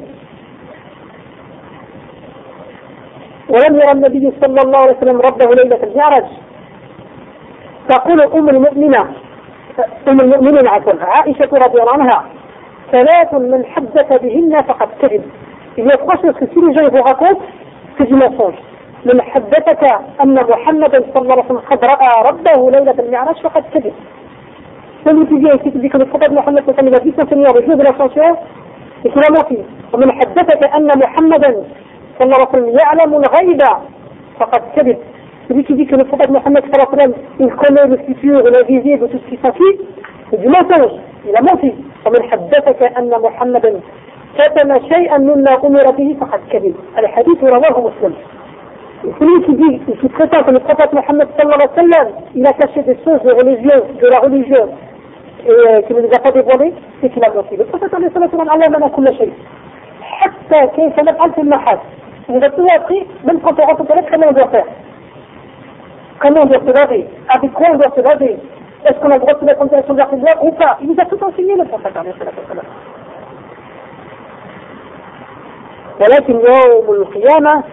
ولم 3.48 3.76
يرى 3.76 3.92
النبي 3.92 4.32
صلى 4.42 4.60
الله 4.64 4.78
عليه 4.78 4.96
وسلم 4.96 5.20
ربه 5.20 5.54
ليلة 5.54 5.82
المعرج. 5.82 6.24
تقول 7.88 8.20
أم 8.20 8.48
المؤمنة 8.48 9.00
أم 10.08 10.20
المؤمنين 10.20 10.68
عفوا 10.68 10.92
عائشة 11.00 11.48
رضي 11.52 11.80
الله 11.80 11.92
عنها 11.92 12.24
ثلاث 12.92 13.34
من 13.34 13.64
حدث 13.64 14.22
بهن 14.22 14.62
فقد 14.62 14.88
كذب. 15.02 15.22
إذا 15.78 15.96
فاش 15.96 16.34
كثير 16.40 16.72
جاي 16.72 16.88
بوغاكوت 16.88 17.38
في 17.98 18.04
ديماسونج 18.04 18.54
من 19.04 19.22
حدثك 19.22 19.84
أن 20.22 20.34
محمدا 20.34 21.04
صلى 21.14 21.22
الله 21.22 21.32
عليه 21.32 21.44
وسلم 21.44 21.58
قد 21.58 21.84
رأى 21.84 22.30
ربه 22.30 22.70
ليلة 22.70 22.94
المعراج 22.98 23.36
فقد 23.36 23.64
كذب. 23.74 23.92
من 25.06 25.28
تجي 25.28 25.52
أن 25.52 25.58
تكذب 25.58 25.86
كذب 25.86 26.08
فقد 26.08 26.32
محمد 26.32 26.62
صلى 26.66 26.74
الله 26.78 26.78
عليه 26.78 26.88
وسلم 26.88 26.94
إذا 26.94 27.92
فيه 27.92 28.14
سنيا 28.14 28.36
إكرامك 29.06 29.58
ومن 29.92 30.12
حدثك 30.12 30.66
أن 30.76 30.86
محمدا 30.98 31.64
صلى 32.18 32.24
الله 32.24 32.36
عليه 32.36 32.48
وسلم 32.48 32.78
يعلم 32.78 33.14
الغيب 33.14 33.62
فقد 34.40 34.62
كذب. 34.76 34.98
لكي 35.50 35.74
ذكر 35.74 36.04
فقط 36.04 36.30
محمد 36.30 36.62
صلى 36.62 36.72
الله 36.72 36.88
عليه 36.92 37.02
وسلم 37.02 37.14
إن 37.40 37.48
كان 37.48 37.92
يستطيع 37.92 38.34
ولا 38.34 38.60
يزيد 38.68 39.02
وتستطيع 39.02 39.72
يجي 40.32 40.48
موته 40.48 40.84
إلى 41.24 41.38
موته 41.40 41.74
فمن 42.04 42.30
حدثك 42.30 42.82
أن 42.82 43.10
محمدا 43.10 43.80
كتم 44.38 44.88
شيئا 44.94 45.18
مما 45.18 45.52
أمر 45.64 45.90
به 45.90 46.16
فقد 46.20 46.40
كذب. 46.50 46.74
الحديث 46.98 47.44
رواه 47.44 47.80
مسلم. 47.80 48.14
فلوس 49.20 49.50
دي 49.50 49.80
في 50.00 50.08
قصص 50.08 50.48
من 50.48 50.58
قصص 50.58 50.94
محمد 50.94 51.28
صلى 51.38 51.42
الله 51.42 51.54
عليه 51.54 51.72
وسلم 51.72 52.14
إلى 52.36 52.52
كشف 52.52 52.88
السوز 52.88 53.26
الريليجيون 53.26 53.82
دو 54.00 54.08
لا 54.08 54.18
ريليجيون. 54.20 54.76
إيه، 55.46 55.80
كما 55.80 55.98
إذا 55.98 56.18
قد 56.18 56.36
يقولي 56.36 56.72
في 57.00 57.08
كلام 57.08 57.30
رسول 57.30 57.60
الله 57.60 57.66
صلى 57.72 57.96
الله 57.96 58.08
عليه 58.16 58.28
وسلم 58.28 58.50
علمنا 58.50 58.88
كل 58.88 59.16
شيء. 59.16 59.32
حتى 60.02 60.66
كيف 60.76 61.00
نفعل 61.00 61.32
في 61.32 61.40
النحاس 61.40 61.78
إذا 62.30 62.48
توقي 62.48 63.06
من 63.24 63.38
قطع 63.38 63.64
قطع 63.64 63.94
قطع 63.94 64.00
كمان 64.00 64.34
دوقي 64.34 64.64
كمان 66.20 66.48
دوقي 66.48 66.80
راضي 66.80 67.06
أبي 67.30 67.48
كون 67.48 67.78
دوقي 67.78 68.02
راضي 68.02 68.38
Est-ce 68.84 68.98
qu'on 69.00 69.10
a 69.10 69.14
le 69.14 69.20
droit 69.20 69.34
de 69.34 69.40
se 69.40 69.44
mettre 69.44 69.62
en 69.62 69.66
direction 69.66 69.94
de 69.94 69.98
la 69.98 70.42
ou 70.42 70.52
pas 70.52 70.78
Il 70.80 70.88
nous 70.88 70.96
a 70.98 71.04
tout 71.06 71.22
enseigné 71.22 71.54
le 71.56 71.64
prophète 71.64 71.94
ولكن 76.00 76.32
يوم 76.34 76.90
القيامة 76.94 77.64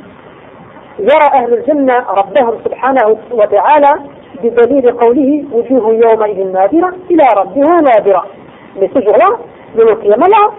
يرى 1.00 1.28
أهل 1.34 1.54
الجنة 1.54 2.06
ربهم 2.10 2.54
سبحانه 2.66 3.18
وتعالى 3.32 4.00
بدليل 4.44 4.92
قوله 4.92 5.44
وجوه 5.52 5.94
يومئذ 5.94 6.52
نادرة 6.54 6.94
إلى 7.12 7.28
ربها 7.38 7.82
نادرة 7.82 8.26
Mais 8.78 8.90
ce 8.94 9.00
jour-là, 9.02 9.30
le 9.78 9.96
Qiyamah 9.96 10.28
là, 10.28 10.50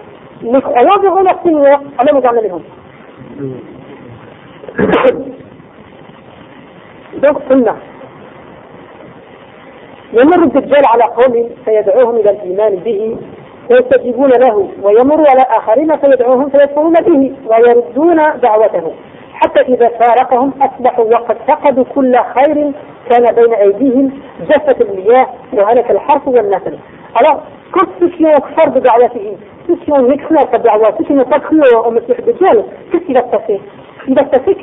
les 0.41 0.59
croyants 0.61 0.99
verront 1.01 1.21
leur 1.21 1.39
Seigneur. 1.43 1.79
Allah 1.99 2.11
nous 2.13 2.27
emmène 2.27 2.45
لهم. 2.47 2.61
Donc, 7.21 7.37
sunnah. 7.47 7.75
يمر 10.13 10.43
الدجال 10.43 10.85
على 10.85 11.03
قوم 11.03 11.49
فيدعوهم 11.65 12.15
إلى 12.15 12.29
الإيمان 12.29 12.75
به 12.75 13.17
فيستجيبون 13.67 14.29
له 14.29 14.69
ويمر 14.83 15.29
على 15.29 15.45
آخرين 15.57 15.97
فيدعوهم 15.97 16.49
فيكفرون 16.49 16.93
به 16.93 17.33
ويردون 17.45 18.15
دعوته 18.41 18.91
حتى 19.33 19.61
إذا 19.61 19.87
فارقهم 19.87 20.53
أصبحوا 20.61 21.05
وقد 21.05 21.37
فقدوا 21.47 21.83
كل 21.95 22.15
خير 22.15 22.71
كان 23.09 23.35
بين 23.35 23.53
أيديهم 23.53 24.11
جفت 24.49 24.81
المياه 24.81 25.27
وهلك 25.53 25.91
الحرف 25.91 26.27
والنسل. 26.27 26.77
على 27.15 27.39
كل 27.73 28.11
شيء 28.11 28.27
يكفر 28.27 28.69
بدعوته 28.69 29.37
شيء 29.85 30.13
يكفر 30.13 30.57
بدعوته 30.57 31.05
شيء 31.07 31.21
يفكر 31.21 31.77
ومسيح 31.87 32.17
الدجال 32.19 32.63
كيف 32.91 33.09
إذا 33.09 33.19
اكتفي؟ 33.19 33.59
إذا 34.07 34.21
اكتفي 34.21 34.53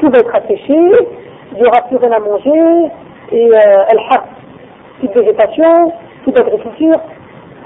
كيف 0.00 0.14
يكفي 0.14 0.56
شيء؟ 0.56 1.08
Il 1.56 1.60
y 1.60 1.66
aura 1.66 1.82
plus 1.82 2.00
يكفر 2.02 2.18
بدعوته 2.18 2.90
et 3.34 3.50
euh, 3.50 3.92
الحرث, 3.92 4.28
toute 5.00 5.14
végétation, 5.14 5.92
toute 6.24 6.38
agriculture, 6.38 7.00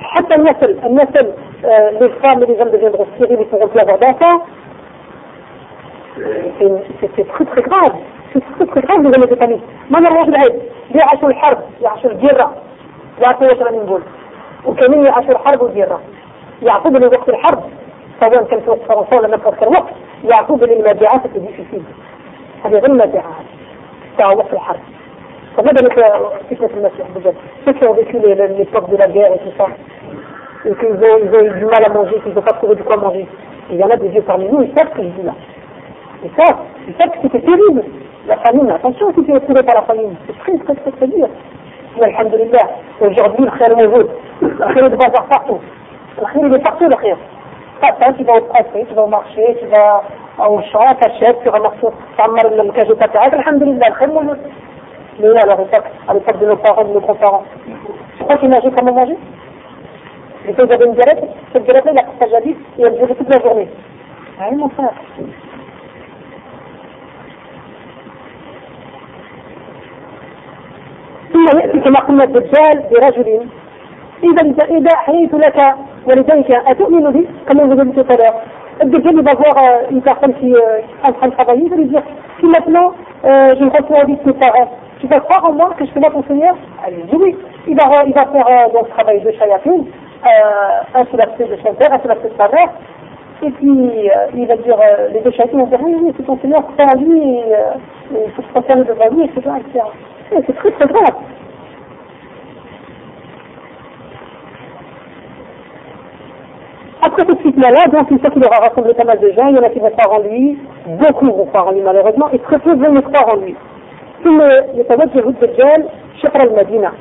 حتى 0.01 0.35
النسل, 0.35 0.79
النسل, 0.85 1.33
euh, 1.65 1.91
les 2.01 2.09
femmes 2.23 2.43
et 2.43 2.47
les 2.47 2.61
hommes 2.61 2.71
deviendront 2.71 3.07
stériles, 3.17 3.37
ils 3.37 3.41
ne 3.41 3.45
pourront 3.45 3.69
plus 3.69 3.81
avoir 3.81 3.99
d'enfants, 3.99 4.45
c'est 7.17 7.29
très 7.29 7.45
très 7.45 7.63
grave. 7.63 7.93
C'est 8.33 8.41
très 8.41 8.67
très 8.67 8.81
grave 8.81 9.03
les 9.03 9.15
années 9.15 9.37
famille 9.37 9.61
ما 9.91 10.01
نروح 10.01 10.27
العيد 10.29 10.63
يعيشوا 10.95 11.29
الحرب 11.29 11.59
يعيشوا 11.83 12.11
الجرة 12.11 12.55
يعطوا 13.25 13.47
واش 13.47 13.59
راني 13.59 13.79
نقول 13.79 14.03
وكمان 14.67 15.05
يعيشوا 15.05 15.33
الحرب 15.33 15.63
والجرة 15.63 16.01
يعطوا 16.63 16.91
لي 16.91 17.07
وقت 17.07 17.29
الحرب 17.29 17.63
سواء 18.21 18.45
كان 18.45 18.61
في 18.61 18.71
وقت 18.71 18.81
فرنسا 18.89 19.17
ولا 19.17 19.37
في 19.37 19.49
اخر 19.49 19.69
وقت 19.69 19.95
يعطوا 20.25 20.57
لي 20.57 20.73
المبيعات 20.73 21.21
اللي 21.37 21.49
في 21.49 21.65
فيه 21.71 21.81
هذه 22.65 22.73
غير 22.73 22.87
المبيعات 22.87 23.47
تاع 24.19 24.33
وقت 24.33 24.53
الحرب 24.53 24.81
فماذا 25.58 25.82
لك 25.82 25.94
فتنة 26.50 26.70
المسيح 26.78 27.08
بجد 27.16 27.36
ceux 27.66 27.74
qui 27.74 27.88
ont 27.88 27.94
vécu 27.94 28.18
l'époque 28.58 28.90
de 28.90 28.98
la 28.98 29.08
guerre 29.08 29.34
et 29.34 29.40
tout 29.40 29.54
ça 29.58 29.68
et 30.66 30.74
qu'ils 30.76 30.96
ont, 30.96 31.18
ils 31.22 31.36
ont 31.36 31.46
eu 31.46 31.60
du 31.60 31.66
mal 31.66 31.84
à 31.86 31.90
manger, 31.90 32.20
qu'ils 32.24 32.34
n'ont 32.34 32.42
pas 32.42 32.54
trouvé 32.54 32.76
de 32.76 32.84
quoi 32.84 32.98
manger. 32.98 33.28
Il 33.70 33.78
y 33.78 33.84
en 33.84 33.90
a 33.90 33.98
des 33.98 34.08
vieux 34.10 34.22
parmi 34.22 34.46
nous, 34.46 34.62
ils 34.62 34.74
savent 34.78 34.90
ce 34.92 34.98
que 34.98 35.04
je 35.04 35.10
dis 35.10 35.24
là. 35.24 35.34
Et 36.24 36.30
ça, 36.38 36.58
c'est 36.86 36.98
ça 36.98 37.10
que 37.10 37.18
c'était 37.22 37.42
terrible. 37.42 37.84
La 38.28 38.38
famine, 38.38 38.70
attention 38.72 39.14
si 39.14 39.24
tu 39.26 39.36
es 39.36 39.40
trouvé 39.42 39.62
par 39.64 39.76
la 39.76 39.82
famine. 39.82 40.16
C'est 40.26 40.38
très 40.40 40.58
très 40.60 40.76
très 40.76 40.92
très 40.92 41.08
dur. 41.08 41.28
Mais 42.00 42.06
alhamdulillah, 42.06 42.70
aujourd'hui 43.02 43.46
le 43.46 43.52
khayr 43.58 43.76
moujoud. 43.76 44.10
Le 44.42 44.74
khayr 44.74 44.86
est 44.86 44.90
de 44.90 44.96
bazar 44.96 45.26
partout. 45.30 45.60
Le 46.18 46.26
khayr 46.34 46.48
il 46.48 46.54
est 46.54 46.60
partout 46.60 46.86
le 46.86 46.96
khayr. 46.96 47.18
Pas 47.82 48.14
tu 48.14 48.24
vas 48.24 48.36
au 48.36 48.42
pressé, 48.42 48.86
tu 48.88 48.96
vas 48.96 49.04
au 49.04 49.08
marché, 49.08 49.58
tu 49.60 49.68
vas 49.68 50.04
au 50.48 50.62
champ, 50.72 50.96
t'achètes, 51.02 51.42
tu 51.44 51.50
remarques, 51.50 51.80
tu 51.80 52.22
amarres 52.22 52.64
le 52.64 52.72
cage 52.72 52.88
de 52.88 52.94
ta 52.94 53.10
terre. 53.10 53.34
Alhamdulillah, 53.34 53.90
le 53.90 53.96
khayr 53.96 54.08
moujoud. 54.08 54.38
Mais 55.20 55.28
là, 55.28 55.42
à 55.42 55.56
l'époque, 55.56 55.84
à 56.08 56.14
l'époque 56.14 56.40
de 56.40 56.46
nos 56.46 56.56
parents, 56.58 56.84
de 56.84 56.94
nos 56.94 57.00
grands-parents, 57.00 57.44
tu 58.18 58.24
crois 58.24 58.38
qu'ils 58.38 58.50
mangeaient 58.50 58.72
comment 58.72 58.94
manger 58.94 59.18
Et 60.48 60.54
quand 60.54 60.66
ils 60.66 60.74
avaient 60.74 60.86
une 60.86 60.96
galette, 60.96 61.24
cette 61.54 61.66
galette-là, 61.66 61.92
il 61.94 62.00
a 62.00 62.04
pris 62.04 62.18
sa 62.20 62.28
jadis 62.30 62.56
et 62.80 62.82
elle 62.82 62.98
durait 62.98 63.16
toute 63.16 63.30
la 63.30 63.40
journée. 63.42 63.70
Ah 64.40 64.46
oui, 64.52 64.58
mon 64.58 64.70
frère. 64.70 64.94
ثم 71.34 71.58
يأتي 71.58 71.80
كما 71.80 72.00
قلنا 72.00 72.24
الدجال 72.24 72.84
برجل 72.92 73.48
إذا 74.24 74.66
إذا 74.78 74.94
أحييت 74.94 75.34
لك 75.34 75.76
ولديك 76.06 76.52
أتؤمن 76.52 77.12
به 77.12 77.26
كما 77.50 77.64
vous 77.64 77.94
tout 77.94 78.14
à 78.14 78.18
l'heure 78.18 78.36
الدجال 78.82 79.18
il 79.18 79.24
va 79.24 79.34
voir 79.34 79.56
une 79.90 80.02
personne 80.02 80.34
qui 80.36 80.52
est 80.52 81.08
en 81.08 81.12
train 81.14 81.28
de 81.28 81.34
travailler, 81.34 81.64
il 81.64 81.70
va 81.70 81.76
lui 81.76 81.86
dire 81.86 82.04
si 82.40 82.46
maintenant 82.46 82.94
euh, 83.26 83.56
je 83.60 83.66
reçois 83.66 84.02
un 84.02 84.06
de 84.06 84.18
mes 84.26 84.34
parents, 84.34 84.70
tu 85.01 85.07
vas 85.07 85.21
croire 85.21 85.45
en 85.45 85.53
moi 85.53 85.71
que 85.79 85.85
je 85.85 85.91
suis 85.91 86.01
là 86.01 86.11
ton 86.11 86.25
Seigneur 86.25 86.57
Elle 86.87 87.07
dit 87.07 87.17
oui. 87.17 87.37
Il 87.69 87.77
va, 87.77 87.83
faire 87.89 88.47
euh, 88.49 88.73
donc 88.73 88.89
travail 88.91 89.21
de 89.21 89.31
chayatine, 89.33 89.87
euh, 90.25 90.99
un 91.01 91.05
sous 91.07 91.17
l'aspect 91.17 91.45
de 91.45 91.57
son 91.57 91.71
un 91.71 91.99
sous 92.01 92.09
l'aspect 92.09 92.29
de 92.29 92.37
sa. 92.37 92.49
Et 93.41 93.51
puis, 93.51 93.71
euh, 93.71 94.27
il 94.35 94.47
va 94.47 94.57
dire, 94.57 94.77
euh, 94.81 95.09
les 95.13 95.21
deux 95.21 95.31
chayatines 95.31 95.61
vont 95.61 95.67
dire, 95.67 95.79
oui, 95.81 95.95
oui, 96.03 96.13
c'est 96.17 96.25
ton 96.25 96.39
Seigneur, 96.39 96.65
crois 96.67 96.87
en 96.87 96.99
lui, 96.99 97.43
il 98.11 98.31
faut 98.33 98.43
se 98.43 98.53
concerner 98.53 98.85
devant 98.85 99.09
lui, 99.11 99.25
etc. 99.25 99.41
etc. 99.61 99.85
C'est 100.31 100.57
très 100.57 100.71
très 100.73 100.87
grave. 100.87 101.15
Après 107.01 107.25
cette 107.27 107.41
fitna-là, 107.43 107.87
donc 107.93 108.11
une 108.11 108.19
fois 108.19 108.31
qu'il 108.31 108.45
aura 108.45 108.59
rassemblé 108.59 108.93
pas 108.95 109.05
mal 109.05 109.21
de 109.21 109.31
gens, 109.31 109.47
il 109.49 109.57
y 109.57 109.59
en 109.59 109.63
a 109.63 109.69
qui 109.69 109.79
vont 109.79 109.91
croire 109.91 110.19
en 110.19 110.23
lui, 110.23 110.59
beaucoup 110.87 111.27
vont 111.27 111.47
croire 111.47 111.69
en 111.69 111.73
lui 111.73 111.81
malheureusement, 111.81 112.29
et 112.33 112.39
très 112.41 112.59
peu 112.59 112.73
vont 112.73 113.01
croire 113.03 113.29
en 113.29 113.37
lui. 113.37 113.55
ثم 114.25 114.43
يتوجه 114.75 115.29
الدجال 115.29 115.89
شطر 116.23 116.43
المدينة. 116.43 116.93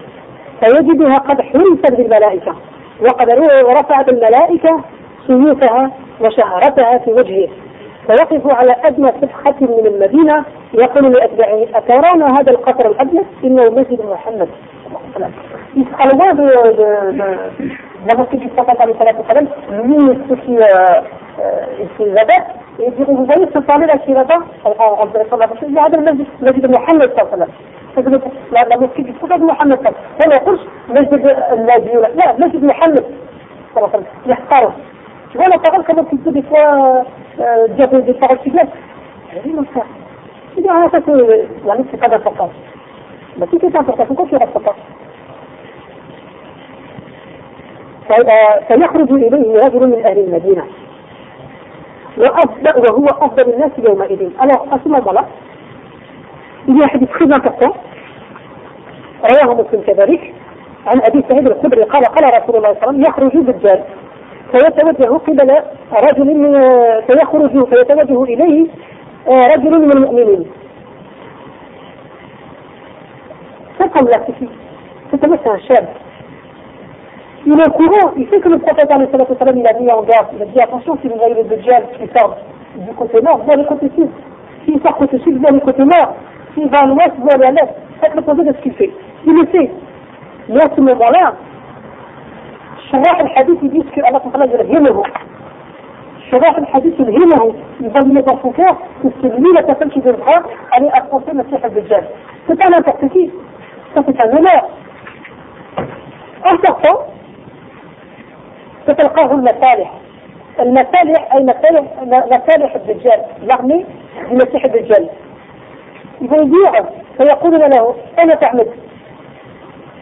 فيجدها 0.59 1.15
قد 1.15 1.41
حرست 1.41 1.91
بالملائكة 1.91 2.55
وقد 3.01 3.29
رفعت 3.69 4.09
الملائكة 4.09 4.81
سيوفها 5.27 5.91
وشهرتها 6.21 6.97
في 6.97 7.13
وجهه. 7.13 7.47
فيقف 8.07 8.47
على 8.47 8.75
أدنى 8.85 9.11
سفحة 9.21 9.55
من 9.61 9.85
المدينة 9.85 10.43
يقول 10.73 11.11
لأتباعه 11.11 11.65
أترون 11.75 12.23
هذا 12.23 12.51
القصر 12.51 12.89
الأبيض 12.89 13.25
إنه 13.43 13.63
مسجد 13.63 14.05
محمد. 14.05 14.49
de, 15.77 16.13
de, 16.33 16.73
de, 16.73 17.63
de 17.63 17.86
la 18.08 18.16
mosquée 18.16 18.36
du 18.36 18.48
prophète 18.48 18.78
lui 18.86 19.96
ceux 20.28 20.36
qui 20.36 20.56
euh, 20.58 22.16
adeptes 22.20 22.50
et 22.80 22.90
dire 22.90 23.06
vous 23.06 23.24
voyez 23.24 23.46
ce 23.54 23.58
palais 23.60 23.86
là 23.86 23.98
qui 23.98 24.10
est 24.10 24.14
là-bas 24.14 24.38
en 24.64 25.06
direction 25.06 25.36
de 25.36 25.40
la 25.40 25.46
mosquée 25.46 25.66
il 25.68 25.74
y 25.74 25.78
a 25.78 25.86
المسجد 25.86 26.64
المحمد 26.64 27.10
صلى 27.12 27.22
الله 27.22 27.48
عليه 27.96 28.08
وسلم 28.08 28.20
la 28.52 28.76
mosquée 28.78 29.02
du 29.02 29.12
prophète 29.12 29.42
محمد 29.42 29.78
صلى 29.78 29.88
الله 29.88 29.98
عليه 29.98 30.18
وسلم 30.18 30.26
ولا 30.26 30.36
يقولش 30.36 30.60
مسجد 30.88 31.36
النبي 31.52 31.92
لا 32.16 32.32
مسجد 32.38 32.64
محمد 32.64 33.04
صلى 33.74 33.76
الله 33.76 33.90
عليه 33.94 33.98
وسلم 33.98 34.06
يحقره 34.26 34.72
tu 35.32 35.38
vois 35.38 35.48
la 35.48 35.58
parole 35.58 35.84
comment 35.86 36.04
tu 36.04 36.16
peux 36.16 36.30
des 36.30 36.42
fois 36.42 37.04
euh, 37.40 37.68
dire 37.68 37.88
des, 37.88 38.02
des 38.02 38.14
paroles 38.14 38.38
fidèles 38.40 38.68
oui 39.44 39.52
mon 39.54 39.64
frère 39.64 39.86
il 40.56 40.62
dit 40.62 40.68
ah 40.70 40.86
ça 40.92 40.98
c'est 41.06 41.84
c'est 41.90 42.00
pas 42.00 42.08
d'importance 42.08 42.50
mais 43.38 43.46
si 43.50 43.58
c'est 43.60 43.76
important 43.76 44.04
pourquoi 44.06 44.26
tu 44.26 44.36
restes 44.36 44.58
pas 44.58 44.76
فيخرج 48.67 49.11
إليه 49.11 49.65
رجل 49.65 49.87
من 49.87 50.05
أهل 50.05 50.19
المدينة. 50.19 50.63
وهو 52.17 53.05
أفضل 53.05 53.53
الناس 53.53 53.71
يومئذ. 53.77 54.31
il 56.67 56.75
y 56.77 56.81
a 56.81 56.85
un 56.85 56.87
hadith 56.87 57.11
très 57.11 57.25
important 57.25 57.73
رواه 59.23 59.53
مسلم 59.53 59.81
كذلك. 59.87 60.33
عن 60.87 61.01
أبي 61.01 61.23
سعيد 61.29 61.47
الخدري 61.47 61.83
قال 61.83 62.03
قال 62.05 62.43
رسول 62.43 62.55
الله 62.55 62.73
صلى 62.73 62.83
الله 62.83 62.87
عليه 62.87 62.87
وسلم 62.87 63.01
يخرج 63.01 63.33
دجال 63.37 63.83
فيتوجه 64.51 65.17
قبل 65.17 65.49
رجل 65.93 66.27
فيخرج 67.07 67.65
فيتوجه 67.65 68.23
إليه 68.23 68.67
رجل 69.27 69.79
من 69.81 69.91
المؤمنين. 69.97 70.45
فقم 73.79 74.05
لا 74.05 74.25
تتمثل 75.11 75.59
شاب 75.67 75.87
il 77.46 77.52
est 77.52 77.68
au 77.68 77.70
courant, 77.72 78.12
il 78.16 78.28
sait 78.28 78.38
que 78.38 78.48
le 78.48 78.58
prophète 78.58 78.88
il 78.88 79.66
a 79.66 79.72
mis 79.80 79.90
en 79.90 80.02
garde, 80.02 80.28
il 80.34 80.42
a 80.42 80.46
dit 80.46 80.60
attention 80.60 80.96
si 81.02 81.08
vous 81.08 81.16
voyez 81.16 81.34
le 81.34 81.44
Dajjal 81.44 81.84
qui 81.98 82.08
sort 82.16 82.36
du 82.76 82.92
côté 82.94 83.20
nord, 83.20 83.40
vous 83.44 83.52
allez 83.52 83.64
côté 83.64 83.90
sud. 83.96 84.08
S'il 84.64 84.80
sort 84.80 84.96
côté 84.96 85.18
sud, 85.18 85.38
vous 85.38 85.46
allez 85.46 85.60
côté 85.60 85.82
nord. 85.82 86.14
S'il 86.54 86.68
va 86.68 86.80
à 86.82 86.86
l'ouest, 86.86 87.12
vous 87.18 87.28
allez 87.34 87.46
à 87.46 87.50
l'est. 87.50 87.74
Faites 88.00 88.14
le 88.14 88.22
poser 88.22 88.44
de 88.44 88.52
ce 88.52 88.62
qu'il 88.62 88.72
fait. 88.74 88.90
Il 89.26 89.32
le 89.34 89.46
sait. 89.52 89.70
Mais 90.48 90.62
à 90.62 90.68
ce 90.74 90.80
moment-là, 90.80 91.34
شراح 92.92 93.20
الحديث 93.20 93.62
يديس 93.62 93.84
que 93.94 94.00
Allah 94.00 94.20
تعالى 94.20 94.52
يلهمه 94.52 95.02
شراح 96.30 96.58
الحديث 96.58 97.00
يلهمه 97.00 97.54
il 97.80 97.88
va 97.88 98.00
lui 98.00 98.12
mettre 98.12 98.34
dans 98.34 98.40
son 98.42 98.50
cœur 98.52 98.76
que 99.02 99.08
c'est 99.20 99.28
lui 99.38 99.52
la 99.54 99.62
personne 99.62 99.90
qui 99.90 100.00
devra 100.00 100.42
aller 100.72 100.90
affronter 100.92 101.32
le 101.32 101.42
Cheikh 101.50 101.64
al-Dajjal. 101.64 102.04
C'est 102.46 102.58
pas 102.58 102.68
n'importe 102.68 103.08
qui. 103.12 103.30
Ça 103.94 104.02
c'est 104.06 104.20
un 104.20 104.36
honneur. 104.36 104.62
En 106.44 106.56
sortant, 106.66 107.06
ستلقاه 108.87 109.31
المصالح. 109.31 109.91
المصالح 110.59 111.33
أي 111.33 111.43
مصالح 111.43 111.83
مصالح 112.03 112.75
الدجال 112.75 113.21
l'armée 113.47 113.85
لمسيح 114.31 114.65
الدجال 114.65 115.09
يبيع 116.21 116.83
فيقولون 117.17 117.61
له 117.61 117.95
أين 118.19 118.39
تعمد؟ 118.39 118.67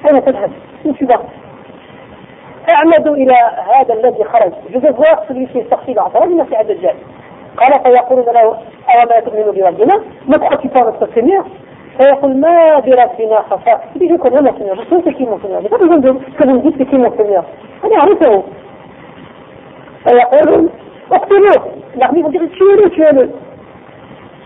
أين 0.10 0.26
تذهب؟ 0.26 0.52
في 0.84 1.08
vas 1.08 1.20
اعمدوا 2.70 3.16
إلى 3.16 3.34
هذا 3.76 3.94
الذي 3.94 4.24
خرج. 4.24 4.52
qui 5.52 5.58
est 5.60 5.70
sorti 5.70 5.94
d'Anfara 5.94 6.28
du 6.28 6.36
Messie 6.36 6.60
الدجال 6.60 6.96
قال 7.58 7.74
فيقولون 7.84 8.26
له 8.26 8.42
أو 8.42 8.56
ما 9.10 9.20
تؤمن 9.20 9.52
بربنا؟ 9.52 10.02
pas 10.74 10.84
notre 10.84 11.08
Seigneur 11.16 11.44
فيقول 11.98 12.38
ما 12.38 12.80
بربنا 12.80 13.42
خفاء 13.42 13.80
il 13.96 14.00
dit 14.00 14.10
je 14.10 14.16
connais 14.16 14.42
mon 14.42 14.54
Seigneur 14.58 14.76
je 14.76 14.82
sais 14.90 15.02
c'est 15.06 15.14
qui 15.14 15.26
mon 15.26 15.40
Seigneur 15.40 15.62
j'ai 15.62 15.70
فيقولون 20.08 20.70
اقتلوه. 21.12 21.72
يعني 21.96 22.20
يقول 22.20 22.50
تشيلوا 22.50 22.90
تشيلوا 22.90 23.28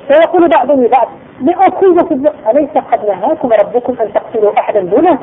فيقول 0.07 0.49
بعضهم 0.49 0.83
لبعض 0.83 1.07
لأقول 1.41 1.99
أليس 2.49 2.69
قد 2.91 3.05
نهاكم 3.05 3.49
ربكم 3.53 3.95
أن 4.01 4.13
تقتلوا 4.13 4.59
أحدا 4.59 4.81
دونه؟ 4.81 5.19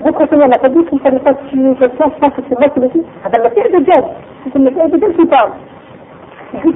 بكرة 0.00 0.26
ثم 0.26 0.38
ما 0.38 0.56
تبيكم 0.56 0.98
فريقات 0.98 1.36
في 1.50 1.54
الكلام 1.54 1.74
في 2.30 2.52
المسجد 2.52 3.04
هذا 3.24 3.38
المسيح 3.38 3.66
دجال 3.66 4.04
في 4.52 4.56
المسيح 4.56 4.86
دجال 4.86 5.14
في 5.14 5.24
بعض 5.24 5.50
يقول 6.54 6.74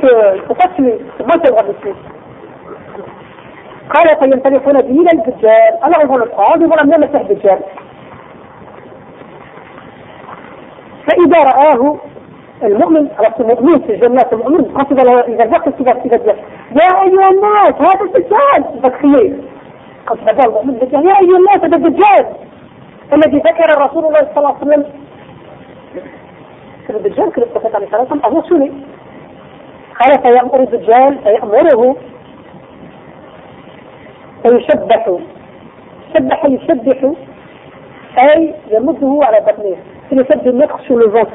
تقتل 0.49 1.01
ما 1.21 1.37
تبغى 1.37 1.95
قال 3.91 4.17
فينطلقون 4.19 4.81
به 4.81 5.01
إلى 5.01 5.11
الدجال. 5.13 5.85
أنا 5.85 6.05
أقول 6.05 6.23
القاضي 6.23 6.65
ولا 6.65 6.85
من 6.85 6.95
المسيح 6.95 7.23
دجال 7.23 7.59
فإذا 11.07 11.39
رآه 11.43 11.97
المؤمن 12.65 13.09
رأس 13.19 13.41
المؤمن 13.41 13.79
في 13.81 13.95
الجنة 13.95 14.27
المؤمن 14.33 14.65
قصد 14.65 15.01
إذا 15.01 15.45
الوقت 15.45 15.81
إذا 15.81 15.93
إذا 16.05 16.35
يا 16.73 17.03
أيها 17.03 17.31
الناس 17.31 17.73
هذا 17.73 18.05
الدجال. 18.05 18.81
بكخيه 18.83 19.33
قصد 20.07 20.47
المؤمن 20.47 20.71
الدجال 20.71 21.07
يا 21.07 21.21
أيها 21.21 21.39
الناس 21.39 21.65
هذا 21.65 21.77
الدجال. 21.77 22.27
الذي 23.13 23.39
ذكر 23.39 23.83
رسول 23.85 24.05
الله 24.05 24.19
صلى 24.19 24.37
الله 24.37 24.49
عليه 24.49 24.59
وسلم. 24.59 24.85
كان 26.89 26.97
الدجال 26.97 27.33
كان 27.33 27.43
البروفيت 27.43 27.75
عليه 27.75 27.87
الصلاة 27.87 28.01
والسلام 28.01 28.21
أبو 28.25 28.43
سني 28.43 28.73
قال 30.01 30.23
فيأمر 30.23 30.61
الدجال 30.61 31.19
فيأمره 31.25 31.97
فيشبح. 34.43 35.19
شبح 36.15 36.45
يسبح 36.45 37.13
أي 38.29 38.55
يمده 38.71 39.19
على 39.23 39.41
بطنه. 39.47 39.77
sur 40.87 40.97
le 40.99 41.07
ventre. 41.09 41.33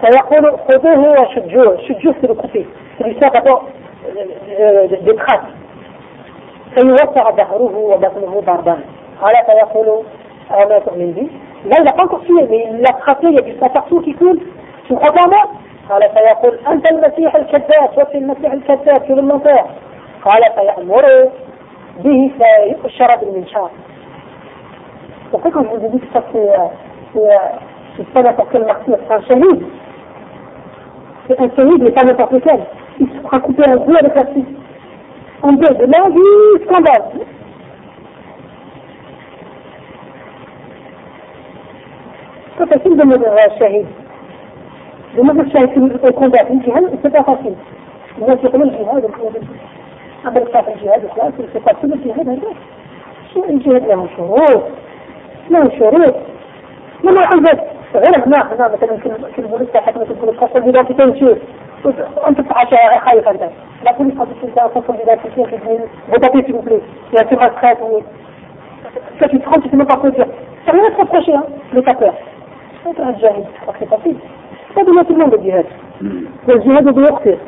فيقول 0.00 0.58
خذوه 0.58 1.20
وشجوه 1.20 1.76
شجوه 1.76 2.12
في 2.12 2.24
الكتي 2.30 2.66
في 2.98 3.16
ساقة 3.20 3.62
دخات 5.02 5.40
فيوسع 6.74 7.30
ظهره 7.30 7.76
وبطنه 7.76 8.42
بردان 8.46 8.80
على 9.22 9.38
فيقول 9.46 10.04
أنا 10.50 10.78
تؤمن 10.78 11.12
بي 11.12 11.30
لا 11.64 11.84
لا 11.84 11.90
كنت 11.90 12.14
في 12.24 12.32
لا 12.70 12.92
خطية 13.00 13.40
كي 13.40 14.00
كيكون 14.04 14.40
في 14.88 14.94
قطامة 14.94 15.42
على 15.90 16.08
فيقول 16.08 16.58
أنت 16.68 16.90
المسيح 16.90 17.36
الكذاب 17.36 17.90
وأنت 17.96 18.14
المسيح 18.14 18.52
الكذاب 18.52 19.02
في 19.06 19.12
المنطقة 19.12 19.66
على 20.26 20.44
فيأمره 20.54 21.32
به 22.04 22.32
فيؤشر 22.38 23.16
بالمنشار 23.16 23.70
pour 25.33 25.41
ça 25.41 25.51
que 25.51 25.59
je 25.59 25.67
vous 25.67 25.85
ai 25.85 25.89
dit 25.89 25.99
que 25.99 26.13
ça 26.13 26.23
c'est 26.31 28.13
pas 28.13 28.23
n'importe 28.23 28.49
quel 28.51 28.65
martyr, 28.65 28.95
c'est 29.07 29.13
un 29.13 29.21
shahid. 29.21 29.63
C'est 31.27 31.39
un 31.39 31.49
shahid, 31.55 31.83
mais 31.83 31.91
pas 31.91 32.03
n'importe 32.03 32.31
lequel. 32.31 32.59
Il 32.99 33.07
se 33.07 33.19
fera 33.21 33.39
couper 33.39 33.67
un 33.67 33.77
bout 33.77 33.95
avec 33.95 34.15
la 34.15 34.31
suite. 34.31 34.47
En 35.41 35.53
deux, 35.53 35.73
de 35.73 35.85
là 35.85 36.09
du 36.09 36.65
scandale. 36.65 37.03
C'est 42.57 42.67
facile 42.67 42.97
de 42.97 43.03
mourir 43.03 43.31
un 43.31 43.59
shahid. 43.59 43.85
De 45.15 45.21
mourir 45.21 45.51
shahid 45.51 45.99
au 46.03 46.13
combat, 46.13 46.49
une 46.49 46.63
jihad, 46.63 46.83
c'est 47.01 47.11
pas 47.11 47.23
facile. 47.23 47.55
الناس 48.21 48.43
يقولون 48.43 48.69
الجهاد 48.69 49.11
أما 50.27 50.37
الكافر 50.37 50.73
الجهاد 50.73 51.03
الإسلام 51.03 51.31
في 51.31 51.59
تفاصيل 51.59 51.93
الجهاد 51.93 52.29
هذا 52.29 53.49
الجهاد 53.49 53.87
له 53.87 54.07
شروط 54.17 54.63
له 55.50 55.78
شروط. 55.78 56.14
لما 57.04 57.26
حدث 57.26 57.60
غير 57.94 58.26
هنا 58.26 58.52
هنا 58.52 58.70
مثلا 58.72 58.96
في 59.34 59.38
البوليس 59.38 59.76
حكمة 59.76 60.02
البوليس 60.10 60.36
خاصة 60.40 60.60
بذات 60.60 60.92
تنشير 60.92 61.38
أنت 62.28 62.40
تعشى 62.40 62.76
خايف 63.06 63.28
أنت. 63.28 63.42
لا 63.84 63.92
بوليس 63.92 64.18
خاصة 64.18 64.30
تنشير 64.42 64.68
خاصة 64.74 64.92
بذات 65.04 65.18
تنشير 65.26 65.46
في 65.46 65.56
الدين 65.56 65.80
خايف 67.60 67.78
ça 69.20 69.28
tu 69.28 69.38
te 69.38 69.48
rends 69.48 69.60
tu 69.60 69.68
sais 69.68 69.76
même 69.76 69.86
pas 69.86 69.96
quoi 69.96 70.10
dire 70.10 70.26
ça 70.66 70.72
rien 70.72 70.84
à 70.84 70.90
te 70.90 71.00
reprocher 71.00 71.34
hein 71.34 71.44
mais 71.72 71.82
t'as 71.82 71.94
peur 71.94 72.14
c'est 72.82 73.00
un 73.00 73.18
jahil 73.18 73.44
c'est 73.78 73.88
facile 73.88 74.16
pas 74.74 74.82
de 74.82 75.04
tout 75.04 75.12
le 75.14 75.18
monde 75.18 75.34
الجهاد. 75.34 75.66
والجهاد 76.48 76.94
بيقتل 76.94 77.38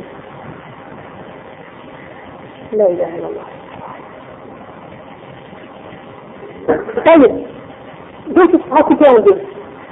لا 2.73 2.87
إله 2.87 3.17
إلا 3.17 3.29
الله. 3.29 3.47
طيب. 7.07 7.47
بيت 8.27 8.55
الصحابة 8.55 8.97
جاهز 8.97 9.25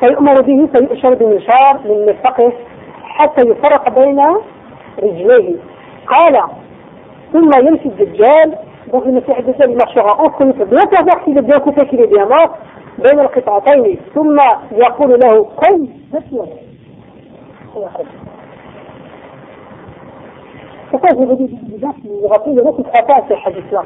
فيؤمر 0.00 0.40
به 0.40 0.68
فيؤشر 0.74 1.14
بمنشار 1.14 1.78
من 1.84 2.06
نفقه 2.06 2.52
حتى 3.02 3.48
يفرق 3.48 3.98
بين 3.98 4.20
رجليه. 5.02 5.56
قال 6.06 6.42
ثم 7.32 7.50
يمشي 7.66 7.88
الدجال. 7.88 8.54
بغي 8.92 9.12
مسيح 9.12 9.38
الدجال 9.38 9.70
المحشوغة 9.70 10.26
أخي 10.26 10.52
فبيت 10.52 10.94
أزاكي 10.94 11.30
الدجال 11.30 11.58
كتاكي 11.58 11.96
لديامات 11.96 12.50
بين 12.98 13.20
القطعتين. 13.20 13.98
ثم 14.14 14.40
يقول 14.72 15.20
له 15.20 15.44
قل 15.44 15.88
نسيا 16.14 16.46
فكان 20.92 21.18
في 21.18 21.24
بديد 21.24 21.58
الدجال 21.62 21.92
يغطي 22.22 22.50
لنفس 22.50 22.78
الخطأ 22.78 23.20
في 23.20 23.36
حديث 23.36 23.58
الإسلام. 23.58 23.84